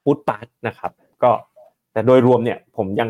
[0.06, 0.92] ปุดปาดนะครับ
[1.24, 1.32] ก็
[1.94, 3.10] แต่โดยรวมเนี่ยผมยัง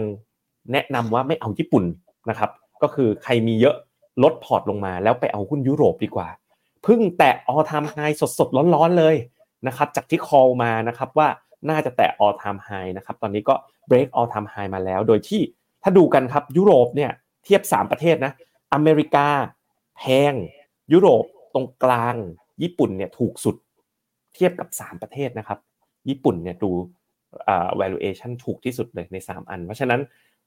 [0.72, 1.84] แนะนำว่าไม่เอาญี่ปุ่น
[2.30, 2.50] นะครับ
[2.82, 3.76] ก็คือใครมีเยอะ
[4.24, 6.28] ลดพอร์ตลงมา แล้วไปเอาหุ้นยุโรปดีกว่า
[6.88, 7.96] พิ่งแตะออทามไฮ
[8.40, 9.16] สดๆร้อนๆเลย
[9.68, 11.28] นะครับจากที่ call มานะครับว่า
[11.70, 13.56] น่าจะแตะ all time high นะครับตอนนี้ก็
[13.90, 15.42] break all time high มาแล้ว โดยที่
[15.84, 17.12] ถ้าดูกันครับยุโรปเนี่ย
[17.48, 18.34] เทียบ 3 ประเทศนะ
[18.74, 19.28] อเมริกา
[19.98, 20.34] แพง
[20.94, 22.16] ยุโรปตรงกลาง
[22.64, 23.56] ญี่ปุ่นเนี่ยถูกสุด
[24.36, 25.60] เทียบกับ 3 ประเทศนะครับ
[26.10, 26.72] ญี่ปุ่นเนี่ยดู
[27.48, 30.02] อ่า valuation ถูกที่สุดเลยใน 3 อัน เพราะฉะนั้น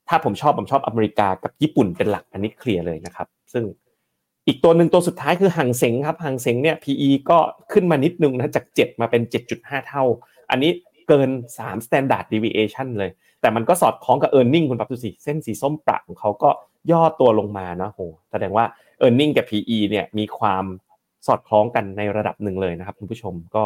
[0.09, 3.65] ถ้าผมชอบผมชอบอเมริกากับญี่ปุ่นเป็นหลักอันนี้เคลียร์เลยนะครับ ซึ่ง
[4.47, 7.39] อีกตัวหนึ่งตัวสุดท้ายคือหังเสงครับหังเสงเนี่ย PE ก็
[7.73, 9.23] ขึ้นมานิดนึงนะจาก 7 มาเป็น
[9.55, 10.05] 7.5 เท่า
[10.51, 10.71] อันนี้
[11.09, 16.51] เกิน 3 standard deviation เลย แต่มันก็สอดคล้องกับ e a r n i n g คุณปับดูสิเส้นสีส้มประของเขาก็
[16.91, 18.01] ย่อตัวลงมานะโห
[18.31, 18.65] แสดงว่า
[19.07, 20.65] e a r n i n g กับ PE เนี่ยมีความ
[21.27, 23.65] สอดคล้องกันในระดับหนึ่งเลยนะครับคุณผู้ชมก็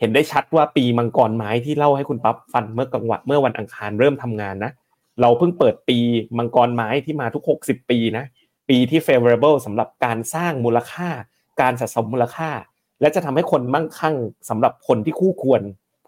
[0.00, 4.72] เห็นได้ชัดว่าปีมังกรไม้ที่เล่าให้คุณปั๊บฟันเมื่อกลางวันเมื่อวันอังคารเริ่มทำงานนะ
[5.20, 5.98] เราเพิ่งเปิดปี
[6.38, 8.24] มังกรไม้ที่มาทุก 60 ปีนะ
[8.68, 11.08] ปีที่ favorable สำหรับการสร้างมูลค่า
[11.60, 12.50] การสะสมมูลค่า
[13.00, 14.16] และจะทำให้คนมั่งคั่ง
[14.48, 15.62] สำหรับคนที่คู่ควร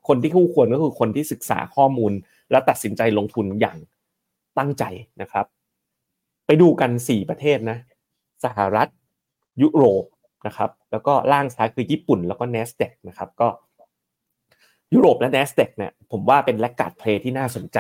[0.09, 2.13] คนที่คู่ควรก็คือคนที่ศึกษาข้อมูล
[2.51, 3.79] และตัดสินใจลงทุนอย่าง
[4.59, 4.85] ตั้งใจ
[5.21, 5.47] นะครับ
[6.47, 7.79] ไปดูกัน 4 ประเทศนะ
[8.45, 8.89] สหรัฐ
[9.63, 10.05] ยุโรป
[10.47, 13.49] นะครับแล้วก็ล่างซ้ายคือญี่ปุ่นแล้วก็ NASDAQ นะครับก็
[14.95, 17.79] ยุโรปและ NASDAQ เนี่ยผมว่าเป็น laggard play ที่น่าสนใจ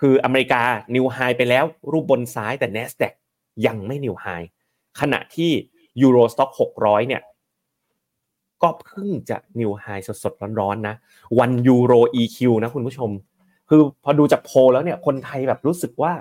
[0.00, 0.62] คืออเมริกา
[0.94, 3.12] new high ไปแล้วรูปบนซ้ายแต่ NASDAQ
[3.66, 4.26] ยังไม่ new high
[5.00, 5.50] ขณะที่
[6.02, 6.50] Euro Stoxx
[6.80, 7.22] 600 เนี่ย
[8.62, 9.84] ก็เพิ่งจะ new high
[10.22, 10.94] สดๆร้อนๆนะ
[11.38, 13.10] วันยูโร EQ นะคุณผู้ชม
[13.68, 16.12] คือพอดูจากโพลแล้วเนี่ยคนไทยแบบรู้สึกว่า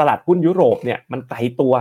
[0.00, 1.74] ตลาดหุ้นยุโรปเนี่ยมันไกลตัว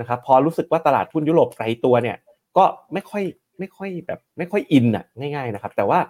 [0.00, 2.16] นะครับพอรู้สึกว่าตลาดหุ้นยุโรปไกลตัวเนี่ย
[2.56, 3.22] ก็ไม่ค่อย
[3.58, 6.00] ไม่ค่อยแบบไม่ค่อยอินอะง่าย ๆนะครับ แต่ว่า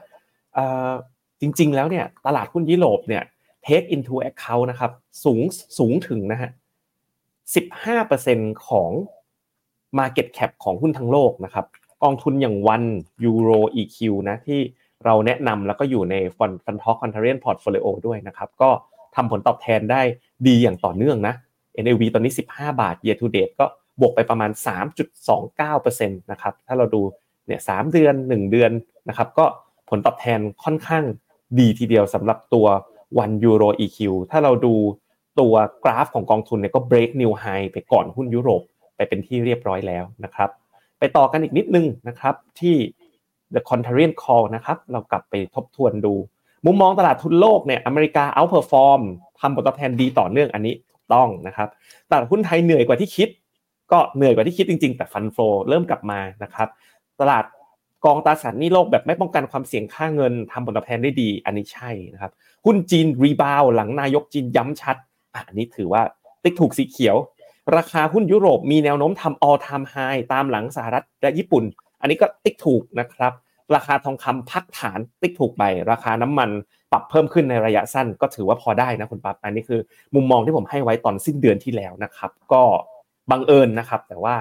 [1.40, 3.22] จริง ๆ แล้วเนี่ยตลาดหุ้นยุโรปเนี่ย
[3.66, 4.92] take into account นะครับ
[5.24, 5.42] สูง
[5.78, 6.50] สูงถึงนะฮะ
[7.76, 8.90] 15%ของ
[9.98, 11.66] Market Cap ของหุ้นทั้งโลกนะครับ
[12.02, 12.82] กองทุนอย่างวัน
[13.28, 14.60] Euro EQ นะที่
[15.04, 18.70] เราแนะนำแล้วก็อยู่ในฟัน FundTalk contrarian portfolio ด้วยนะครับ ก็
[19.18, 20.02] ทำผลตอบแทนได้
[20.46, 21.34] ดีอย่างต่อเนื่องนะ
[21.84, 23.66] NAV ตอนนี้ 15 บาท year to date ก็
[24.00, 24.50] บวกไปประมาณ
[25.30, 27.02] 3.29%นะครับถ้าเราดู
[27.46, 28.70] เนี่ย3เดือน 1 เดือน
[29.08, 29.46] นะครับก็
[29.90, 31.04] ผลตอบแทนค่อนข้าง
[31.58, 32.66] ดีทีเดียวสำหรับตัว
[33.22, 33.98] ONE Euro EQ
[34.30, 34.74] ถ้าเราดู
[35.40, 35.54] ตัว
[35.84, 38.62] กราฟของกองทุนเนี่ยก็ break new high ไปก่อนหุ้นยุโรป
[38.96, 40.50] ไปเป็นที่เรียบร้อยแล้วนะครับ
[40.98, 42.76] ไปต่อกันอีกนิดนึงนะครับที่
[43.54, 46.14] the contrarian call นะครับเรากลับไปทบทวนดู
[46.66, 49.02] มุมมองตลาดทุนโลกเนี่ยอเมริกา outperform
[49.40, 51.68] ทำผลตอบแทนดีต่อเนื่องอันนี้ถูกต้องนะครับ
[52.10, 53.28] ตลาดหุ้นไทยเหนื่อยกว่าที่คิด
[53.92, 55.38] ก็เหนื่อยกว่าที่คิดจริง ๆ แต่ fund flow
[55.68, 56.68] เริ่มกลับมานะครับ
[57.20, 57.44] ตลาด
[58.04, 62.32] กองตราสารหนี้โลกแบบไม่ป้องกันความเสี่ยงค่าเงินทำผลตอบแทนได้ดี อันนี้ใช่นะครับ
[62.64, 64.96] หุ้นจีน rebound หลังนายกจีนย้ำชัด
[65.34, 66.02] อันนี้ถือว่า
[66.42, 67.16] ติ๊กถูกสีเขียว
[67.76, 71.64] ราคาหุ้นยุโรปมีแนวโน้มทำ all time high ตามหลังสหรัฐและญี่ปุ่น
[72.00, 73.32] อันนี้ก็ติ๊กถูกนะครับ
[73.74, 76.50] ราคาทองคำพักฐานติ๊กถูกไป ราคาน้ำมัน
[76.92, 79.80] ปรับเพิ่มขึ้นในระยะสั้นก็ถือว่าพอได้นะคุณปั๊บอันนี้คือ
[80.14, 82.62] มุมมองที่ผมให้ไว้ตอนสิ้นเดือนที่แล้วนะครับ ก็
[83.30, 84.36] บังเอิญนะครับ แต่ว่า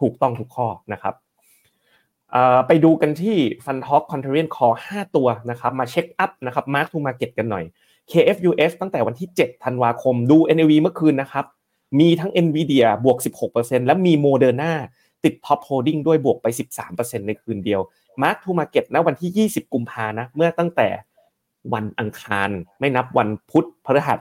[0.00, 1.14] ถูกต้องทุกข้อนะครับ
[2.66, 7.64] ไปดูกันที่ Fun Talk Contrarian Call 5 ตัวนะครับมาเช็คอัพนะครับ Mark to Market กันหน่อย
[8.10, 11.44] KFUF ตั้งแต่วันที่ 7 ธันวาคมดู NAV เมื่อคืนนะครับ
[12.00, 13.18] มีทั้ง NVIDIA บวก
[13.52, 14.72] 16%และมี Moderna
[15.24, 16.46] ติด Top Holding ด้วยบวกไป
[16.86, 17.80] 13%ในคืนเดียว
[18.22, 20.88] Mark to Market ณวันที่ 20 กุมภานะเมื่อตั้งแต่
[21.74, 22.48] วันอังคาร
[22.80, 24.18] ไม่นับวันพุธพฤหัส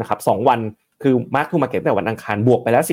[0.00, 0.60] นะครับ2วัน
[1.02, 2.84] คือ Mark to Market แต่วันอังคารบวกไปแล้ว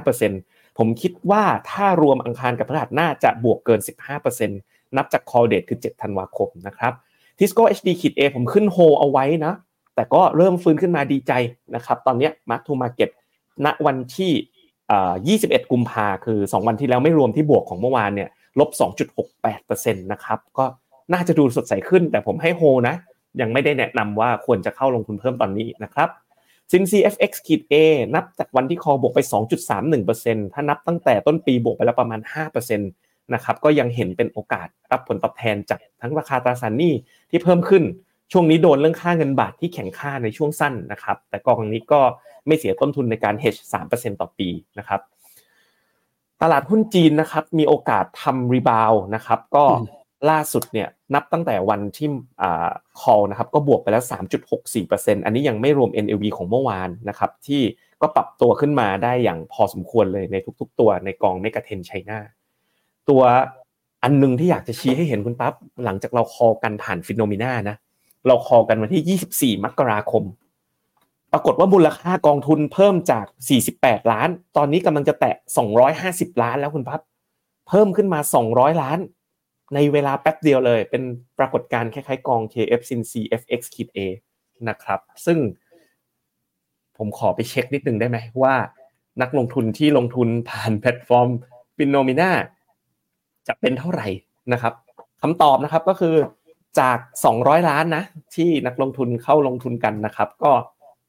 [0.00, 3.80] 12.5%ผมคิดว่าถ้ารวมอังคารกับพฤหัสน่าจะบวกเกิน
[4.18, 4.48] 15%
[4.96, 6.92] นับจาก call date คือ 7 ธันวาคมนะครับ
[7.38, 9.54] ทิสโก้ HD ขีด A ผมขึ้นโฮเอาไว้นะ
[9.94, 11.32] แต่ก็เริ่มฟื้นขึ้นมาดีใจ
[11.74, 13.10] นะครับ ตอนนี้ Mark to Market
[13.64, 18.28] ณวันที่ 21 กุมภาคือ 2 วันที่แล้วไม่รวมที่บวกของเมื่อวานเนี่ย
[18.58, 18.70] ลบ
[19.42, 20.64] 2.68%นะครับก็
[21.12, 22.94] น่าจะดูสดใสขึ้น แต่ผมให้โฮนะ
[23.40, 26.08] ยังไม่ได้แนะนำว่าควรจะเข้าลงทุนเพิ่มตอนนี้นะครับ
[26.70, 27.74] ซิน CFX ขีด A
[28.14, 29.20] นับจากวันที่คอบวกไป
[29.86, 32.20] 2.31%ถ้านับตั้งแต่ต้นปีบวกไปแล้วประมาณ
[32.52, 36.92] 5%นะครับก็ยังเห็นเป็นโอกาสรับผลตอบแทนจากทั้งราคาตราสารหนี้
[37.30, 37.84] ที่เพิ่มขึ้น
[38.32, 42.00] ช่วงนี้โดนเรื่องค่าเงินบาทที่แข็งค่าในช่วงสั้นนะครับแต่กองนี้ก็
[42.46, 44.48] ไม่เสียต้นทุนในการ hedge 3%ต่อปี
[44.78, 45.00] นะครับ
[46.42, 49.64] ตลาดหุ้นจีนนะครับมีโอกาสทำรีบาวนะครับก็
[50.30, 52.08] ล่าสุดเนี่ยนับตั้งแต่วันที่
[52.42, 52.68] อ่า
[53.00, 54.02] call นะครับก็บวกไปแล้ว
[54.64, 57.62] 3.64%อันนี้ยังไม่รวม NLV ของเมื่อวานนะครับที่
[58.02, 62.18] ก็ปรับตัวขึ้นมาได้อย่างพอสมควรเลยในทุกๆ ตัวในกองเมกะเทนไชน่า
[63.08, 63.22] ตัว
[64.02, 65.52] อันหนึงที่อยากจะชี้ให้เห็นคุณปั๊บ
[65.84, 67.76] หลังจากเราคอกันผ่านฟิโนมิน่านะ
[68.26, 70.22] เราคอกันวันที่ 24 มกราคม
[71.36, 73.26] ปรากฏว่ามูลค่ากองทุนเพิ่มจาก
[73.68, 75.34] 48 ล้าน ตอนนี้กำลังจะแตะ
[75.88, 77.00] 250 ล้านแล้วคุณพับ
[77.68, 78.20] เพิ่มขึ้นมา
[78.50, 78.98] 200 ล้าน
[79.74, 81.02] ในเวลาแป๊บเดียวเลย เป็น
[81.38, 83.98] ปรากฏการณ์คล้ายๆกอง KFXCFXK A
[84.68, 85.38] นะครับ ซึ่ง
[86.96, 88.54] ผมขอไปเช็คนิดนึงได้ไหมว่า
[89.22, 91.28] นักลงทุนที่ลงทุนผ่านแพลตฟอร์ม
[91.76, 92.30] f i n o m i n a
[93.48, 94.08] จะเป็นเท่าไหร่
[94.52, 94.72] นะครับ
[95.22, 96.14] คำตอบนะครับก็คือ
[96.80, 96.98] จาก
[97.34, 98.04] 200 ล้านนะ
[98.34, 100.52] ที่นักลงทุนเข้าลงทุนกันนะครับ ก็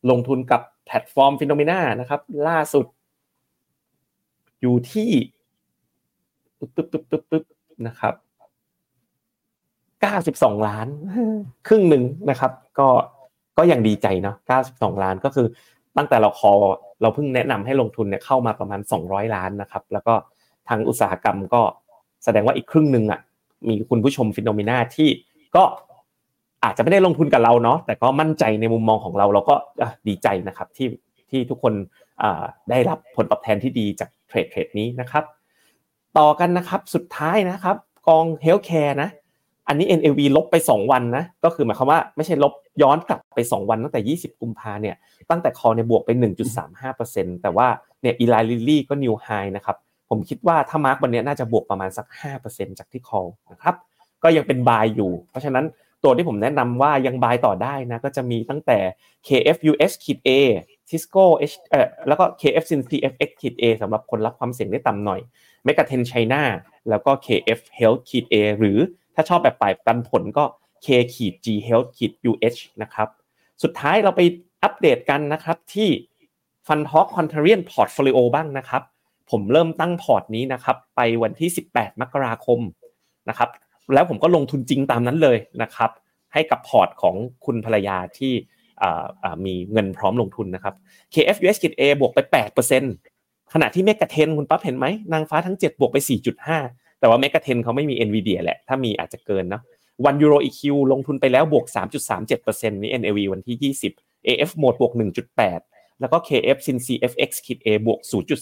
[0.10, 2.86] ลงทุนกับแพลตฟอร์ม FINNOMENA นะครับ ล่าสุด
[4.62, 5.10] อยู่ที่
[6.60, 7.44] ปึ๊บปึ๊บปึ๊บปึ๊บปึ๊บ
[7.88, 8.14] นะครับ
[10.56, 10.88] 92ล้าน
[11.68, 12.88] ครึ่งหนึ่งนะครับ ก็
[13.58, 14.36] ก็ยังดีใจเนาะ
[14.70, 15.48] 92ล้านก็คือ
[15.98, 16.54] ตั้งแต่เราคอ
[17.02, 20.14] เราเพิ่งแนะนำให้ลงทุนเนี่ยเข้ามาประมาณ 200 ล้านนะครับ แล้วก็
[20.68, 21.62] ทางอุตสาหกรรมก็
[22.24, 23.20] แสดงว่าอีกครึ่งหนึ่งอะ
[23.68, 25.10] มีคุณผู้ชมฟิโนเมนาที่
[25.56, 25.64] ก็
[26.66, 29.56] อาจจะไม่ได้ลงทุนกับเราเนาะแต่ก็มั่นใจในมุมมองของเราเราก็
[30.08, 30.88] ดีใจนะครับที่
[31.30, 31.74] ที่ทุกคน
[32.70, 35.24] ได้รับผลตอบแทนที่ดีจากเทรดเทรดนี้นะครับ
[36.18, 37.76] ต่อกันนะครับสุดท้ายนะครับ
[38.08, 39.10] กอง healthcare นะ
[39.68, 44.96] อันนี้ NAV ลบไป 2 วันนะก็คือหมายความว่าไม่ใช่ลบย้อนกลับไป 2 วันตั้งแต่ 20 กุมภาเนี่ย
[45.30, 46.10] ตั้งแต่ call เนี่ยบวกไป
[46.76, 47.68] 1.35%แต่ว่า
[48.02, 49.78] เนี่ย Eli Lilly ก็ new high นะครับ
[50.10, 52.06] ผมคิดว่าถ้า mark วันนี้น่าจะบวกประมาณสัก
[52.44, 53.76] 5%จากที่ call นะครับ
[54.24, 55.66] ก็ยังเป็น buy อยู่ เพราะฉะนั้น
[56.06, 58.80] ตัวที่ผมแนะนำว่ายัง buy ต่อได้นะก็จะมีตั้งแต่
[59.28, 60.30] KFUS ขีด A
[60.90, 65.20] Cisco H เอ่อแล้วก็ KF Sin CFX ขีด A สำหรับคนรับความเสี่ยงได้ต่ำหน่อย
[65.68, 66.42] m e g a t e n China
[66.90, 68.78] แล้วก็ KF Health ขีด A หรือ
[69.16, 70.46] ถ้าชอบแบบป่ายปันผลก็
[70.86, 73.08] K ขีด G Health ขีด UH นะครับ
[73.64, 74.22] สุดท้ายเราไป
[74.64, 75.90] อัปเดตกันนะครับที่
[76.68, 78.84] Fund Talk Contrarian Portfolio บ้างนะครับ
[79.32, 82.60] ผมเริ่มตั้งพอร์ตนี้นะครับ ไปวันที่ 18 มกราคม
[83.30, 83.50] นะครับ
[83.94, 85.92] แล้วผมก็ลงทุนจริงตามนั้นเลยนะครับ
[86.34, 87.16] ให้กับพอร์ตของ
[87.46, 88.34] คุณภรรยาที่
[89.46, 90.76] มีเงินพร้อมลงทุนนะครับ
[91.14, 92.20] KF US A บวกไป
[92.88, 95.98] 8%ขณะที่ Mega Ten คุณปั๊บเห็นไหมนางฟ้าทั้ง 7 บวกไป
[96.50, 99.62] 4.5 แต่ว่า Mega Ten เขาไม่มี NVIDIA แหละ ถ้ามีอาจจะเกินนะ
[100.06, 100.62] วันยูโร EQ
[100.92, 101.66] ลงทุนไปแล้วบวก
[102.20, 104.94] 3.37%นี่ NAV วันที่ 20 AF Mode บวก
[105.46, 108.00] 1.8 แล้วก็ KF Sin CFX คิด A บวก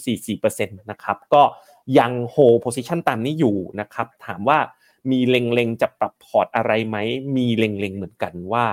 [0.08, 1.42] 0.44%นะครับ ก็
[1.98, 4.58] ยังโฮโพซิชันตามนี้อยู่นะครับ ถามว่า
[5.10, 6.96] มีเล็งๆจะปรับพอร์ตอะไรไหม
[7.36, 8.64] มีเล็งๆเหมือนกันว่า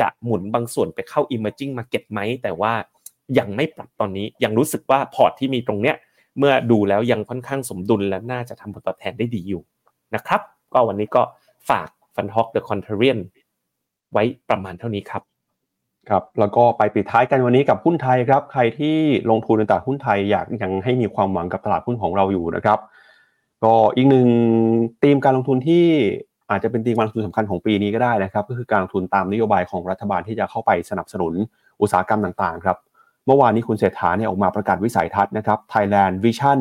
[0.00, 2.72] จะหมุนบางส่วนไปเข้า emerging market ไหม แต่ว่า
[3.38, 5.96] ยังไม่ปรับตอนนี้ ยังรู้สึกว่าพอร์ตที่มีตรงเนี้ย
[6.38, 9.62] เมื่อดูแล้วยังค่อนข้างสมดุลและน่าจะทำผลตอบแทนได้ดีอยู่
[10.14, 10.40] นะครับ
[10.72, 11.22] ก็วันนี้ก็
[11.68, 13.18] ฝาก Fund Talk The Contrarian
[14.12, 15.22] ไว้ประมาณเท่านี้ครับ
[16.08, 18.96] ครับแล้วก็ไปปิดท้ายกันวันนี้กับหุ้นไทยครับ ใครที่
[19.30, 22.78] ลงทุนในตลาดหุ้นไทยอยากยังให้มีความหวังกับตลาดหุ้นของเราอยู่นะครับ
[23.64, 24.28] ก็อีกหนึ่ง
[25.02, 25.84] ธีมการลงทุนที่
[26.50, 31.32] อาจจะเป็นธีมการลงทุนสำคัญของปีนี้ก็ได้นะครับ ก็คือการลงทุนตามนโยบายของรัฐบาลที่จะเข้าไปสนับสนุน
[31.80, 32.76] อุตสาหกรรมต่างๆครับ
[33.26, 36.58] เมื่อวานนี้คุณเศรษฐาเนี่ยออกมาประกาศวิสัยทัศน์นะครับ Thailand Vision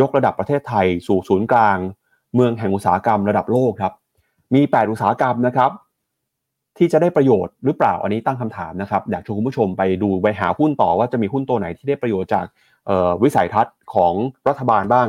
[0.00, 1.78] ยกระดับประเทศไทยสู่ศูนย์กลาง
[2.34, 3.92] เมืองแห่งอุตสาหกรรมระดับโลกครับ
[4.54, 5.70] มี 8 อุตสาหกรรมนะครับ
[6.78, 12.46] ที่จะได้ประโยชน์หรือเปล่าอันนี้ตั้งคำถามนะครับ อยากชวนคุณผู้ชมไปดูไปหาหุ้นต่อว่าจะมีหุ้นตัวไหนที่ได้ประโยชน์จาก
[13.22, 14.12] วิสัยทัศน์ของ
[14.48, 15.08] รัฐบาลบ้าง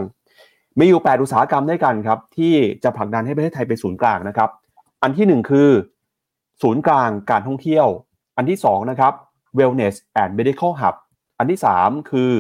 [0.79, 2.53] มีอยู่ 8 อุตสาหกรรมด้วยกันครับ ที่
[2.83, 4.49] จะผลักดันให้ประเทศไทยเป็นศูนย์กลางนะครับ
[5.03, 5.69] อันที่ 1 คือ
[6.61, 7.87] ศูนย์กลางการท่องเที่ยว
[8.37, 9.13] อันที่ 2 นะครับ
[9.57, 10.95] wellness and medical hub
[11.37, 12.31] อันที่ 3 คือ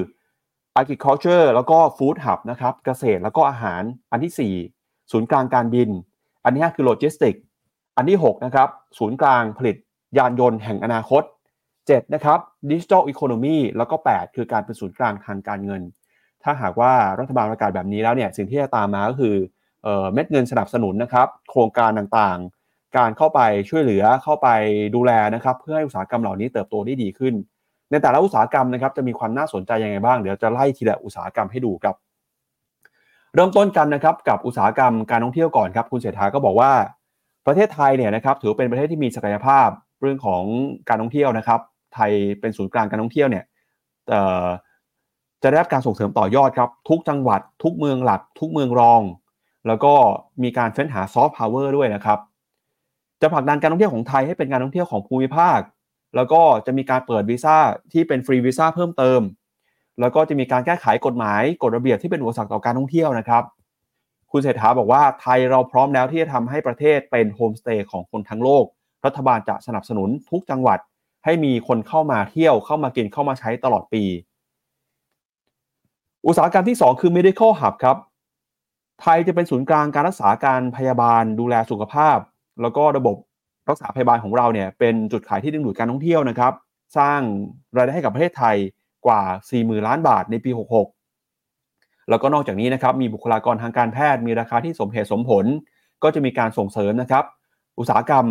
[0.81, 5.89] agriculture แล้วก็ food hub นะครับเกษตรแล้วก็อาหาร อันที่ 4 ศูนย์กลางการบิน
[6.43, 7.41] อันที่ 5 คือ logistics
[7.97, 9.75] อันที่ 6 นะครับ ศูนย์กลางผลิต
[10.17, 11.23] ยานยนต์แห่งอนาคต
[11.69, 12.39] 7 นะครับ
[12.71, 15.81] ดิจิทัลอีโคโนมีแล้วก็ 8 คือการเป็นศูนย์กลางทางการเงิน
[16.43, 19.35] ถ้าหากว่ารัฐบาลประกาศแบบนี้แล้วเนี่ยสิ่งที่จะตามมาก็คือ
[20.13, 23.39] เม็ดเงินสนับสนุนนะครับ โครงการต่างๆ การเข้าไป
[23.69, 24.47] ช่วยเหลือเข้าไป
[24.95, 27.33] ดูแลนะครับ เพื่อให้อุตสาหกรรมเหล่านี้เติบโตได้ดีขึ้น
[27.91, 31.95] ในแต่ละอุตสาหกรรมนะครับจะมีความน่าสนใจยังไงบ้างเดี๋ยวจะไล่ทีละอุตสาหกรรมให้ดูครับ
[33.35, 36.71] เริ่มต้นกันนะครับกับอุตสาหกรรมการท่องเที่ยวก่อนครับ คุณเศรษฐาก็บอกว่า
[37.47, 39.67] ประเทศไทยเนี่ยนะครับถือเป็นประเทศที่มีศักยภาพ
[40.01, 40.43] เรื่องของ
[40.89, 41.59] การท่องเที่ยวนะครับ
[41.95, 43.43] ไทยเป็นศูนย์กลางการท่องเที่ยวเนี่ย
[44.09, 44.45] เอ่อ
[45.43, 49.01] จะได้รับการส่งเสริมต่อยอดครับ ทุกจังหวัด ทุกเมืองหลัก ทุกเมืองรอง
[49.67, 49.93] แล้วก็
[50.43, 52.19] มีการเฟ้นหาซอฟต์พาวเวอร์ด้วยนะครับ
[53.21, 55.59] จะผลักดันการท่องเที่ยวของไทยให้เป็นการท่องเที่ยวของภูมิภาค
[56.15, 57.57] แล้วก็จะมีการเปิดวีซ่า
[57.93, 59.21] ที่เป็นฟรีวีซ่าเพิ่มเติม
[59.99, 63.43] แล้วก็จะมีการแก้ไขกฎหมายกฎระเบียบที่เป็นอุปสรรคต่อการท่องเที่ยวนะครับ
[64.31, 68.63] คุณเศรษฐาบอกว่าไทยเราพร้อมแล้วที่จะทำให้ประเทศเป็นโฮมสเตย์ของคนทั้งโลก
[69.05, 70.79] รัฐบาลจะสนับสนุนทุกจังหวัด
[71.25, 74.03] ให้มีคนเข้ามาเที่ยวเข้ามากินเข้ามาใช้ตลอดปี
[76.27, 77.97] อุตสาหกรรมที่ 2 คือ medical hub ครับ
[79.01, 82.17] ไทยจะเป็นศูนย์กลางการรักษาการพยาบาลดูแลสุขภาพ
[82.61, 83.15] แล้วก็ระบบ
[83.69, 86.53] รักษาพยาบาลของเราเนี่ยเป็นจุดขายที่ดึงดูดการท่องเที่ยวนะครับ
[86.97, 87.19] สร้าง
[87.75, 88.55] รายได้ให้กับประเทศไทย
[89.05, 90.51] กว่า 40,000 ล้านบาทในปี
[91.29, 95.45] 66 แล้วก็นอกจากนี้นะครับมีบุคลากรทางการแพทย์มีราคาที่สมเหตุสมผล
[96.03, 97.23] ก็จะมีการส่งเสริมนะครับ
[97.79, 98.25] อุตสาหกรรม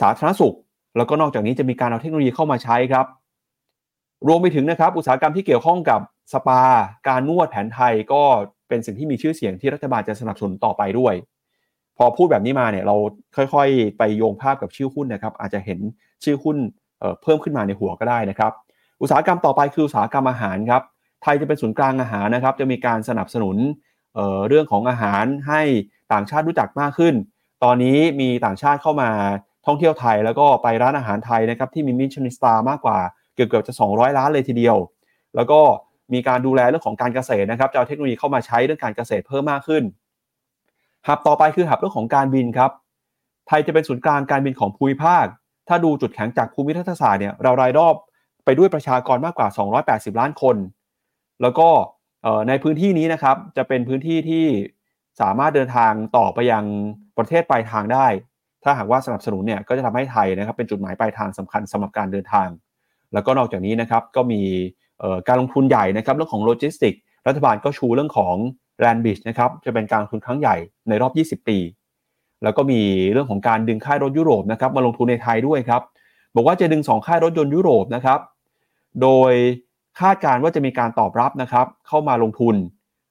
[0.00, 0.56] สาธารณสุข
[0.96, 3.06] แล้วก็นอกจากนี้จะมีการเอาเทคโนโลยีเข้ามาใช้ครับ
[4.28, 6.00] รวมไปถึงนะครับอุตสาหกรรมที่เกี่ยวข้องกับ
[6.32, 6.62] สปา
[7.08, 8.22] การนวดแผนไทยก็
[8.68, 11.14] เป็นสิ่งที่มีชื่อเสียงที่รัฐบาลจะสนับสนุนต่อไปด้วย
[11.96, 12.96] พอพูดแบบนี้มาเนี่ยเรา
[13.36, 15.78] ค่อยๆ ไปโยงภาพกับชื่อหุ้นนะครับ อาจจะเห็น
[16.24, 16.56] ชื่อหุ้น
[17.00, 18.52] เเพิ่มขึ้นมาในหัวก็ได้นะครับ
[19.00, 20.82] อุตสาหกรรมต่อไปคืออุตสาหกรรมอาหารครับ
[21.22, 23.56] ไทยจะเป็นศูนย์กลางอาหารนะครับ จะมีการสนับสนุน
[24.14, 25.62] เเรื่องของอาหารให้
[26.12, 27.14] ต่างชาติรู้จักมากขึ้น
[27.64, 29.10] ตอนนี้มีต่างชาติเข้ามา
[29.66, 32.98] ท่องเที่ยวไทยแล้วก็ไปร้านอาหารไทยนะครับที่มีมิชลินสตาร์มากกว่า
[33.34, 34.76] เกือบๆจะ 200 ล้านเลยทีเดียว
[35.36, 35.60] แล้วก็
[36.12, 39.82] มีการดูแลเรื่องของการเกษตรนะครับจะเอาเทคโนโลยีเข้ามาใช้เรื่องการเกษตรเพิ่มมากขึ้น
[41.06, 42.70] หับต่อไปคือหับเรื่องของการบินครับ
[43.48, 45.24] ไทยจะเป็นศูนย์กลางการบินของภูมิภาค
[45.68, 47.94] ถ้าดูจุดแข็งจากภูมิทัศศาสตร์เนี่ยเรารายรอบ
[48.44, 49.48] ไปด้วยประชากรมากกว่า
[49.84, 50.56] 280 ล้านคน
[51.42, 51.68] แล้วก็
[52.48, 54.46] ในพื้นที่นี้นะครับจะเป็นพื้นที่ที่
[55.20, 56.64] สามารถเดินทางต่อไปยัง
[57.18, 58.06] ประเทศปลายทางได้
[58.64, 62.48] ถ้าหากว่าสนับสนุนเนี่ยก็จะทำให้ไทยนะครับเป็นจุดหมายปลายทางสำคัญสำหรับการเดินทาง
[63.12, 64.42] แล้วก็นอกจากนี้นะครับก็มี
[65.28, 66.94] การลงทุนใหญ่นะครับเรื่องของโลจิสติก
[67.26, 68.34] รัฐบาลก็ชูเรื่องของ
[68.80, 70.56] แลนบิชนะครับจะเป็นการลงทุนครั้งใหญ่
[70.88, 71.58] ในรอบ 20 ปี
[72.42, 72.80] แล้วก็มี
[73.12, 75.82] เรื่องของการดึงค่ายรถยุโรปนะครับมาลงทุนในไทยด้วยครับ
[76.34, 78.20] บอกว่าจะดึง 2 ค่ายรถยนต์ยุโรปนะครับ
[79.02, 79.32] โดย
[80.00, 82.54] คาดการว่าจะมีการตอบรับนะครับเข้ามาลงทุน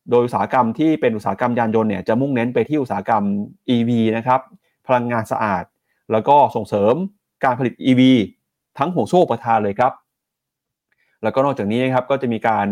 [0.10, 3.24] โดยอุตสาหกรรมที่เป็นอุตสาหกรรมยานยนต์เนี่ยจะมุ่งเน้นไปที่อุตสาหกรรม
[3.76, 4.42] EV นะครับ
[4.88, 5.64] พลังงานสะอาด
[6.12, 6.94] แล้วก็ส่งเสริม
[7.44, 8.02] การผลิต EV
[8.78, 9.92] ทั้งห่วงโซ่ประทานเลยครับ
[11.24, 12.68] แล้วก็นอกจากนี้นะครับก็จะมีการ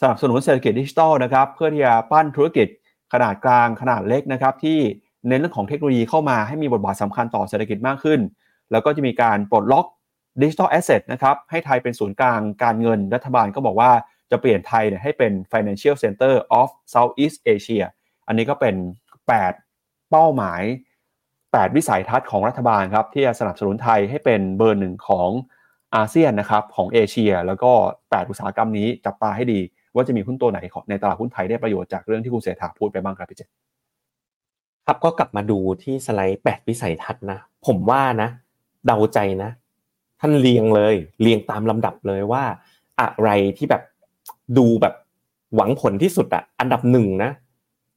[0.00, 2.68] สนับสนุนเศรษฐกิจดิจิทัลนะครับเพื่อที่จะปั้นธุรกิจ
[3.12, 4.78] ขนาดกลางขนาดเล็กนะครับที่
[5.28, 8.20] เน้นเรื่องของเทคโนโลยีเข้ามาให้มีบทบาทสำคัญต่อเศรษฐกิจมากขึ้น
[8.70, 9.86] แล้วก็จะมีการปลดล็อก
[10.42, 13.90] ดิจิทัลแอสเซทนะครับให้ไทยเป็นศูนย์กลางการเงินรัฐบาลก็บอกว่า
[14.30, 17.84] จะเปลี่ยนไทยเนี่ยให้เป็น financial center of Southeast Asia
[18.26, 18.74] อันนี้ก็เป็น
[19.38, 20.62] 8 เป้าหมาย
[21.18, 25.30] 8 วิสัยทัศน์ของรัฐบาลครับที่จะสนับสนุนไทยให้เป็นเบอร์หนึ่งของ
[25.96, 29.60] อาเซียนนะครับของเอเชีย แล้วก็8อุตสาหกรรมนี้จับตาให้ดี
[29.94, 30.58] ว่าจะมีหุ้นตัวไหน
[30.90, 33.48] ในตลาดหุ้นไทยได้ประโยชน์จากเรื่องที่คุณเสถาพูดไปบ้างครับพี่เจษ
[34.86, 38.28] ครับก็กลับมาดูที่สไลด์ 8 วิสัยทัศน์นะผมว่านะ
[38.86, 39.50] เดาใจนะ
[40.20, 42.44] ท่านเรียงเลย เรียงตามลำดับเลยว่า
[43.00, 43.82] อะไรที่แบบ
[44.58, 44.94] ดูแบบ
[45.56, 47.30] หวังผลที่สุดอะอันดับหนึ่งนะ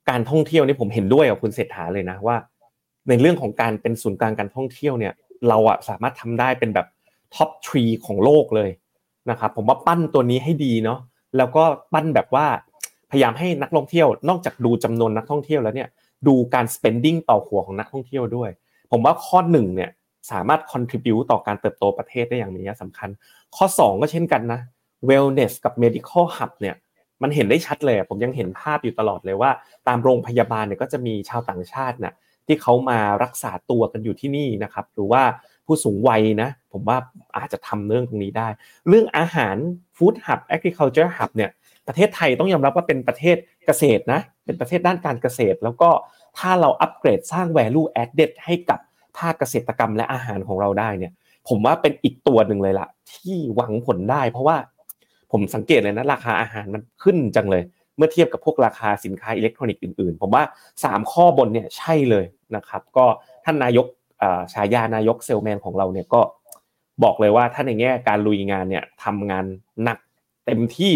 [0.10, 2.36] การท่องเที่ยวนี่ผมเห็นด้วยกับคุณเศรษฐาเลยนะว่า
[3.10, 5.14] ในเรื่องของการเป็นศูนย์กลางการท่องเที่ยวเนี่ย
[5.48, 6.88] เราอะสามารถทำได้เป็นแบบ
[7.36, 8.70] ท็อปทรีของโลกเลย
[9.30, 11.00] นะครับผมว่าปั้นตัวนี้ให้ดีเนาะ
[11.38, 11.64] แล้วก็
[11.94, 12.46] ปั้นแบบว่า
[13.12, 15.90] พยายามให้นักท่องเที่ยวนอกจากดูจำนวนนักท่องเที่ยวแล้วเนี่ย
[16.28, 18.50] ดูการ spending ต่อหัวของนักท่องเที่ยวด้วย
[18.92, 19.90] ผมว่าข้อหนึ่งเนี่ย
[20.32, 23.10] สามารถ contribute ต่อการเติบโตประเทศได้อย่างมีนัยสำคัญ
[23.56, 24.60] ข้อ 2 ก็เช่นกันนะ
[25.10, 26.76] wellness กับ medical hub เนี่ย
[27.22, 29.52] มันเห็นได้ชัดเลยผมยังเห็นภาพอยู่ตลอดเลยว่า
[29.88, 32.14] ตามโรงพยาบาลเนี่ยก็จะมีชาวต่างชาตินะ่ะ
[32.48, 35.24] ที่เขามารักษาตัวกันอยู่ที่นี่นะครับหรือว่า
[35.66, 36.98] ผู้สูงวัยนะ ผมว่า
[37.38, 38.48] อาจจะทำเรื่องตรงนี้ได้
[38.88, 39.56] เรื่องอาหาร
[39.98, 41.52] ฟู้ดฮับแอ agriculture hub เนี่ย
[41.88, 45.90] ประเทศไทยต้องยอมรับว่าเป็นประเทศเกษตรนะ เป็นประเทศด้านการเกษตร แล้วก็
[46.38, 48.80] ถ้าเราอัปเกรดสร้าง value added ให้กับ
[49.18, 51.12] ภาคเกษตรกรรมและอาหารของเราได้เนี่ย
[51.48, 54.58] ผมว่าเป็นอีกตัวหนึ่งเลยล่ะ ที่หวังผลได้ เพราะว่า
[55.32, 57.64] ผมสังเกตเลยนะราคาอาหารมันขึ้นจังเลย
[57.98, 60.44] เมื่อเทียบกับพวกราคาสินค้าอิเล็กทรอนิกส์อื่นๆ ผมว่า
[60.78, 63.06] 3 ข้อบนเนี่ยใช่เลยนะครับ ก็
[63.46, 63.86] ท่านนายก
[64.54, 66.22] ฉายานายกเซลแมนของเราเนี่ยก็
[67.04, 69.46] บอกเลยว่าถ้าในแง่การลุยงานเนี่ยทำงาน
[69.84, 69.98] หนัก
[70.46, 70.94] เต็มที่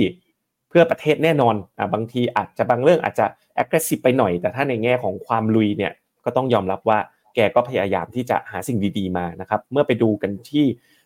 [0.69, 3.25] เพื่อประเทศแน่นอนอ่าบางทีอาจจะบางเรื่องอาจจะ
[3.61, 5.91] aggressive ไปหน่อย แต่ถ้าในแง่ของความลุยเนี่ย
[6.25, 6.99] ก็ต้องยอมรับว่า
[7.35, 10.65] แกก็พยายามที่จะหาสิ่งดีๆมานะครับ เมื่อไปดูกันที่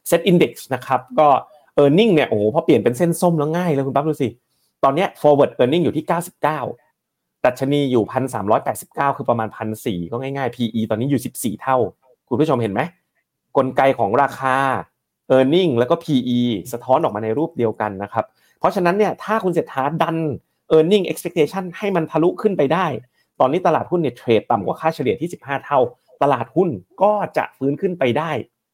[0.10, 1.28] Set Index นะครับก็
[1.82, 4.30] e a r n i n g เนี่ยโอ้โหพอเปลี่ยนเป็นเส้นส้มแล้วง่ายเลยคุณปั๊บดูสิ
[4.84, 8.04] ตอนนี้ forward earning อยู่ที่ 99 ดัชนีอยู่
[8.62, 9.50] 1,389 คือประมาณ
[9.80, 11.78] 1,400 ก็ง่ายๆ PE ตอนนี้อยู่ 14 เท่า
[12.32, 12.82] คุณผู้ชมเห็นไหม
[13.58, 14.56] กลไกของราคา
[15.36, 16.40] e a r n i n g แล้วก็ PE
[16.72, 18.26] สะท้อนออกมาในรูปเดียวกันนะครับ
[18.60, 20.18] เพราะฉะนั้นเนี่ยถ้าคุณเศรษฐาดัน
[20.76, 22.86] e a r n i n g expectation ให้มันทะลุขึ้นไปได้
[23.40, 25.80] ตอนนี้ตลาดหุ้นเนี่ยเทรดต่ำกว่าค่าเฉลี่ยที่ 15 เท่า
[26.24, 26.70] ตลาดหุ้น
[27.02, 28.32] ก็จะฟื้นขึ้นไปได้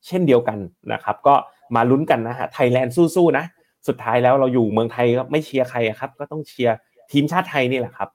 [0.07, 0.59] เช่นเดียวกัน
[0.93, 1.35] นะครับ ก็
[1.75, 3.45] มาลุ้นกันนะฮะไทยแลนด์สู้ๆนะ
[3.87, 6.75] สุดท้ายแล้วเราอยู่เมืองไทยก็ไม่เชียร์ใครครับ ก็ต้องเชียร์
[7.11, 8.09] ทีมชาติไทยนี่แหละครับ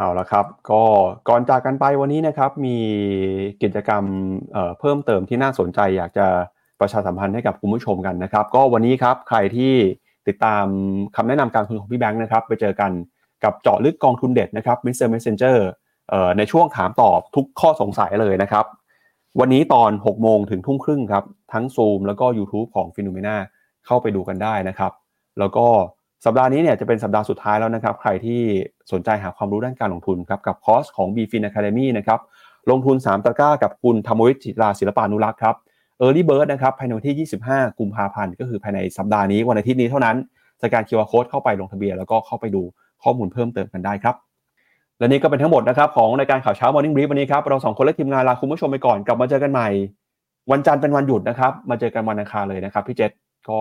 [0.00, 0.82] เอาละครับก็
[1.28, 2.76] ก่อนจากกันไปวันนี้นะครับมี
[3.62, 4.04] กิจกรรม
[4.52, 6.26] เเพิ่มเติมที่น่าสนใจ อยากจะ
[6.80, 9.74] ประชาสัมพันธ์ให้กับคุณผู้ชมกันนะครับ ก็วันนี้ครับใครที่
[10.28, 10.64] ติดตาม
[11.16, 12.90] คำแนะนำการลงทุนของพี่แบงค์นะครับ ไปเจอกัน
[13.44, 15.08] กับเจาะลึกกองทุนเด็ดนะครับ Mr.
[15.12, 15.44] Messenger เซนเจ
[16.12, 18.64] อ่อในช่วงถามตอบทุกข้อสงสัยเลยนะครับ
[19.40, 23.22] วันนี้ตอน 6 โมงถึงทุ่มครึ่งครับ ทั้ง Zoom แล้วก็ YouTube ของ p h e n o m e
[23.26, 23.36] n a
[23.86, 24.92] เข้าไปดูกันได้นะครับ
[25.38, 25.66] แล้วก็
[26.24, 28.40] สัปดาห์นี้เนี่ยจะเป็นสัปดาห์สุดท้ายแล้วนะครับ ใครที่
[28.92, 32.20] สนใจหาความรู้ด้านการลงทุนครับกับคอร์สของ b f i n Academy นะครับ
[32.70, 35.54] ลงทุน 3 ตะกร้ากับคุณธรรมวิทย์จิตราศิลปานุรักษ์ครับ
[36.02, 40.16] Early Bird นะครับภายในวันที่ 25 กุมภาพันธ์ก็คือภายในสัปดาห์นี้วันอาทิตย์นี้เท่านั้น
[40.62, 42.62] สแกน QR Code เข้าไปลงทะเบียนแล้วก็เข้าไปดู
[43.02, 44.14] ข้อมูลเพิ่มเติมกันได้ครับ
[44.98, 49.68] และนี่ก็เป็นทั้งหมดนะครับของรายการข่าวเช้า Morning Brief วันนี้ครับเราสองคนและทีมงานลาคุณผู้ชมไปก่อนกลับมาเจอกันใหม่
[50.50, 53.10] วันจันทร์เป็นวันหยุดนะครับมาเจอกันวันอังคารเลยนะครับพี่เจษ
[53.48, 53.58] ก็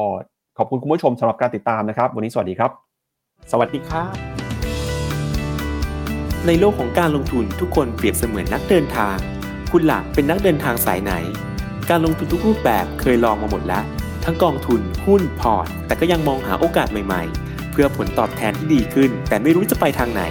[0.62, 2.72] ขอบคุณคุณผู้ชมสำหรับการติดตามนะครับ วันนี้สวัสดีครับ
[3.51, 4.14] สวัสดีครับ
[6.47, 9.16] ในโลกของการลงทุนทุกคนเปรียบเสมือนนักเดินทาง
[9.72, 11.12] คุณหลักเป็นนักเดินทางสายไหน
[11.89, 13.84] การลงทุนทุกรูปแบบเคยลองมาหมดแล้ว
[14.26, 20.24] ทั้งกองทุนหุ้นพอร์ต แต่ก็ยังมองหาโอกาสใหม่ๆ เพื่อผลตอบแทนที่ดีขึ้น แต่ไม่รู้จะไปทางไหน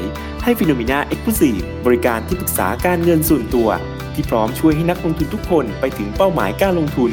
[0.43, 3.69] ให้ฟิโนมิน่าเอ็กซ์คลูซีฟบริการที่ปรึกษาการเงินส่วนตัว
[4.15, 7.13] ที่พร้อมช่วยให้นักลงทุนทุกคนไปถึงเป้าหมายการลงทุน